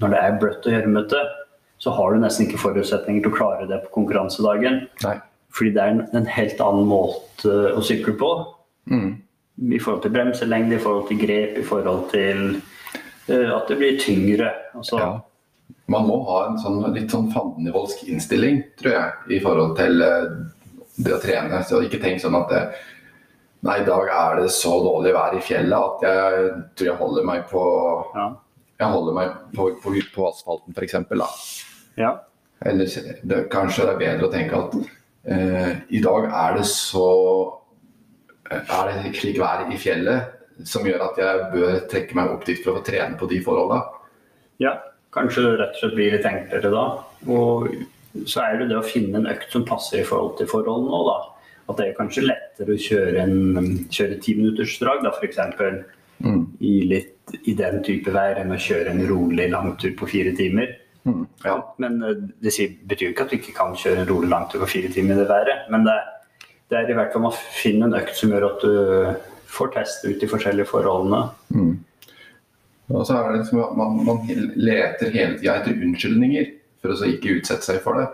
når 0.00 0.12
det 0.12 0.20
er 0.20 0.38
bløtt 0.40 0.68
og 0.68 0.74
gjørmete, 0.74 1.22
så 1.80 1.92
har 1.96 2.12
du 2.12 2.20
nesten 2.20 2.46
ikke 2.46 2.60
forutsetninger 2.60 3.24
til 3.24 3.32
å 3.32 3.36
klare 3.36 3.68
det 3.68 3.82
på 3.86 3.94
konkurransedagen. 4.00 4.86
nei. 5.04 5.16
Fordi 5.56 5.70
det 5.72 5.80
er 5.80 5.94
en, 5.94 6.02
en 6.12 6.26
helt 6.28 6.58
annen 6.60 6.88
måte 6.88 7.52
å 7.72 7.80
sykle 7.84 8.12
på. 8.20 8.30
Mm. 8.92 9.14
I 9.72 9.78
forhold 9.80 10.02
til 10.04 10.12
bremselengde, 10.12 10.76
i 10.76 10.82
forhold 10.82 11.06
til 11.08 11.20
grep, 11.22 11.56
i 11.56 11.64
forhold 11.64 12.02
til 12.10 12.42
uh, 13.30 13.54
at 13.56 13.70
det 13.70 13.78
blir 13.80 13.96
tyngre. 14.00 14.50
Altså, 14.76 15.00
Ja. 15.00 15.14
Man 15.92 16.06
må 16.08 16.18
ha 16.26 16.40
en 16.48 16.58
sånn, 16.58 16.80
litt 16.94 17.12
sånn 17.14 17.30
fandenivoldsk 17.30 18.08
innstilling, 18.10 18.62
tror 18.80 18.96
jeg, 18.96 19.36
i 19.36 19.40
forhold 19.42 19.76
til 19.78 20.02
eh, 20.02 20.28
det 20.96 21.14
å 21.14 21.22
trene. 21.22 21.62
Så 21.66 21.82
ikke 21.86 22.00
tenk 22.02 22.22
sånn 22.22 22.38
at 22.38 22.52
det, 22.52 22.62
Nei, 23.66 23.80
i 23.80 23.86
dag 23.86 24.10
er 24.12 24.40
det 24.42 24.50
så 24.54 24.76
dårlig 24.84 25.14
vær 25.16 25.34
i 25.34 25.40
fjellet 25.42 25.74
at 25.74 26.02
jeg 26.06 26.50
tror 26.76 26.88
jeg 26.90 26.98
holder 27.00 27.24
meg 27.26 27.46
på 27.50 27.62
ja. 28.14 28.26
Jeg 28.76 28.92
holder 28.92 29.16
meg 29.16 29.30
på, 29.56 29.70
på, 29.80 29.94
på 30.12 30.26
asfalten, 30.28 30.76
f.eks. 30.76 30.94
ja. 31.96 32.10
Eller 32.68 32.92
det, 33.24 33.40
kanskje 33.52 33.86
det 33.88 33.94
er 33.94 34.02
bedre 34.02 34.28
å 34.28 34.32
tenke 34.32 34.60
at 34.60 34.76
eh, 35.32 35.70
i 35.88 36.02
dag 36.04 36.28
er 36.28 36.58
det 36.60 36.66
så 36.68 37.06
Er 38.52 38.92
det 38.92 39.14
slik 39.16 39.40
vær 39.40 39.64
i 39.72 39.80
fjellet 39.80 40.36
som 40.68 40.86
gjør 40.86 41.08
at 41.08 41.18
jeg 41.20 41.48
bør 41.52 41.80
trekke 41.90 42.16
meg 42.16 42.36
opp 42.36 42.44
dit 42.46 42.60
for 42.62 42.72
å 42.72 42.78
få 42.78 42.86
trene 42.86 43.18
på 43.20 43.26
de 43.28 43.40
forholdene. 43.44 44.04
Ja, 44.62 44.76
kanskje 45.16 45.44
det 45.44 45.54
rett 45.60 45.76
og 45.76 45.82
slett 45.82 45.96
blir 45.96 46.16
litt 46.16 46.28
enklere 46.28 46.72
da. 46.72 46.84
Og 47.32 47.68
så 48.24 48.44
er 48.46 48.60
det 48.60 48.70
det 48.70 48.78
å 48.78 48.86
finne 48.86 49.20
en 49.20 49.28
økt 49.30 49.52
som 49.52 49.66
passer 49.68 50.00
i 50.00 50.06
forhold 50.06 50.38
til 50.38 50.50
forholdene 50.50 50.96
òg, 50.96 51.10
da. 51.10 51.52
At 51.66 51.80
det 51.80 51.88
er 51.88 51.98
kanskje 51.98 52.26
lettere 52.28 52.76
å 52.76 52.80
kjøre 52.80 53.22
en 53.24 53.36
kjøre 53.90 54.18
timinuttersdrag, 54.22 55.02
da 55.04 55.12
f.eks. 55.16 55.40
Mm. 56.24 56.42
I, 56.64 56.74
litt, 56.88 57.36
i 57.44 57.52
den 57.58 57.82
type 57.84 58.12
vær 58.14 58.38
enn 58.40 58.54
å 58.54 58.60
kjøre 58.60 58.94
en 58.94 59.02
rolig 59.08 59.50
langtur 59.52 59.92
på 59.98 60.08
fire 60.08 60.32
timer. 60.38 60.76
Mm. 61.06 61.24
Ja. 61.44 61.56
Men 61.82 61.98
eh, 62.02 62.22
det 62.42 62.54
betyr 62.88 63.10
ikke 63.10 63.26
at 63.26 63.32
du 63.34 63.38
ikke 63.40 63.56
kan 63.56 63.74
kjøre 63.78 64.04
en 64.04 64.08
rolig 64.08 64.30
langtur 64.32 64.62
på 64.62 64.70
fire 64.78 64.92
timer 64.94 65.16
i 65.16 65.20
det 65.20 65.28
været. 65.30 65.66
Men 65.74 65.84
det, 65.86 65.96
det 66.70 66.78
er 66.78 66.92
i 66.92 66.96
hvert 66.98 67.12
fall 67.14 67.28
å 67.28 67.34
finne 67.34 67.90
en 67.90 67.98
økt 67.98 68.16
som 68.16 68.32
gjør 68.32 68.48
at 68.48 68.64
du 68.64 68.72
får 69.56 69.74
test 69.76 70.06
ut 70.06 70.16
de 70.22 70.30
forskjellige 70.30 70.70
forholdene. 70.70 71.22
Og 72.92 73.02
så 73.06 73.16
er 73.18 73.32
det 73.32 73.40
liksom 73.40 73.62
at 73.64 73.72
man, 73.78 73.96
man 74.06 74.20
leter 74.54 75.10
hele 75.10 75.38
tida 75.40 75.56
etter 75.58 75.74
unnskyldninger 75.74 76.52
for 76.82 76.92
å 76.94 76.98
så 77.00 77.08
ikke 77.10 77.38
utsette 77.40 77.66
seg 77.66 77.80
for 77.82 77.98
det. 77.98 78.06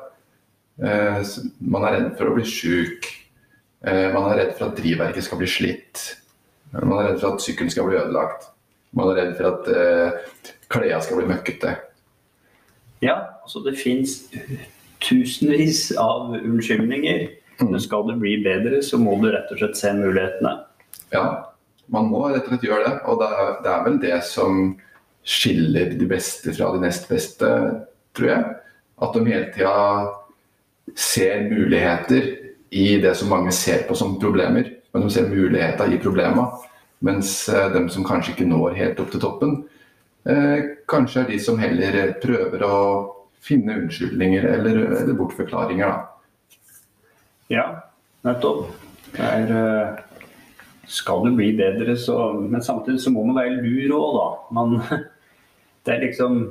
Eh, 0.88 1.18
man 1.60 1.84
er 1.84 1.98
redd 1.98 2.08
for 2.16 2.30
å 2.30 2.36
bli 2.38 2.46
sjuk. 2.48 3.08
Eh, 3.84 4.08
man 4.14 4.30
er 4.30 4.38
redd 4.40 4.54
for 4.56 4.70
at 4.70 4.78
drivverket 4.80 5.26
skal 5.26 5.42
bli 5.42 5.50
slitt. 5.50 6.02
Eh, 6.72 6.80
Man 6.80 6.96
er 7.02 7.10
redd 7.10 7.20
for 7.20 7.34
at 7.34 7.44
sykkelen 7.44 7.72
skal 7.74 7.90
bli 7.90 7.98
ødelagt. 8.00 8.48
Man 8.96 9.10
er 9.12 9.20
redd 9.20 9.36
for 9.36 9.50
at 9.50 9.68
eh, 9.68 10.56
klærne 10.72 11.02
skal 11.04 11.20
bli 11.20 11.28
møkkete. 11.34 11.76
Ja, 13.04 13.16
altså 13.42 13.60
det 13.66 13.76
fins 13.80 14.22
tusenvis 15.02 15.90
av 15.98 16.32
unnskyldninger. 16.38 17.28
Men 17.62 17.80
skal 17.82 18.06
du 18.08 18.14
bli 18.18 18.38
bedre, 18.42 18.80
så 18.82 18.98
må 18.98 19.18
du 19.22 19.28
rett 19.34 19.50
og 19.52 19.60
slett 19.60 19.76
se 19.78 19.90
mulighetene. 19.94 20.54
Ja, 21.12 21.24
man 21.92 22.08
må 22.10 22.24
rett 22.30 22.46
og 22.46 22.54
slett 22.54 22.66
gjøre 22.66 22.88
det. 22.88 22.96
Og 23.10 23.20
det 23.20 23.28
er, 23.28 23.52
det 23.64 23.72
er 23.72 23.86
vel 23.86 24.00
det 24.02 24.18
som 24.28 24.60
skiller 25.22 25.94
de 25.94 26.08
beste 26.10 26.54
fra 26.56 26.72
de 26.74 26.82
nest 26.82 27.08
beste, 27.10 27.48
tror 28.16 28.30
jeg. 28.32 28.52
At 29.02 29.16
de 29.16 29.24
hele 29.28 29.50
tida 29.54 29.74
ser 30.98 31.46
muligheter 31.50 32.30
i 32.72 32.96
det 33.02 33.14
som 33.18 33.30
mange 33.32 33.52
ser 33.54 33.84
på 33.88 33.96
som 33.98 34.18
problemer. 34.20 34.78
men 34.92 35.02
de 35.02 35.10
ser 35.10 35.28
muligheter 35.28 35.92
i 35.92 35.98
problemene. 35.98 36.44
Mens 37.00 37.46
de 37.48 37.80
som 37.90 38.04
kanskje 38.04 38.34
ikke 38.34 38.48
når 38.48 38.74
helt 38.76 39.00
opp 39.00 39.10
til 39.10 39.22
toppen, 39.22 39.54
eh, 40.28 40.76
kanskje 40.88 41.22
er 41.22 41.30
de 41.30 41.38
som 41.40 41.58
heller 41.58 42.12
prøver 42.20 42.62
å 42.62 42.76
finne 43.40 43.78
unnskyldninger 43.80 44.44
eller, 44.44 44.82
eller 45.00 45.16
bortforklaringer. 45.16 45.88
Da. 45.88 46.60
Ja, 47.48 47.64
nettopp. 48.28 48.68
Det 49.16 49.24
er, 49.24 49.50
eh, 49.50 50.11
skal 50.86 51.26
du 51.26 51.36
bli 51.36 51.52
bedre, 51.56 51.96
så 51.96 52.32
Men 52.40 52.62
samtidig 52.62 53.00
så 53.00 53.10
må 53.10 53.24
man 53.24 53.38
være 53.38 53.62
lur 53.62 53.96
òg, 53.98 54.16
da. 54.16 54.26
Man, 54.58 54.80
det 55.86 55.94
er 55.94 56.04
liksom 56.08 56.42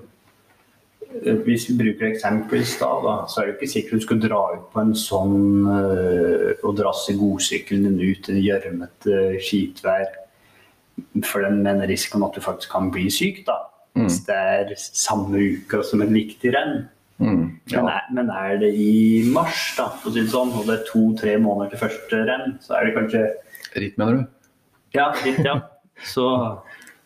hvis 1.45 1.65
vi 1.69 1.75
bruker 1.75 2.07
eksempel 2.07 2.61
i 2.61 2.67
stad, 2.67 3.03
så 3.27 3.41
er 3.41 3.49
det 3.49 3.57
ikke 3.57 3.67
sikkert 3.71 3.99
du 3.99 4.05
skal 4.05 4.21
dra 4.23 4.39
ut 4.55 4.69
på 4.71 4.79
en 4.79 4.93
sånn 4.95 5.67
uh, 5.67 6.51
og 6.63 6.77
drasse 6.77 7.15
godsykkelen 7.19 7.89
din 7.89 8.13
ut 8.13 8.29
i 8.32 8.45
gjørmete 8.45 9.17
skitvær 9.43 10.07
for 11.27 11.43
den 11.43 11.61
med 11.65 11.84
risikoen 11.89 12.23
at 12.27 12.38
du 12.38 12.43
faktisk 12.43 12.71
kan 12.71 12.89
bli 12.93 13.09
syk, 13.11 13.43
da. 13.47 13.59
Mm. 13.97 14.05
Hvis 14.05 14.21
det 14.27 14.39
er 14.39 14.73
samme 14.79 15.41
uka 15.51 15.82
som 15.84 16.03
et 16.03 16.13
viktig 16.13 16.53
renn. 16.55 16.86
Mm, 17.21 17.41
ja. 17.69 17.82
men, 17.84 17.89
er, 17.91 18.05
men, 18.15 18.29
er, 18.34 18.55
det 18.63 18.71
i 18.82 19.23
mars, 19.29 19.75
da, 19.77 19.91
for 19.99 20.09
å 20.09 20.13
si 20.15 20.23
det 20.23 20.32
sånn, 20.32 20.53
og 20.57 20.63
det 20.65 20.77
er 20.77 20.88
to-tre 20.88 21.36
måneder 21.41 21.73
til 21.73 21.82
første 21.84 22.21
renn, 22.25 22.55
så 22.63 22.77
er 22.77 22.88
det 22.88 22.95
kanskje 22.95 23.25
Ritt, 23.76 23.97
mener 23.97 24.19
du? 24.19 24.24
Ja, 24.95 25.13
ritt, 25.24 25.39
ja. 25.45 25.59
Så, 26.03 26.28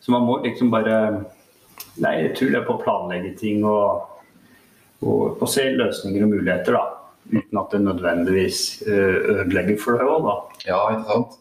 så 0.00 0.12
man 0.14 0.26
må 0.26 0.38
liksom 0.44 0.70
bare 0.72 0.98
Nei, 2.00 2.12
jeg 2.26 2.34
tror 2.36 2.52
det 2.52 2.58
er 2.60 2.66
på 2.66 2.76
å 2.76 2.82
planlegge 2.82 3.32
ting 3.40 3.62
og, 3.64 4.04
og, 5.00 5.38
og 5.40 5.48
se 5.48 5.64
løsninger 5.72 6.26
og 6.26 6.32
muligheter, 6.34 6.76
da. 6.76 7.06
Uten 7.32 7.60
at 7.60 7.72
det 7.72 7.80
nødvendigvis 7.86 8.58
eh, 8.84 9.16
ødelegger 9.32 9.78
for 9.80 9.96
deg 9.96 10.10
òg, 10.12 10.26
da. 10.26 10.34
Ja, 10.68 10.80
ikke 10.92 11.06
sant. 11.08 11.38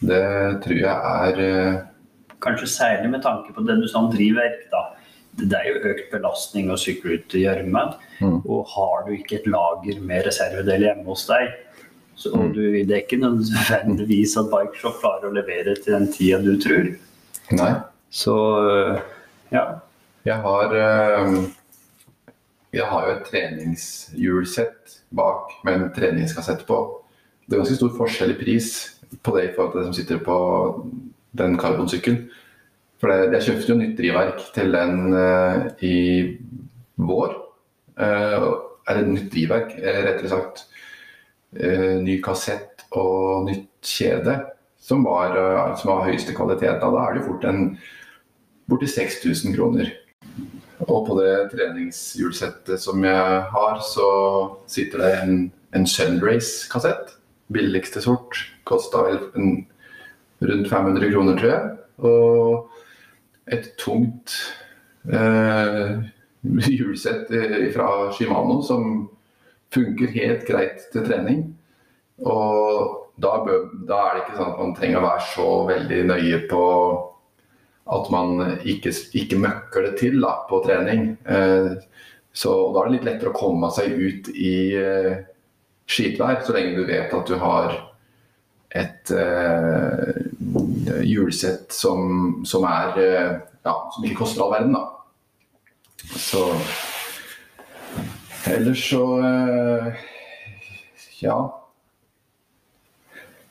Det 0.00 0.20
tror 0.64 0.78
jeg 0.78 1.16
er 1.26 1.42
eh, 1.44 1.80
Kanskje 2.40 2.70
særlig 2.72 3.10
med 3.12 3.24
tanke 3.26 3.52
på 3.52 3.66
det 3.66 3.80
du 3.82 3.88
sa 3.90 4.04
om 4.04 4.12
drivverk. 4.14 4.62
da. 4.70 4.84
Det 5.42 5.58
er 5.58 5.66
jo 5.68 5.90
økt 5.90 6.06
belastning 6.14 6.70
å 6.72 6.78
sykle 6.80 7.18
ut 7.18 7.34
i 7.36 7.42
gjørmen. 7.44 7.92
Mm. 8.22 8.38
Og 8.46 8.70
har 8.76 9.04
du 9.08 9.12
ikke 9.16 9.40
et 9.40 9.50
lager 9.50 10.00
med 10.00 10.24
reservedel 10.28 10.86
hjemme 10.86 11.04
hos 11.10 11.26
deg, 11.28 11.50
så 12.20 12.34
mm. 12.36 12.50
du, 12.52 12.64
det 12.84 12.96
er 12.96 13.04
ikke 13.04 13.20
nødvendigvis 13.22 14.36
at 14.40 14.50
Bikeshop 14.52 14.98
klarer 15.00 15.30
å 15.30 15.34
levere 15.34 15.76
til 15.80 15.96
den 15.96 16.10
tida 16.12 16.42
du 16.44 16.52
tror. 16.60 16.90
Nei. 17.56 17.70
Så 18.12 18.34
ja. 19.54 19.64
Jeg 20.24 20.36
har, 20.44 20.74
eh, 20.76 21.36
jeg 22.72 22.86
har 22.86 23.06
jo 23.06 23.12
et 23.14 23.28
treningshjulsett 23.30 24.98
bak 25.16 25.54
med 25.64 25.74
en 25.74 25.92
treningskassett 25.96 26.66
på. 26.68 26.80
Det 27.46 27.56
er 27.56 27.62
ganske 27.62 27.78
stor 27.78 27.94
forskjell 27.96 28.34
i 28.34 28.38
pris 28.38 28.68
på 29.24 29.34
det 29.36 29.46
i 29.48 29.52
forhold 29.54 29.72
til 29.72 29.80
det 29.80 29.86
som 29.88 29.96
sitter 29.96 30.20
på 30.26 30.36
den 31.40 31.56
karbonsykkelen. 31.58 32.26
For 33.00 33.08
det, 33.08 33.38
jeg 33.38 33.46
kjøpte 33.48 33.72
jo 33.72 33.78
nytt 33.80 33.96
drivverk 33.96 34.42
til 34.54 34.76
den 34.76 35.14
uh, 35.16 35.70
i 35.80 35.96
vår. 37.00 37.32
Uh, 37.96 38.50
det 38.90 39.06
nytt 39.08 39.32
drivverk, 39.32 39.72
rettere 39.80 40.28
sagt. 40.28 40.66
Uh, 41.50 41.98
ny 42.04 42.20
kassett 42.22 42.84
og 42.94 43.48
nytt 43.48 43.86
kjede, 43.86 44.36
som 44.80 45.02
var, 45.04 45.34
som 45.78 45.92
var 45.92 46.06
høyeste 46.08 46.34
kvalitet. 46.34 46.78
Da, 46.80 46.88
da 46.90 47.02
er 47.06 47.18
det 47.18 47.26
fort 47.26 47.44
en 47.46 47.74
borti 48.70 48.88
6000 48.90 49.54
kroner. 49.54 49.90
Og 50.88 51.06
på 51.06 51.16
det 51.18 51.34
treningshjulsettet 51.52 52.80
som 52.80 53.04
jeg 53.04 53.40
har, 53.52 53.80
så 53.84 54.08
sitter 54.70 55.02
det 55.02 55.10
en, 55.18 55.34
en 55.76 55.86
Sunrace-kassett. 55.86 57.16
Billigste 57.52 58.00
sort. 58.00 58.38
Kosta 58.64 59.04
rundt 59.04 60.70
500 60.70 61.10
kroner, 61.12 61.36
tror 61.36 61.52
jeg. 61.52 61.76
Og 62.00 63.52
et 63.52 63.72
tungt 63.80 64.36
eh, 65.12 65.98
hjulsett 66.78 67.32
fra 67.74 67.90
Shimano 68.16 68.60
som 68.64 69.08
funker 69.74 70.12
helt 70.16 70.46
greit 70.48 70.88
til 70.92 71.06
trening. 71.06 71.44
Og 72.26 73.12
da, 73.20 73.36
da 73.88 74.00
er 74.00 74.16
det 74.16 74.24
ikke 74.24 74.38
sånn 74.38 74.52
at 74.52 74.60
man 74.60 74.74
trenger 74.76 75.00
å 75.00 75.06
være 75.06 75.28
så 75.32 75.48
veldig 75.70 76.00
nøye 76.10 76.42
på 76.50 76.64
at 77.90 78.10
man 78.12 78.58
ikke, 78.68 78.92
ikke 79.18 79.38
møkker 79.40 79.88
det 79.88 79.94
til 79.98 80.20
da, 80.22 80.36
på 80.48 80.60
trening. 80.66 81.14
Eh, 81.26 81.72
så 82.32 82.52
Da 82.72 82.82
er 82.82 82.90
det 82.90 82.98
litt 82.98 83.08
lettere 83.08 83.32
å 83.32 83.38
komme 83.38 83.70
seg 83.74 83.96
ut 83.98 84.28
i 84.30 84.54
eh, 84.78 85.22
skitvær, 85.90 86.44
så 86.46 86.54
lenge 86.54 86.76
du 86.78 86.84
vet 86.86 87.14
at 87.16 87.26
du 87.26 87.34
har 87.40 87.74
et 88.70 89.10
eh, 89.10 90.20
hjulsett 91.02 91.74
som, 91.74 92.44
som, 92.46 92.66
er 92.70 93.00
eh, 93.02 93.32
ja, 93.66 93.74
som 93.90 94.06
ikke 94.06 94.20
koster 94.22 94.44
all 94.44 94.54
verden. 94.54 94.76
da. 94.78 94.86
Så 96.14 96.46
Ellers 98.48 98.90
så 98.90 99.18
eh, 99.18 99.86
Ja. 101.22 101.36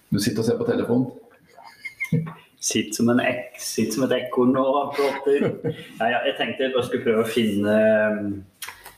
Du 0.09 0.17
sitter 0.19 0.41
og 0.41 0.45
ser 0.45 0.57
på 0.57 0.65
telefonen. 0.65 1.11
Sitter 2.59 2.95
som, 2.97 3.11
en 3.13 3.21
ek, 3.21 3.59
sitter 3.61 3.93
som 3.93 4.05
et 4.07 4.15
ekorn 4.17 4.57
og 4.57 4.95
prater. 4.97 5.45
Ja, 5.99 6.07
ja, 6.09 6.21
jeg 6.25 6.33
tenkte 6.39 6.65
jeg 6.65 6.73
bare 6.73 6.87
skulle 6.87 7.05
prøve 7.05 7.21
å 7.23 7.29
finne, 7.29 7.75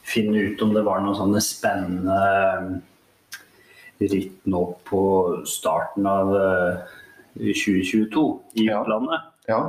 finne 0.08 0.46
ut 0.48 0.64
om 0.64 0.72
det 0.74 0.86
var 0.88 1.04
noen 1.04 1.20
sånne 1.20 1.44
spennende 1.44 2.22
eh, 2.39 4.08
ritt 4.08 4.48
nå 4.50 4.64
på 4.88 5.04
starten 5.46 6.08
av 6.10 6.32
2022 7.36 8.24
eh, 8.24 8.64
i 8.64 8.70
utlandet. 8.72 9.28
Ja. 9.52 9.60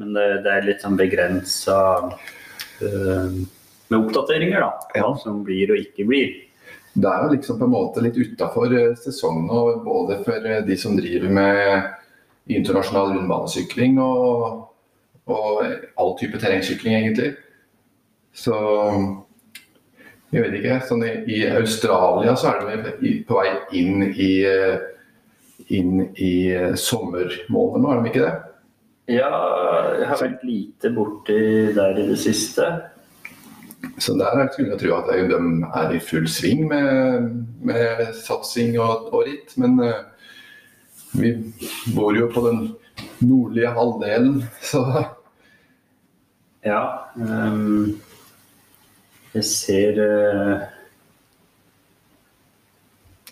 Men 0.00 0.12
det, 0.14 0.26
det, 0.44 0.52
er 0.52 0.68
litt 0.68 0.84
sånn 0.84 1.00
begrensa 1.00 1.80
uh, 2.06 3.40
med 3.90 4.06
oppdateringer, 4.06 4.62
da. 4.62 4.70
Hva 4.94 5.12
som 5.18 5.42
blir 5.46 5.74
og 5.74 5.82
ikke 5.82 6.06
blir. 6.08 6.32
Det 6.92 7.06
er 7.06 7.24
jo 7.24 7.34
liksom 7.36 7.58
på 7.60 7.68
en 7.68 7.72
måte 7.74 8.02
litt 8.02 8.18
utafor 8.18 8.72
sesongen, 8.98 9.50
både 9.84 10.18
for 10.26 10.50
de 10.66 10.76
som 10.78 10.96
driver 10.98 11.30
med 11.30 12.50
internasjonal 12.50 13.14
rundbanesykling 13.14 13.98
og, 14.02 14.66
og 15.30 15.60
all 16.00 16.14
type 16.18 16.40
terrengsykling, 16.42 16.96
egentlig. 16.98 17.32
Så 18.34 18.56
jeg 20.30 20.44
vet 20.44 20.58
ikke. 20.60 20.78
Sånn 20.86 21.06
i, 21.06 21.14
i, 21.30 21.40
Australia 21.60 22.36
så 22.38 22.52
er 22.52 22.84
de 23.00 23.14
på 23.26 23.38
vei 23.38 23.50
inn 23.78 24.06
i, 24.10 24.32
inn 25.74 26.06
i 26.14 26.32
sommermånedene 26.78 27.82
nå, 27.82 27.90
er 27.94 28.00
de 28.00 28.12
ikke 28.12 28.26
det? 28.26 28.36
Ja, 29.10 29.30
jeg 29.98 30.06
har 30.06 30.20
vært 30.20 30.42
lite 30.46 30.90
borti 30.94 31.40
der 31.74 31.98
i 31.98 32.06
det 32.12 32.18
siste. 32.22 32.68
Så 34.00 34.14
der 34.16 34.48
skulle 34.52 34.72
jeg 34.72 34.80
tro 34.80 34.94
at 34.96 35.10
de 35.12 35.48
er 35.76 35.94
i 35.94 36.00
full 36.00 36.28
sving 36.28 36.66
med, 36.70 37.26
med 37.68 38.06
satsing 38.16 38.78
og, 38.80 39.10
og 39.12 39.26
ritt. 39.28 39.52
Men 39.60 39.76
uh, 39.84 40.00
vi 41.20 41.34
bor 41.94 42.16
jo 42.16 42.30
på 42.32 42.44
den 42.48 42.62
nordlige 43.20 43.72
halvdelen, 43.76 44.44
så 44.72 44.84
Ja. 46.64 46.80
Um, 47.16 48.00
jeg 49.34 49.44
ser 49.44 50.00
uh... 50.00 50.60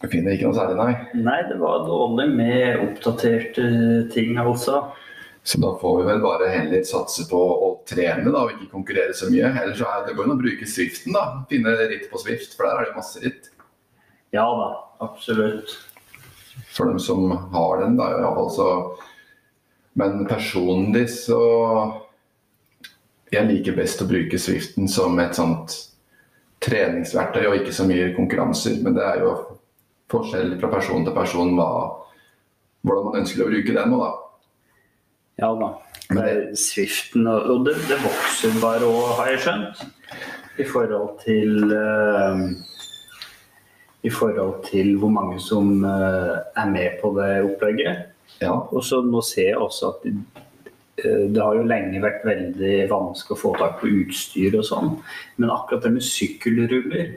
Jeg 0.02 0.10
finner 0.12 0.36
ikke 0.36 0.46
noe 0.46 0.54
særlig, 0.54 0.76
nei. 0.78 1.22
Nei, 1.26 1.38
det 1.48 1.56
var 1.58 1.82
dårlig 1.88 2.28
med 2.38 2.84
oppdaterte 2.84 3.64
ting, 4.14 4.36
altså. 4.38 4.84
Så 5.48 5.60
da 5.62 5.70
får 5.80 5.94
vi 5.98 6.06
vel 6.10 6.18
bare 6.20 6.48
heller 6.52 6.82
satse 6.84 7.24
på 7.30 7.38
å 7.40 7.68
trene 7.88 8.28
da, 8.28 8.42
og 8.44 8.50
ikke 8.52 8.72
konkurrere 8.74 9.14
så 9.16 9.30
mye. 9.32 9.48
Ellers 9.48 9.78
så 9.80 9.88
er 9.88 10.02
det 10.04 10.16
går 10.18 10.28
an 10.28 10.34
å 10.34 10.42
bruke 10.42 10.68
Swiften, 10.68 11.16
da. 11.16 11.22
Finne 11.48 11.72
ritt 11.88 12.10
på 12.10 12.20
Swift, 12.20 12.52
for 12.52 12.68
der 12.68 12.82
er 12.82 12.90
det 12.90 12.98
masse 12.98 13.22
ritt. 13.22 13.48
Ja 14.36 14.44
da, 14.44 14.66
absolutt 15.06 15.72
for 16.76 16.92
dem 16.92 17.00
som 17.00 17.30
har 17.30 17.80
den. 17.80 17.96
Da, 17.96 18.10
i 18.10 18.20
fall, 18.22 18.50
så. 18.50 18.68
Men 19.92 20.26
personlig 20.28 21.08
så 21.10 21.40
Jeg 23.32 23.44
liker 23.44 23.76
best 23.76 24.00
å 24.00 24.08
bruke 24.08 24.38
Swiften 24.40 24.88
som 24.88 25.18
et 25.20 25.36
sånt 25.36 25.74
treningsverktøy 26.64 27.42
og 27.46 27.58
ikke 27.58 27.74
så 27.76 27.88
mye 27.88 28.14
konkurranser. 28.16 28.78
Men 28.84 29.00
det 29.00 29.04
er 29.04 29.24
jo 29.24 29.34
forskjell 30.12 30.54
fra 30.60 30.70
person 30.72 31.04
til 31.04 31.16
person 31.16 31.52
hva, 31.56 31.72
hvordan 32.84 33.10
man 33.10 33.20
ønsker 33.20 33.44
å 33.44 33.50
bruke 33.50 33.74
den. 33.76 34.00
da. 34.00 34.14
Ja 35.38 35.52
da. 35.54 35.74
Det 36.08 36.24
er 36.24 36.38
Swiften, 36.56 37.26
og 37.28 37.66
det, 37.66 37.76
det 37.86 37.98
vokser 38.00 38.54
bare 38.62 38.88
òg, 38.88 39.10
har 39.20 39.30
jeg 39.34 39.42
skjønt. 39.44 39.82
I 40.58 40.64
forhold 40.66 41.20
til 41.22 41.70
uh, 41.70 42.48
i 44.02 44.10
forhold 44.10 44.64
til 44.66 44.96
hvor 44.98 45.12
mange 45.14 45.38
som 45.42 45.84
uh, 45.84 46.40
er 46.56 46.72
med 46.72 46.98
på 47.02 47.12
det 47.18 47.30
opplegget. 47.44 48.08
Ja. 48.40 48.54
Og 48.56 48.82
så 48.86 49.02
nå 49.04 49.22
ser 49.26 49.52
jeg 49.52 49.62
også 49.62 49.92
at 49.92 50.04
eh, 50.08 51.24
det 51.34 51.40
har 51.42 51.56
jo 51.58 51.66
lenge 51.66 52.02
vært 52.02 52.26
veldig 52.26 52.74
vanskelig 52.90 53.34
å 53.34 53.40
få 53.40 53.54
tak 53.58 53.80
på 53.80 53.90
utstyr 53.90 54.54
og 54.58 54.66
sånn. 54.68 54.92
Men 55.38 55.50
akkurat 55.50 55.86
det 55.86 55.96
med 55.96 56.06
sykkelruller, 56.06 57.16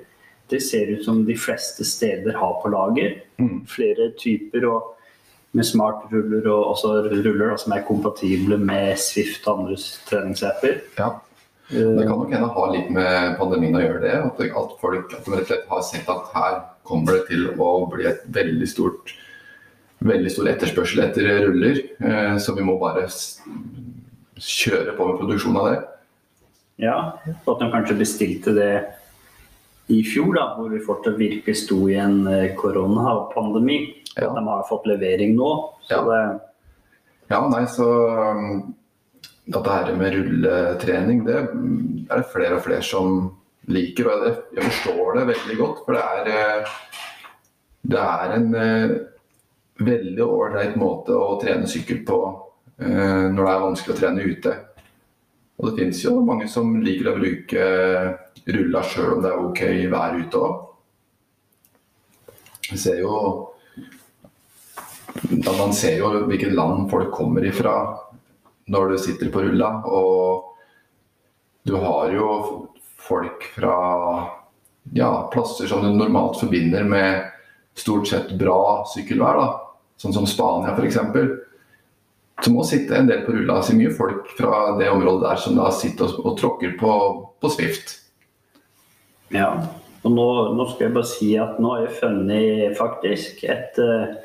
det 0.50 0.62
ser 0.66 0.90
ut 0.90 1.06
som 1.06 1.22
de 1.28 1.36
fleste 1.38 1.86
steder 1.86 2.40
har 2.42 2.58
på 2.64 2.72
lager. 2.74 3.20
Mm. 3.38 3.62
Flere 3.70 4.10
typer. 4.18 4.66
og 4.72 5.01
med 5.58 5.68
smart-ruller 5.68 6.48
og 6.48 6.70
også 6.74 6.94
ruller 7.10 7.42
da, 7.42 7.58
som 7.60 7.76
er 7.76 7.84
kompatible 7.88 8.58
med 8.62 8.96
Swift 9.02 9.48
og 9.48 9.66
andre 9.66 9.80
treningsapper. 10.08 10.80
Ja. 11.00 11.10
Det 11.72 12.04
kan 12.04 12.18
nok 12.20 12.32
hende 12.34 12.52
ha 12.52 12.68
litt 12.72 12.90
med 12.92 13.36
pandemien 13.40 13.78
å 13.80 13.84
gjøre 13.84 14.04
det. 14.04 14.16
At, 14.28 14.40
at 14.44 14.78
folk 14.82 15.14
at 15.16 15.28
de 15.28 15.36
rett 15.36 15.44
og 15.46 15.52
slett 15.52 15.70
har 15.72 15.84
sett 15.88 16.10
at 16.12 16.32
her 16.36 16.62
kommer 16.88 17.20
det 17.20 17.28
til 17.30 17.52
å 17.56 17.74
bli 17.92 18.08
et 18.10 18.24
veldig 18.36 18.68
stort 18.68 19.14
veldig 20.02 20.32
stor 20.34 20.50
etterspørsel 20.52 21.04
etter 21.06 21.30
ruller. 21.46 21.82
Eh, 22.02 22.36
så 22.42 22.56
vi 22.58 22.66
må 22.66 22.78
bare 22.82 23.06
kjøre 24.42 24.96
på 24.98 25.08
med 25.08 25.20
produksjon 25.22 25.60
av 25.62 25.70
det. 25.70 25.78
Ja, 26.82 26.98
og 27.44 27.54
at 27.54 27.62
de 27.62 27.70
kanskje 27.74 28.00
bestilte 28.00 28.56
det 28.58 28.72
i 29.92 30.02
fjor, 30.08 30.34
da, 30.38 30.46
hvor 30.56 30.72
vi 30.72 30.82
fortsatt 30.82 31.20
virkelig 31.20 31.58
sto 31.66 31.84
i 31.92 32.00
en 32.02 32.24
eh, 32.30 32.54
koronapandemi. 32.58 33.82
Ja. 34.16 34.32
De 34.36 34.46
har 34.48 34.64
fått 34.70 34.88
levering 34.90 35.36
nå. 35.36 35.52
Ja. 35.90 36.02
Det... 36.08 36.22
ja. 37.32 37.42
nei, 37.52 37.64
så 37.72 37.90
um, 38.10 38.74
dette 39.46 39.76
her 39.78 39.94
med 40.00 40.16
rulletrening, 40.16 41.24
det 41.28 41.38
er 41.40 42.12
det 42.12 42.32
flere 42.34 42.58
og 42.58 42.66
flere 42.66 42.84
som 42.86 43.22
liker. 43.72 44.10
Og 44.12 44.58
jeg 44.58 44.68
forstår 44.68 45.20
det 45.20 45.30
veldig 45.32 45.58
godt, 45.62 45.86
for 45.86 45.98
det 45.98 46.04
er, 46.18 46.34
eh, 46.36 46.76
det 47.92 48.04
er 48.04 48.36
en 48.36 48.52
veldig 49.86 50.26
ålreit 50.26 50.76
måte 50.80 51.16
å 51.16 51.38
trene 51.42 51.70
sykkel 51.70 52.04
på 52.08 52.20
eh, 52.82 53.30
når 53.32 53.42
det 53.42 53.54
er 53.54 53.64
vanskelig 53.66 53.96
å 53.96 54.00
trene 54.00 54.26
ute. 54.28 54.58
Og 55.62 55.70
det 55.70 55.78
finnes 55.78 56.04
jo 56.04 56.18
mange 56.26 56.48
som 56.50 56.74
liker 56.82 57.12
å 57.12 57.18
bruke 57.20 57.66
rulla 58.56 58.82
sjøl 58.88 59.16
om 59.16 59.24
det 59.24 59.32
er 59.32 59.46
ok 59.46 59.64
vær 59.92 60.18
ute 60.18 60.42
òg. 60.42 60.60
ser 62.74 63.02
jo 63.02 63.16
Man 65.30 65.74
ser 65.78 66.00
jo 66.00 66.12
hvilket 66.26 66.56
land 66.58 66.90
folk 66.92 67.12
kommer 67.14 67.46
ifra 67.46 67.76
når 68.72 68.94
du 68.94 68.98
sitter 69.02 69.32
på 69.34 69.44
rulla. 69.46 69.74
Og 69.86 70.56
du 71.68 71.76
har 71.82 72.14
jo 72.16 72.30
folk 73.02 73.46
fra 73.56 73.76
ja, 74.98 75.12
plasser 75.34 75.70
som 75.70 75.84
du 75.86 75.92
normalt 75.94 76.40
forbinder 76.42 76.88
med 76.88 77.28
stort 77.78 78.10
sett 78.10 78.34
bra 78.40 78.82
sykkelvær. 78.90 79.42
da 79.42 79.50
sånn 80.02 80.16
som 80.16 80.28
Spania 80.30 80.74
f.eks. 80.76 80.98
Så 82.42 82.54
må 82.54 82.64
sitte 82.66 82.98
en 82.98 83.10
del 83.10 83.22
på 83.26 83.36
rulla. 83.36 83.60
Så 83.62 83.76
mye 83.78 83.92
folk 83.94 84.32
fra 84.38 84.74
det 84.80 84.90
området 84.90 85.28
der 85.28 85.42
som 85.44 85.60
da 85.60 85.70
sitter 85.76 86.10
og, 86.10 86.24
og 86.26 86.40
tråkker 86.40 86.74
på, 86.80 86.94
på, 87.42 87.52
Swift. 87.54 87.98
Ja, 89.32 89.54
og 90.02 90.16
nå, 90.16 90.28
nå, 90.58 90.66
skal 90.72 90.88
jeg 90.88 90.96
bare 90.96 91.10
si 91.12 91.30
at 91.40 91.60
nå 91.62 91.76
har 91.76 91.86
jeg 91.86 92.00
funnet 92.00 92.80
faktisk 92.80 93.46
et, 93.46 93.78
eh, 93.78 94.16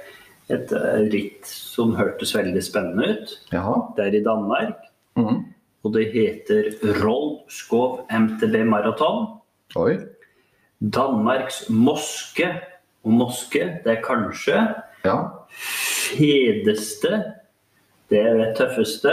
et 0.52 0.72
eh, 0.72 1.06
ritt 1.12 1.46
som 1.48 1.94
hørtes 1.98 2.34
veldig 2.36 2.62
spennende 2.64 3.12
ut. 3.14 3.36
Jaha. 3.52 3.78
Det 3.96 4.06
er 4.06 4.18
i 4.18 4.24
Danmark. 4.24 4.90
Mm. 5.18 5.44
Og 5.86 5.94
det 5.94 6.10
heter 6.12 6.70
Rollskov 7.02 8.06
MTB 8.10 8.62
Maraton. 8.68 9.26
Oi. 9.78 9.98
Danmarks 10.80 11.66
Moske. 11.70 12.50
Og 13.06 13.12
Moske, 13.14 13.68
det 13.84 13.98
er 13.98 14.04
kanskje 14.04 14.60
ja 15.06 15.18
fedeste, 16.06 17.22
det 18.10 18.20
er 18.20 18.34
det 18.34 18.54
tøffeste, 18.56 19.12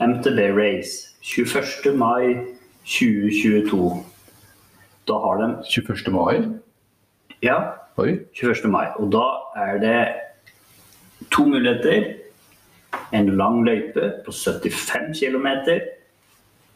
MTB 0.00 0.38
Race. 0.58 1.14
21. 1.22 1.96
mai 1.96 2.36
2022. 2.84 4.04
Da 5.08 5.12
har 5.12 5.40
de 5.42 5.48
21. 5.66 6.14
mai? 6.14 6.48
Ja. 7.42 7.58
Oi. 7.96 8.18
21. 8.32 8.70
mai. 8.70 8.86
Og 8.96 9.12
da 9.12 9.26
er 9.56 9.78
det 9.82 9.98
to 11.30 11.46
muligheter. 11.48 12.14
En 13.12 13.30
lang 13.36 13.62
løype 13.66 14.12
på 14.24 14.32
75 14.32 15.12
km. 15.20 15.48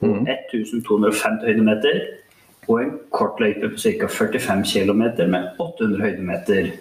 Mm. 0.02 0.26
1250 0.26 1.46
høydemeter. 1.46 2.00
Og 2.68 2.78
en 2.82 2.92
kort 3.10 3.40
løype 3.42 3.72
på 3.72 3.78
ca. 3.78 4.08
45 4.08 4.64
km 4.72 5.02
med 5.30 5.48
800 5.58 6.02
høydemeter. 6.02 6.72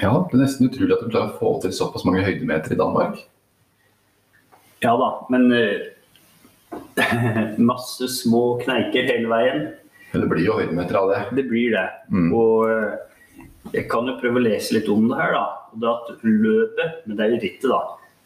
Ja, 0.00 0.10
det 0.10 0.34
er 0.34 0.42
nesten 0.42 0.68
utrolig 0.68 0.96
at 0.96 1.04
de 1.04 1.12
klarer 1.12 1.32
å 1.32 1.38
få 1.38 1.54
til 1.62 1.72
såpass 1.74 2.04
mange 2.06 2.24
høydemeter 2.26 2.74
i 2.74 2.78
Danmark. 2.80 3.20
Ja 4.82 4.92
da, 5.00 5.10
men 5.32 5.46
uh, 5.54 5.78
masse 7.70 8.08
små 8.12 8.58
kneiker 8.64 9.06
hele 9.08 9.30
veien. 9.30 9.66
Men 10.12 10.24
det 10.24 10.30
blir 10.30 10.46
jo 10.46 10.58
høydemeter 10.58 10.98
av 10.98 11.12
det. 11.12 11.20
Det 11.38 11.46
blir 11.48 11.72
det. 11.76 11.86
Mm. 12.10 12.28
Og 12.36 12.66
uh, 12.68 13.13
jeg 13.74 13.88
kan 13.90 14.08
jo 14.08 14.16
prøve 14.20 14.40
å 14.40 14.44
lese 14.44 14.76
litt 14.76 14.88
om 14.92 15.08
det 15.10 15.18
her, 15.18 15.34
da. 15.34 15.44
Og 15.74 15.82
det 15.82 15.92
at 15.92 16.24
løpet, 16.24 17.04
men 17.04 17.18
det 17.18 17.24
er 17.24 17.34
jo 17.34 17.42
rittet, 17.42 17.70
da, 17.72 17.82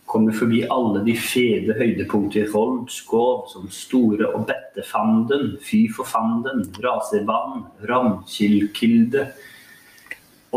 kommer 0.08 0.32
forbi 0.32 0.62
alle 0.72 1.02
de 1.04 1.14
fede 1.20 1.76
høydepunkter 1.76 2.46
i 2.46 2.50
Holmskov, 2.52 3.48
som 3.52 3.68
Store 3.72 4.30
og 4.32 4.46
Bettefanden, 4.48 5.56
Fy 5.64 5.84
for 5.92 6.08
fanden, 6.08 6.64
Raserbanen, 6.84 7.66
Ramkildkilde 7.88 9.26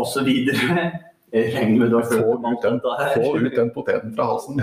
osv. 0.00 0.30
Regner 1.32 1.78
med 1.78 1.92
du 1.92 1.96
har 1.96 2.08
få 2.08 2.36
ut, 2.36 2.64
den, 2.64 2.80
få 3.14 3.36
ut 3.40 3.56
den 3.56 3.70
poteten 3.72 4.14
fra 4.16 4.28
halsen. 4.28 4.60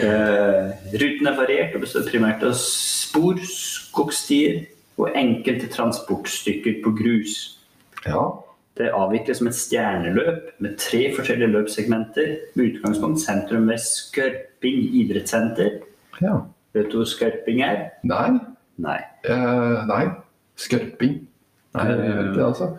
uh, 0.00 0.68
ruten 1.02 1.28
er 1.28 1.36
variert 1.36 1.76
og 1.76 1.84
består 1.84 2.08
primært 2.08 2.44
av 2.48 2.56
spor, 2.56 3.40
skogstier 3.44 4.62
og 5.00 5.16
enkelte 5.16 5.68
transportstykker 5.72 6.80
på 6.84 6.94
grus. 6.96 7.59
Ja. 8.06 8.22
Det 8.78 8.88
avvikles 8.96 9.40
som 9.40 9.50
et 9.50 9.58
stjerneløp 9.58 10.54
med 10.62 10.78
tre 10.80 11.02
forskjellige 11.16 11.52
løpssegmenter 11.52 12.30
med 12.54 12.70
utgangspunkt 12.70 13.20
sentrum 13.20 13.68
ved 13.68 13.82
Skørping 13.82 14.80
idrettssenter. 15.02 15.80
Ja. 16.22 16.38
Vet 16.76 16.92
du 16.92 17.00
hvor 17.00 17.08
Skørping 17.10 17.60
er? 17.66 17.90
Nei. 18.06 18.38
Nei. 18.80 19.00
Uh, 19.28 19.82
nei. 19.90 20.04
Skørping. 20.60 21.18
Nei, 21.76 21.86
jeg 21.86 21.98
vet 21.98 22.30
ikke, 22.32 22.46
altså. 22.46 22.70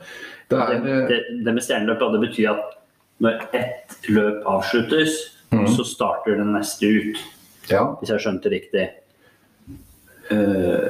Det, 0.52 0.58
er, 0.60 0.80
det, 0.84 0.96
det, 1.12 1.20
det 1.46 1.54
med 1.56 1.64
stjerneløp 1.64 2.02
det 2.16 2.24
betyr 2.26 2.50
at 2.56 2.78
når 3.22 3.44
ett 3.56 4.10
løp 4.10 4.48
avsluttes, 4.50 5.20
mm. 5.54 5.68
så 5.76 5.86
starter 5.86 6.40
det 6.40 6.48
neste 6.50 6.90
ut. 6.90 7.22
Ja. 7.70 7.86
Hvis 8.00 8.10
jeg 8.10 8.24
skjønte 8.24 8.52
riktig. 8.52 8.88
Uh, 10.32 10.90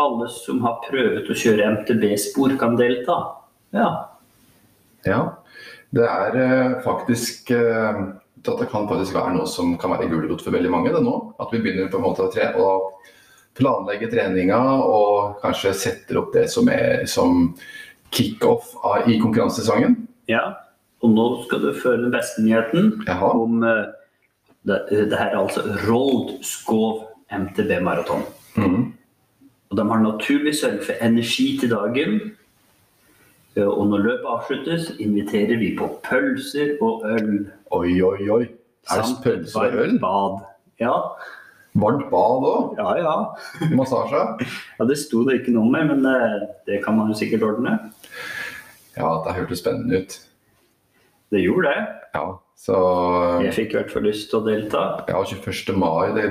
alle 0.00 0.28
som 0.32 0.62
har 0.64 0.80
prøvd 0.86 1.30
å 1.30 1.36
kjøre 1.36 1.70
MTB-spor, 1.78 2.56
kan 2.58 2.76
delta. 2.78 3.18
Ja. 3.76 3.90
ja. 5.06 5.20
Det 5.90 6.04
er 6.04 6.36
uh, 6.36 6.80
faktisk 6.84 7.52
at 8.48 8.60
det 8.62 8.68
kan 8.70 8.86
faktisk 8.88 9.16
være 9.16 9.34
noe 9.34 9.48
som 9.50 9.74
kan 9.80 9.92
være 9.92 10.08
gulrot 10.10 10.42
for 10.44 10.54
veldig 10.54 10.70
mange. 10.72 10.92
det 10.94 11.02
nå. 11.04 11.16
At 11.40 11.52
vi 11.52 11.60
begynner 11.62 11.90
på 11.90 11.98
en 12.00 12.06
måte 12.06 12.24
å, 12.24 12.30
tre, 12.32 12.50
å 12.56 12.94
planlegge 13.58 14.10
treninga 14.12 14.60
og 14.84 15.40
kanskje 15.42 15.74
setter 15.76 16.20
opp 16.22 16.32
det 16.36 16.46
som, 16.52 16.68
er, 16.72 17.04
som 17.10 17.52
kickoff 18.14 18.74
i 19.06 19.18
konkurransesesongen. 19.20 19.96
Ja, 20.30 20.44
og 21.04 21.14
nå 21.14 21.26
skal 21.46 21.62
du 21.62 21.72
føre 21.76 22.02
den 22.04 22.14
beste 22.14 22.42
nyheten 22.44 22.92
Jaha. 23.06 23.32
om 23.38 23.62
uh, 23.64 23.88
det, 24.68 24.80
det, 24.90 25.16
her 25.16 25.32
er 25.32 25.40
altså 25.40 25.64
Rold 25.86 26.38
Skov 26.46 27.06
MTB 27.32 27.78
Maraton. 27.84 28.24
Mm. 28.56 28.92
Og 29.68 29.76
de 29.76 29.84
har 29.90 30.02
naturlig 30.02 30.56
sørget 30.56 30.86
for 30.86 31.04
energi 31.04 31.50
til 31.60 31.72
dagen. 31.72 32.18
Og 33.66 33.88
når 33.90 34.04
løpet 34.04 34.28
avsluttes, 34.30 34.92
inviterer 35.02 35.58
vi 35.58 35.72
på 35.78 35.88
pølser 36.06 36.76
og 36.84 37.04
øl. 37.08 37.32
Oi, 37.74 37.96
oi, 38.02 38.28
oi. 38.30 38.44
Er 38.92 39.02
det 39.02 39.18
pølser 39.24 39.60
og 39.72 39.82
øl? 39.84 39.98
Bad. 40.02 40.40
Ja. 40.80 40.94
Varmt 41.78 42.08
bad 42.10 42.46
òg? 42.48 42.78
Ja, 42.78 42.94
ja. 43.02 43.14
Massasje? 43.78 44.22
ja, 44.78 44.86
Det 44.88 44.98
sto 44.98 45.24
det 45.28 45.40
ikke 45.40 45.54
noe 45.56 45.70
med, 45.70 45.90
men 45.92 46.04
det, 46.06 46.16
eh, 46.26 46.48
det 46.70 46.82
kan 46.84 46.96
man 46.98 47.10
jo 47.12 47.18
sikkert 47.18 47.44
ordne. 47.46 47.76
Ja, 48.98 49.10
det 49.26 49.36
hørtes 49.36 49.62
spennende 49.62 50.02
ut. 50.02 50.18
Det 51.30 51.42
gjorde 51.44 51.70
det. 51.70 51.86
Ja, 52.16 52.26
så 52.58 52.76
Jeg 53.44 53.54
fikk 53.54 53.74
i 53.74 53.78
hvert 53.78 53.92
fall 53.92 54.06
lyst 54.08 54.30
til 54.30 54.40
å 54.40 54.46
delta. 54.46 54.84
Ja, 55.10 55.22
21. 55.22 55.74
mai 55.78 56.14
det... 56.16 56.28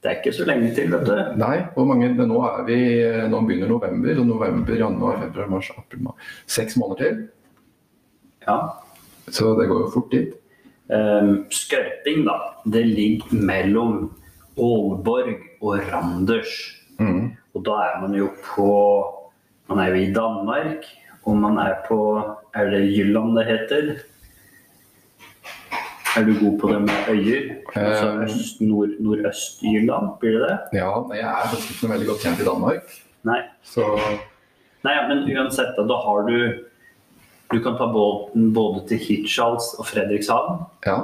det 0.00 0.08
er 0.08 0.16
ikke 0.16 0.32
så 0.32 0.46
lenge 0.48 0.70
til, 0.74 0.88
vet 0.94 1.04
du. 1.04 1.16
Nei, 1.36 1.58
hvor 1.74 1.84
mange 1.84 2.08
Nå 2.16 2.38
er 2.48 2.62
vi 2.64 2.78
Nå 3.28 3.40
begynner 3.44 3.68
november. 3.68 4.20
og 4.20 4.26
November, 4.26 4.74
januar, 4.74 5.18
februar, 5.26 5.50
mars, 5.52 5.70
april, 5.76 6.02
mai. 6.06 6.14
Seks 6.46 6.76
måneder 6.80 7.02
til. 7.04 7.18
Ja. 8.46 8.56
Så 9.28 9.52
det 9.60 9.68
går 9.68 9.84
jo 9.84 9.90
fort 9.92 10.10
dit. 10.14 10.32
Um, 10.88 11.44
Skrøping, 11.52 12.24
da. 12.26 12.38
Det 12.64 12.86
ligger 12.86 13.36
mellom 13.44 14.10
Aalborg 14.56 15.36
og 15.60 15.84
Randers. 15.92 16.56
Mm. 16.98 17.36
Og 17.54 17.64
da 17.64 17.76
er 17.90 18.00
man 18.00 18.16
jo 18.16 18.30
på 18.44 18.70
Man 19.70 19.78
er 19.78 19.92
jo 19.92 20.00
i 20.00 20.12
Danmark, 20.12 20.86
og 21.24 21.36
man 21.36 21.58
er 21.58 21.76
på 21.86 21.98
Er 22.54 22.70
det 22.70 22.90
Jylland 22.90 23.36
det 23.38 23.46
heter? 23.46 23.92
Er 26.16 26.24
du 26.26 26.32
god 26.40 26.58
på 26.58 26.68
det 26.72 26.80
med 26.82 27.08
øyer? 27.08 27.42
Altså 27.74 28.06
Um, 28.10 28.22
øst, 28.22 28.60
nord, 28.60 28.88
Nordøst-Jylland, 29.00 30.18
blir 30.20 30.30
det 30.30 30.48
det? 30.48 30.58
Ja, 30.72 30.90
jeg 31.14 31.20
er 31.20 31.48
faktisk 31.48 31.70
ikke 31.70 31.92
veldig 31.92 32.06
godt 32.06 32.24
kjent 32.24 32.40
i 32.40 32.48
Danmark. 32.48 32.82
Nei. 33.22 33.40
Så 33.62 33.84
Nei, 34.82 34.94
men 35.08 35.22
uansett, 35.28 35.76
da, 35.76 35.84
da 35.86 35.96
har 36.00 36.26
du 36.28 36.36
Du 37.50 37.58
kan 37.62 37.74
ta 37.78 37.86
båten 37.92 38.52
både 38.54 38.84
til 38.88 38.98
Hirtshals 38.98 39.74
og 39.78 39.86
Fredrikshavn. 39.86 40.60
Ja. 40.86 40.98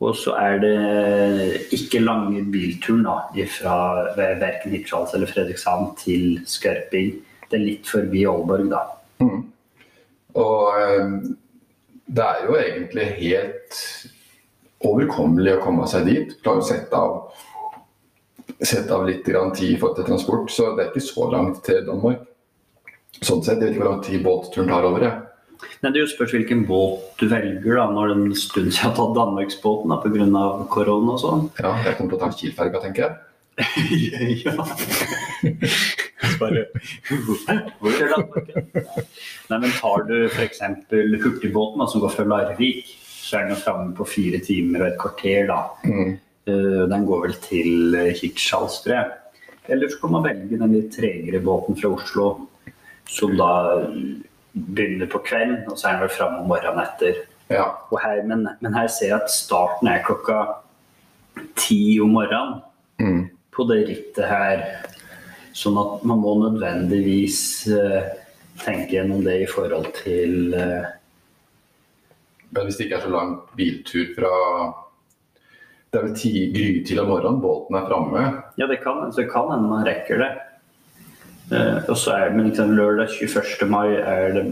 Og 0.00 0.14
så 0.16 0.34
er 0.38 0.60
det 0.62 1.72
ikke 1.74 1.98
lange 1.98 2.44
bilturen 2.52 3.02
da, 3.02 3.16
fra 3.50 3.78
verken 4.14 4.70
Hirtshals 4.70 5.14
eller 5.14 5.26
Fredrikshavn 5.26 5.96
til 5.98 6.38
Skørping. 6.46 7.16
Det 7.50 7.58
er 7.58 7.64
litt 7.64 7.90
forbi 7.90 8.22
Aalborg, 8.30 8.70
da. 8.70 8.84
Mm. 9.18 9.42
Og 10.38 10.78
eh, 10.78 11.18
det 12.06 12.24
er 12.24 12.46
jo 12.46 12.56
egentlig 12.60 13.08
helt 13.18 13.82
overkommelig 14.84 15.56
å 15.56 15.62
komme 15.62 15.86
seg 15.90 16.06
dit. 16.06 16.34
Klarer 16.42 16.62
å 16.62 16.66
sette 16.68 16.96
av, 16.96 17.32
sette 18.62 18.90
av 18.94 19.06
litt 19.08 19.24
grann 19.26 19.52
tid 19.54 19.78
for 19.80 19.94
til 19.96 20.04
transport, 20.08 20.50
så 20.50 20.74
det 20.76 20.84
er 20.86 20.92
ikke 20.92 21.06
så 21.08 21.30
langt 21.32 21.62
til 21.66 21.84
Danmark. 21.86 22.24
Sånn 23.18 23.42
sett, 23.42 23.58
Jeg 23.58 23.64
vet 23.64 23.74
ikke 23.74 23.82
hvor 23.84 23.92
lang 23.96 24.04
tid 24.04 24.22
båtturen 24.22 24.68
tar 24.68 24.84
over. 24.86 25.00
jeg. 25.02 25.22
Nei, 25.82 25.90
Det 25.90 25.96
er 25.98 26.04
jo 26.04 26.10
spørs 26.14 26.32
hvilken 26.36 26.66
båt 26.68 27.18
du 27.18 27.26
velger 27.28 27.74
da, 27.80 27.86
når 27.90 28.08
det 28.08 28.14
er 28.16 28.20
en 28.28 28.34
stund 28.34 28.68
siden 28.70 28.76
jeg 28.78 28.84
har 28.84 28.94
tatt 28.94 29.16
Danmarksbåten 29.16 29.90
pga. 30.02 30.66
korona 30.70 31.12
og 31.16 31.18
sånn. 31.20 31.50
Ja, 31.58 31.72
Jeg 31.84 31.96
kommer 31.96 32.10
til 32.10 32.18
å 32.18 32.20
ta 32.20 32.30
Kiel-ferga, 32.30 32.80
tenker 32.82 33.02
jeg. 33.08 33.16
ja. 34.46 34.54
Bare, 36.38 36.66
hvor 37.80 37.90
er 37.90 38.12
Danmark? 38.12 38.52
Nei, 39.50 39.58
men 39.58 39.70
tar 39.80 40.04
du 40.06 40.14
f.eks. 40.28 40.60
hurtigbåten 41.24 41.82
da, 41.82 41.86
som 41.90 42.00
går 42.04 42.14
fra 42.14 42.24
Larvik, 42.30 42.86
er 43.36 43.50
den 43.50 43.60
framme 43.60 43.92
på 43.96 44.06
fire 44.08 44.40
timer 44.40 44.84
og 44.84 44.88
et 44.88 45.00
kvarter. 45.00 45.46
da. 45.50 45.60
Mm. 45.84 46.16
Uh, 46.48 46.84
den 46.88 47.04
går 47.04 47.26
vel 47.26 47.34
til 47.44 47.98
Hirtshals, 48.16 48.80
tror 48.84 48.94
jeg. 48.94 49.10
Eller 49.68 49.88
så 49.92 50.00
kan 50.00 50.14
man 50.14 50.24
velge 50.24 50.56
den 50.56 50.72
litt 50.72 50.94
tregere 50.96 51.42
båten 51.44 51.76
fra 51.76 51.90
Oslo, 51.92 52.28
som 53.04 53.34
da 53.36 53.50
begynner 54.52 55.10
på 55.12 55.20
kvelden, 55.26 55.66
og 55.68 55.76
så 55.76 55.90
er 55.90 55.98
den 55.98 56.06
vel 56.06 56.14
framme 56.14 56.40
om 56.40 56.48
morgenen 56.48 56.80
etter. 56.86 57.20
Ja. 57.52 57.66
Her, 57.92 58.22
men, 58.28 58.46
men, 58.60 58.74
her 58.74 58.88
ser 58.92 59.12
jeg 59.12 59.20
at 59.20 59.32
starten 59.32 59.88
er 59.92 60.04
klokka 60.06 60.40
ti 61.56 61.98
om 62.00 62.16
morgenen 62.16 62.62
Mm. 62.98 63.28
på 63.54 63.62
det 63.70 63.76
rittet 63.86 64.24
her. 64.26 64.62
Sånn 65.54 65.76
at 65.78 66.00
man 66.02 66.18
må 66.18 66.32
nødvendigvis 66.40 67.40
uh, 67.70 68.08
tenke 68.58 68.96
gjennom 68.96 69.22
det 69.22 69.36
i 69.44 69.46
forhold 69.46 69.86
til 70.00 70.54
uh, 70.54 70.88
Men 72.50 72.64
hvis 72.64 72.76
det 72.78 72.86
ikke 72.86 72.96
er 73.00 73.06
så 73.06 73.12
lang 73.12 73.32
biltur 73.56 74.14
fra 74.16 74.34
Det 75.92 75.98
er 75.98 76.04
vel 76.04 76.14
ti, 76.20 76.32
grytidlig 76.52 77.00
om 77.00 77.08
morgenen 77.08 77.40
båten 77.40 77.76
er 77.78 77.86
framme. 77.88 78.22
Ja, 78.60 78.66
det 78.68 78.82
kan, 78.82 78.98
hende 79.08 79.68
man 79.70 79.86
rekker 79.86 80.20
det. 80.20 80.28
Uh, 81.48 81.80
og 81.88 81.96
så 81.96 82.12
er 82.12 82.26
det 82.28 82.36
men 82.36 82.50
liksom, 82.50 82.74
lørdag 82.76 83.08
21. 83.08 83.64
mai 83.72 83.94
er 83.96 84.34
det 84.36 84.42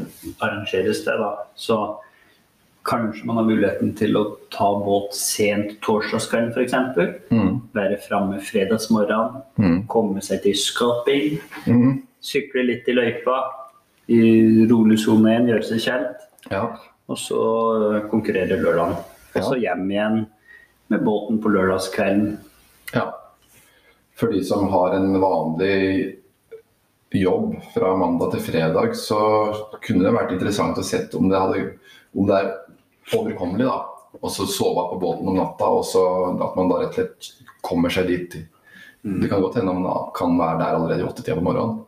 arrangeres 0.41 1.03
det, 1.05 1.13
da. 1.21 1.35
Så 1.55 1.77
kanskje 2.89 3.27
man 3.29 3.37
har 3.37 3.45
muligheten 3.45 3.93
til 3.99 4.17
å 4.17 4.23
ta 4.55 4.71
båt 4.81 5.13
sent 5.13 5.75
torsdagskvelden 5.85 6.55
f.eks. 6.55 6.73
Mm. 7.29 7.61
Være 7.77 7.99
framme 8.09 8.41
fredagsmorgen, 8.41 9.43
Mm. 9.59 9.87
komme 9.93 10.23
seg 10.23 10.41
til 10.43 10.55
Skaping, 10.55 11.39
Mm. 11.67 12.03
sykle 12.23 12.65
litt 12.65 12.89
i 12.89 12.93
løypa, 12.97 13.43
i 14.09 14.67
rolig 14.71 14.99
sone 15.05 15.37
1, 15.37 15.49
gjøre 15.51 15.65
seg 15.65 15.79
kjent. 15.85 16.17
Ja. 16.51 16.77
Og 17.07 17.21
så 17.21 17.43
eh, 17.93 18.09
konkurrere 18.11 18.59
lørdagen. 18.61 18.97
Og 19.37 19.45
så 19.45 19.57
hjem 19.61 19.87
igjen 19.91 20.21
med 20.93 21.05
båten 21.07 21.41
på 21.43 21.53
lørdagskvelden. 21.55 22.37
ja. 22.95 23.11
For 24.17 24.33
de 24.33 24.41
som 24.49 24.71
har 24.73 24.95
en 24.97 25.21
vanlig 25.21 26.17
jobb 27.13 27.59
fra 27.75 27.91
mandag 28.01 28.31
til 28.33 28.41
fredag, 28.47 28.95
så 28.97 29.19
kunne 29.85 30.07
det 30.07 30.15
vært 30.15 30.33
interessant 30.33 30.79
å 30.81 30.85
se 30.87 31.03
om 31.19 31.29
om 31.29 32.27
det 32.31 32.39
er 32.39 32.49
overkommelig. 33.13 33.67
da. 33.67 33.77
Og 34.23 34.33
så 34.33 34.47
sove 34.49 34.87
på 34.89 35.01
båten 35.01 35.29
om 35.29 35.37
natta, 35.37 35.69
og 35.69 35.85
så 35.85 36.03
at 36.33 36.57
man 36.57 36.71
da 36.71 36.81
rett 36.81 36.95
og 36.95 36.97
slett 36.97 37.61
kommer 37.61 37.93
seg 37.93 38.09
dit. 38.09 38.39
Det 39.03 39.29
kan 39.29 39.43
godt 39.43 39.61
hende 39.61 39.75
man 39.77 40.09
kan 40.17 40.39
være 40.39 40.59
der 40.63 40.79
allerede 40.79 41.05
i 41.05 41.07
åttetida 41.07 41.37
på 41.37 41.45
morgenen. 41.45 41.83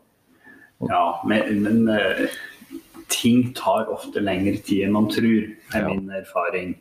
Ja, 0.86 1.22
men, 1.26 1.62
men 1.64 1.88
eh, 1.88 2.28
ting 3.08 3.52
tar 3.56 3.88
ofte 3.92 4.20
lengre 4.20 4.58
tid 4.64 4.84
enn 4.86 4.92
man 4.92 5.08
tror, 5.10 5.48
er 5.74 5.80
Ja. 5.80 5.88
min 5.88 6.10
erfaring. 6.10 6.76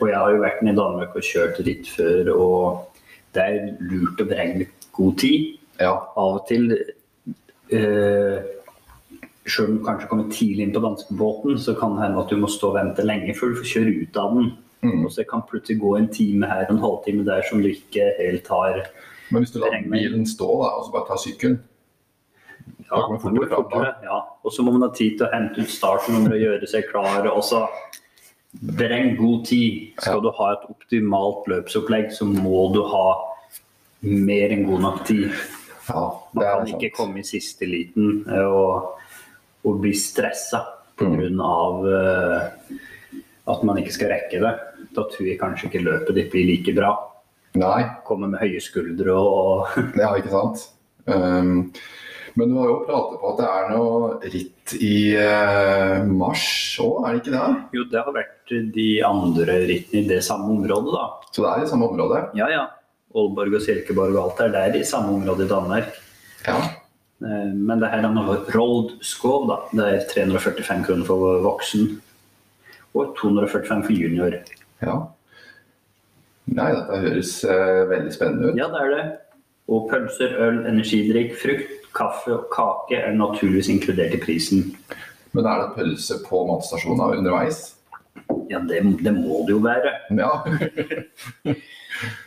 Og 0.00 0.08
jeg 0.08 0.16
har 0.16 0.30
jo 0.30 0.42
vært 0.42 0.62
nede 0.62 0.74
i 0.74 0.76
Danmark 0.76 1.16
og 1.16 1.22
kjørt 1.22 1.60
ritt 1.66 1.88
før, 1.88 2.32
og 2.36 2.86
det 3.34 3.42
er 3.42 3.76
lurt 3.80 4.20
å 4.20 4.28
beregne 4.28 4.66
god 4.92 5.18
tid. 5.18 5.58
Ja. 5.80 5.94
Av 6.16 6.34
og 6.40 6.46
til 6.48 6.72
eh, 7.72 8.42
Selv 9.44 9.70
om 9.70 9.78
du 9.78 9.84
kanskje 9.84 10.06
kommer 10.06 10.28
tidlig 10.30 10.62
inn 10.62 10.72
på 10.72 10.80
danskebåten, 10.84 11.56
så 11.58 11.74
kan 11.74 11.96
det 11.96 12.04
hende 12.04 12.20
at 12.22 12.30
du 12.30 12.36
må 12.36 12.46
stå 12.46 12.68
og 12.68 12.76
vente 12.76 13.02
lenge 13.02 13.34
før 13.34 13.50
du 13.50 13.56
får 13.58 13.70
kjøre 13.72 13.94
ut 14.04 14.16
av 14.16 14.36
den. 14.36 14.52
Mm. 14.84 15.04
Og 15.04 15.10
så 15.10 15.24
kan 15.26 15.42
plutselig 15.42 15.80
gå 15.80 15.96
en 15.96 16.06
time 16.14 16.46
her 16.46 16.68
og 16.68 16.76
en 16.76 16.78
halvtime 16.84 17.24
der 17.26 17.42
som 17.48 17.58
du 17.58 17.66
ikke 17.72 18.06
helt 18.20 18.46
har 18.46 18.86
Men 19.30 19.42
hvis 19.42 19.50
du 19.50 19.58
lar 19.58 19.74
bilen 19.90 20.26
stå 20.26 20.46
da, 20.62 20.68
og 20.76 20.84
så 20.86 20.92
bare 20.92 21.08
tar 21.08 21.18
sykkelen 21.18 21.58
Ja, 22.92 23.00
kommer 23.06 23.18
går 23.40 23.48
fram, 23.48 23.64
fortere, 23.70 23.94
ja. 24.04 24.18
Og 24.44 24.52
så 24.52 24.62
må 24.66 24.72
man 24.76 24.84
ha 24.84 24.90
tid 24.94 25.16
til 25.18 25.26
å 25.26 25.32
hente 25.32 25.64
ut 25.64 25.72
startnummer 25.72 26.34
og 26.36 26.42
gjøre 26.44 26.68
seg 26.70 26.88
klar. 26.92 27.26
Og 27.32 27.42
så 27.48 27.64
Beregn 28.52 29.14
god 29.16 29.46
tid. 29.48 29.94
Skal 29.96 30.18
Ja. 30.18 30.20
du 30.20 30.30
ha 30.36 30.52
et 30.52 30.64
optimalt 30.68 31.46
løpsopplegg, 31.48 32.10
så 32.12 32.26
må 32.28 32.66
du 32.74 32.82
ha 32.84 33.14
mer 34.02 34.50
enn 34.52 34.66
god 34.68 34.80
nok 34.84 35.04
tid. 35.08 35.30
Ja, 35.88 36.02
Man 36.34 36.44
det 36.44 36.50
kan 36.52 36.66
sant. 36.66 36.82
ikke 36.82 36.96
komme 36.98 37.18
i 37.18 37.22
siste 37.24 37.64
liten 37.66 38.26
eh, 38.28 38.44
og, 38.44 38.98
og 39.64 39.80
bli 39.80 39.92
stressa 39.96 40.66
Mm. 41.00 41.16
pga. 41.16 41.80
Uh, 41.82 42.50
at 43.48 43.64
man 43.64 43.78
ikke 43.80 43.90
skal 43.96 44.08
rekke 44.12 44.38
det. 44.38 44.52
Da 44.94 45.02
tror 45.08 45.26
jeg 45.26 45.40
kanskje 45.40 45.66
ikke 45.70 45.82
løpet 45.82 46.14
ditt 46.14 46.30
blir 46.30 46.44
like 46.46 46.74
bra. 46.76 46.92
Nei, 47.56 47.82
Kommer 48.04 48.28
med 48.28 48.40
høye 48.40 48.60
skuldre 48.60 49.10
og 49.16 49.66
det 49.96 50.04
er 50.04 50.20
ikke 50.20 50.30
sant. 50.30 50.68
Um, 51.08 51.72
men 52.38 52.48
du 52.52 52.56
har 52.58 52.68
jo 52.70 52.76
pratet 52.88 53.18
på 53.20 53.30
at 53.32 53.40
det 53.40 53.48
er 53.52 53.70
noe 53.72 54.10
ritt 54.32 54.74
i 54.80 54.92
eh, 55.20 56.04
mars 56.08 56.44
òg, 56.80 57.02
er 57.04 57.16
det 57.16 57.20
ikke 57.22 57.34
det? 57.34 57.48
Jo, 57.76 57.84
det 57.92 58.02
har 58.06 58.14
vært 58.16 58.54
de 58.76 58.86
andre 59.08 59.56
rittene 59.68 60.00
i 60.04 60.08
det 60.08 60.20
samme 60.26 60.48
området, 60.54 60.94
da. 60.94 61.04
Så 61.32 61.44
det 61.44 61.50
er 61.52 61.64
i 61.66 61.70
samme 61.72 61.88
område? 61.92 62.22
Ja, 62.38 62.48
ja. 62.52 62.62
Aalborg 63.12 63.58
og 63.58 63.64
Silkeborg 63.64 64.14
og 64.16 64.22
alt 64.30 64.40
er 64.46 64.54
der 64.54 64.78
i 64.80 64.84
samme 64.88 65.12
område 65.18 65.44
i 65.44 65.50
Danmark. 65.50 65.90
Ja. 66.46 66.56
Eh, 67.22 67.50
Men 67.52 67.80
det 67.82 67.90
her 67.92 68.04
er 68.06 68.14
noe 68.16 68.38
rolled 68.54 68.94
skov, 69.04 69.48
da. 69.50 69.58
Det 69.76 69.88
er 69.90 70.06
345 70.14 70.86
kroner 70.88 71.04
for 71.08 71.42
voksen. 71.44 71.90
Og 72.96 73.12
245 73.20 73.84
for 73.88 73.92
junior. 73.92 74.38
ja. 74.84 75.00
Nei, 76.52 76.72
dette 76.74 76.96
høres 77.04 77.36
eh, 77.46 77.82
veldig 77.88 78.10
spennende 78.12 78.48
ut. 78.50 78.56
Ja, 78.58 78.66
det 78.72 78.80
er 78.82 78.90
det. 78.96 79.02
Og 79.72 79.84
pølser, 79.88 80.32
øl, 80.42 80.56
energidrikk, 80.68 81.36
frukt, 81.38 81.81
kaffe 81.96 82.34
og 82.36 82.48
kake 82.52 83.00
er 83.00 83.14
naturligvis 83.16 83.70
inkludert 83.72 84.16
i 84.16 84.22
prisen. 84.22 84.72
Men 85.32 85.48
er 85.48 85.62
det 85.62 85.76
pølse 85.76 86.18
på 86.26 86.42
matstasjonen 86.48 87.18
underveis? 87.20 87.62
Ja, 88.50 88.60
det, 88.68 88.82
det 89.00 89.14
må 89.16 89.42
det 89.46 89.56
jo 89.56 89.62
være. 89.64 89.94
Ja. 90.18 90.32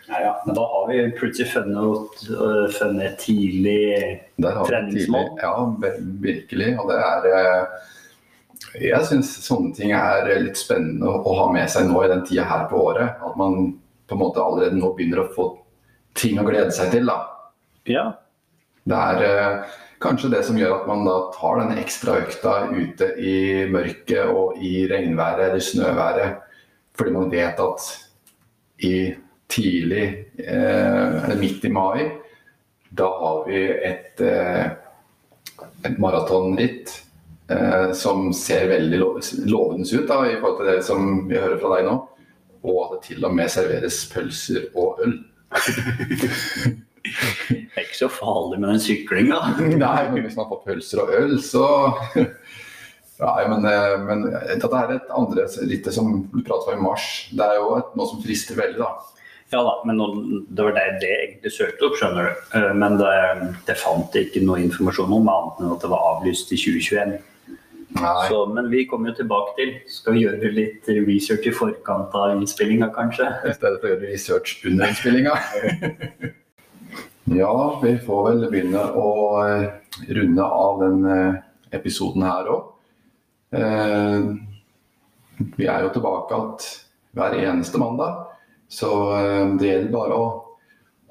Ja, 0.07 0.21
ja. 0.21 0.43
Men 0.45 0.55
da 0.55 0.61
har 0.61 0.87
vi 0.87 1.11
plutselig 1.11 1.51
funnet, 1.51 2.29
øh, 2.29 2.69
funnet 2.71 3.05
et 3.05 3.19
tidlig 3.19 4.21
Treningsmål. 4.41 5.29
Ja, 5.41 5.75
virkelig. 6.21 6.79
Og 6.79 6.91
det 6.91 6.99
er 7.01 7.27
eh, 7.31 7.65
Jeg 8.85 9.07
syns 9.09 9.31
sånne 9.45 9.73
ting 9.75 9.91
er 9.95 10.29
litt 10.43 10.59
spennende 10.59 11.09
å 11.09 11.33
ha 11.39 11.47
med 11.53 11.69
seg 11.71 11.89
nå 11.89 12.03
i 12.05 12.11
den 12.11 12.23
tida 12.27 12.45
her 12.49 12.67
på 12.71 12.83
året. 12.91 13.17
At 13.25 13.37
man 13.39 13.73
på 14.05 14.15
en 14.15 14.21
måte 14.21 14.43
allerede 14.43 14.77
nå 14.77 14.93
begynner 14.95 15.23
å 15.25 15.31
få 15.33 15.49
ting 16.15 16.39
å 16.39 16.45
glede 16.47 16.71
seg 16.75 16.93
til. 16.93 17.09
da. 17.09 17.19
Ja. 17.89 18.05
Det 18.85 18.97
er 18.97 19.23
eh, 19.25 19.75
kanskje 20.03 20.29
det 20.35 20.43
som 20.45 20.57
gjør 20.59 20.75
at 20.75 20.89
man 20.89 21.05
da 21.07 21.15
tar 21.33 21.61
den 21.63 21.79
ekstra 21.81 22.19
økta 22.21 22.55
ute 22.69 23.07
i 23.17 23.37
mørket 23.71 24.29
og 24.29 24.59
i 24.61 24.85
regnværet 24.91 25.47
eller 25.47 25.63
snøværet. 25.63 26.43
Fordi 26.95 27.15
man 27.15 27.31
vet 27.33 27.63
at 27.65 27.87
i 28.85 28.95
tidlig, 29.49 30.05
eh, 30.37 31.23
eller 31.23 31.41
midt 31.41 31.65
i 31.65 31.73
mai, 31.73 32.05
da 32.95 33.09
har 33.09 33.41
vi 33.49 33.65
et, 33.89 34.21
eh, 34.21 34.69
et 35.85 35.99
maratonritt 35.99 37.01
som 37.93 38.31
ser 38.33 38.63
veldig 38.71 38.97
lo 38.97 39.09
lovende 39.45 39.85
ut 39.85 40.07
da, 40.09 40.15
i 40.25 40.39
forhold 40.41 40.55
til 40.57 40.69
det 40.71 40.85
som 40.87 41.27
vi 41.29 41.37
hører 41.37 41.59
fra 41.61 41.75
deg 41.75 41.85
nå. 41.85 41.93
Og 42.65 42.79
at 42.81 42.95
det 42.95 43.01
til 43.11 43.27
og 43.27 43.35
med 43.37 43.51
serveres 43.53 43.99
pølser 44.09 44.65
og 44.73 45.03
øl. 45.05 45.13
Det 47.49 47.77
er 47.77 47.85
ikke 47.85 47.99
så 48.01 48.09
farlig 48.11 48.59
med 48.61 48.69
den 48.73 48.81
syklinga. 48.83 49.39
Nei, 49.85 50.03
men 50.11 50.23
hvis 50.25 50.37
man 50.39 50.47
får 50.51 50.63
pølser 50.65 51.03
og 51.03 51.11
øl, 51.19 51.35
så 51.43 51.65
Nei, 53.15 53.43
men, 53.47 53.63
eh, 53.69 53.93
men 54.03 54.23
dette 54.27 54.67
er 54.75 54.89
et 54.97 55.11
andre 55.15 55.45
rittet 55.69 55.93
som 55.95 56.09
du 56.33 56.41
pratet 56.43 56.73
om 56.73 56.79
i 56.81 56.83
mars. 56.83 57.05
Det 57.31 57.45
er 57.45 57.61
jo 57.61 57.69
et, 57.77 57.93
noe 57.95 58.09
som 58.09 58.19
frister 58.25 58.57
veldig, 58.59 58.81
da. 58.81 58.89
Ja 59.53 59.61
da, 59.63 59.75
men 59.87 59.95
nå- 60.01 60.41
det 60.49 60.63
var 60.65 60.73
det 60.75 60.83
det 61.03 61.11
jeg 61.13 61.21
egentlig 61.29 61.51
søkte 61.55 61.85
opp, 61.87 61.95
skjønner 61.99 62.27
du. 62.27 62.43
Eh, 62.59 62.73
Men 62.75 62.97
det, 62.99 63.13
det 63.69 63.77
fant 63.79 64.11
jeg 64.17 64.27
ikke 64.31 64.41
noe 64.43 64.59
informasjon 64.65 65.13
om, 65.15 65.29
annet 65.31 65.61
enn 65.63 65.71
at 65.77 65.85
det 65.85 65.91
var 65.93 66.03
avlyst 66.15 66.51
i 66.51 66.59
2021. 66.59 67.15
Så, 68.27 68.39
men 68.51 68.67
vi 68.73 68.81
kommer 68.89 69.13
jo 69.13 69.19
tilbake 69.21 69.53
til. 69.55 69.69
Skal 69.87 70.17
vi 70.17 70.25
gjøre 70.25 70.49
litt 70.51 70.89
research 71.07 71.45
i 71.47 71.53
forkant 71.55 72.11
av 72.19 72.33
innspillinga, 72.35 72.89
kanskje? 72.97 73.29
I 73.47 73.53
stedet 73.55 73.79
for 73.79 73.87
å 73.87 73.93
gjøre 73.93 74.09
research 74.11 74.57
under 74.67 74.91
innspillinga. 74.91 75.37
ja, 77.25 77.79
vi 77.83 77.97
får 78.05 78.23
vel 78.29 78.45
begynne 78.51 78.83
å 78.93 79.09
eh, 79.43 79.67
runde 80.17 80.45
av 80.45 80.81
den 80.83 81.05
eh, 81.09 81.37
episoden 81.75 82.25
her 82.25 82.49
òg. 82.53 82.71
Vi 85.55 85.67
er 85.67 85.83
jo 85.85 85.91
tilbake 85.93 86.35
igjen 86.35 86.65
hver 87.15 87.35
eneste 87.39 87.79
mandag, 87.79 88.25
så 88.71 88.89
eh, 89.15 89.43
det 89.59 89.69
gjelder 89.69 89.93
bare 89.93 90.17
å 90.19 90.25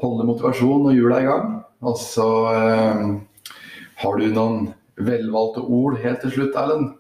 holde 0.05 0.27
motivasjon 0.29 0.89
og 0.91 0.97
hjula 0.97 1.21
i 1.23 1.29
gang. 1.29 1.55
Og 1.85 1.97
så 2.01 2.29
eh, 2.53 3.05
har 4.03 4.21
du 4.21 4.27
noen 4.33 4.69
velvalgte 5.01 5.65
ord 5.65 5.99
helt 6.03 6.23
til 6.25 6.35
slutt, 6.39 6.59
Erlend? 6.61 6.93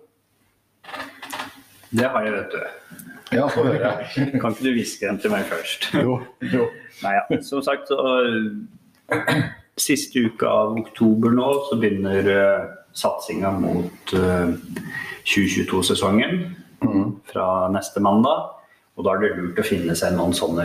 Det 1.94 2.08
har 2.10 2.26
jeg, 2.26 2.34
vet 2.34 2.54
du. 2.54 3.04
Ja, 3.34 3.46
få 3.50 3.64
høre. 3.66 3.92
Kan 4.40 4.54
ikke 4.54 4.66
du 4.66 4.72
hviske 4.74 5.06
den 5.06 5.20
til 5.22 5.32
meg 5.32 5.46
først? 5.50 5.90
Jo, 5.94 6.18
jo. 6.52 6.66
Nei, 7.02 7.14
ja. 7.16 7.40
Som 7.46 7.62
sagt, 7.66 7.88
så, 7.90 7.98
siste 9.76 10.18
uka 10.28 10.48
av 10.48 10.76
oktober 10.78 11.34
nå 11.34 11.48
så 11.68 11.78
begynner 11.80 12.28
uh, 12.30 12.66
satsinga 12.94 13.50
mot 13.58 14.14
uh, 14.14 14.52
2022-sesongen 15.24 16.44
Mm. 16.84 17.12
fra 17.24 17.68
neste 17.72 18.00
mandag. 18.00 18.50
Og 18.94 19.06
da 19.06 19.14
er 19.14 19.22
det 19.22 19.30
lurt 19.38 19.58
å 19.58 19.66
finne 19.66 19.94
seg 19.98 20.14
noen 20.14 20.34
sånne 20.36 20.64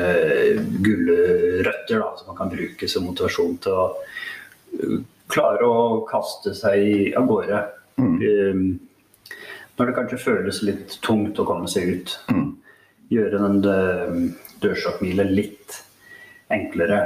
gulrøtter 0.85 2.01
da, 2.01 2.09
som 2.19 2.29
man 2.29 2.37
kan 2.37 2.51
bruke 2.51 2.89
som 2.91 3.07
motivasjon 3.07 3.55
til 3.63 3.77
å 3.79 3.85
uh, 3.93 4.99
klare 5.31 5.65
å 5.65 6.03
kaste 6.09 6.53
seg 6.57 7.15
av 7.17 7.29
gårde. 7.29 7.63
Um, 7.99 8.79
når 9.77 9.89
det 9.89 9.95
kanskje 9.95 10.21
føles 10.21 10.61
litt 10.67 10.97
tungt 11.05 11.39
å 11.39 11.47
komme 11.47 11.69
seg 11.71 11.93
ut. 11.95 12.15
Mm. 12.29 12.49
Gjøre 13.09 13.39
den 13.41 14.33
dørstokkmila 14.61 15.23
litt 15.25 15.79
enklere. 16.53 16.99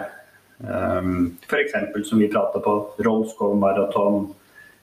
Um, 0.64 1.38
F.eks. 1.44 2.08
som 2.08 2.20
vi 2.20 2.32
prata 2.32 2.60
på, 2.64 2.74
Rollskov 3.04 3.58
maraton 3.60 4.34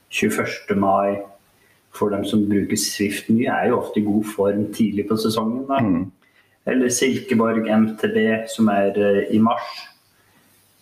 21. 0.09 0.75
mai. 0.77 1.21
For 1.91 2.09
dem 2.09 2.23
som 2.23 2.45
bruker 2.47 2.79
Swift 2.79 3.27
mye, 3.27 3.51
er 3.51 3.67
jo 3.67 3.81
ofte 3.81 3.99
i 3.99 4.05
god 4.05 4.27
form 4.35 4.67
tidlig 4.71 5.09
på 5.09 5.17
sesongen. 5.19 5.65
Da. 5.67 5.81
Mm. 5.83 6.05
Eller 6.71 6.93
Silkeborg 6.93 7.67
MTB, 7.67 8.47
som 8.47 8.69
er 8.71 8.95
eh, 8.95 9.25
i 9.35 9.39
mars 9.43 9.73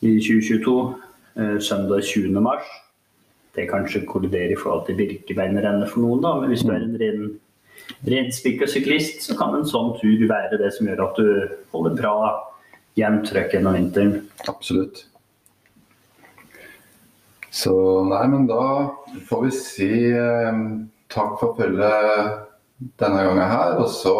i 0.06 0.20
2022. 0.20 0.76
eh, 1.39 1.58
søndag 1.60 2.04
20. 2.04 2.41
mars. 2.41 2.68
Det 3.56 3.66
kanskje 3.72 4.06
kolliderer 4.06 4.54
i 4.54 4.60
forhold 4.60 4.86
til 4.86 5.00
Birkebeinerrennet 5.00 5.89
for 5.89 6.04
noen, 6.04 6.22
da. 6.22 6.36
Men 6.38 6.54
hvis 6.54 6.62
du 6.68 6.76
er 6.76 6.86
en 6.86 7.00
ren, 7.02 7.26
ren 8.06 8.30
spikka 8.32 8.68
syklist, 8.70 9.24
så 9.26 9.38
kan 9.39 9.56
en 9.58 9.66
sånn 9.66 9.95
tur 9.97 10.28
være 10.30 10.62
det 10.62 10.70
som 10.76 10.88
gjør 10.88 11.08
at 11.08 11.18
du 11.18 11.58
holder 11.74 11.97
bra 11.97 12.16
jevnt 13.00 13.30
trøkk 13.30 13.56
gjennom 13.56 13.78
vinteren. 13.78 14.18
Absolutt. 14.52 15.06
Så 17.50 17.74
nei, 18.06 18.26
men 18.30 18.45
da 18.50 18.64
får 19.30 19.45
vi 19.45 19.52
si 19.56 19.89
eh, 20.14 20.60
takk 21.10 21.39
for 21.41 21.56
følget 21.58 22.45
denne 23.02 23.24
gangen 23.26 23.50
her. 23.50 23.80
Og 23.82 23.89
så 23.93 24.18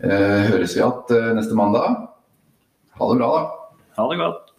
eh, 0.00 0.48
høres 0.48 0.76
vi 0.76 0.80
igjen 0.80 1.12
eh, 1.18 1.28
neste 1.36 1.58
mandag. 1.58 2.08
Ha 2.96 3.10
det 3.10 3.20
bra, 3.20 3.34
da. 3.36 3.84
Ha 3.98 4.08
det 4.08 4.22
godt. 4.22 4.51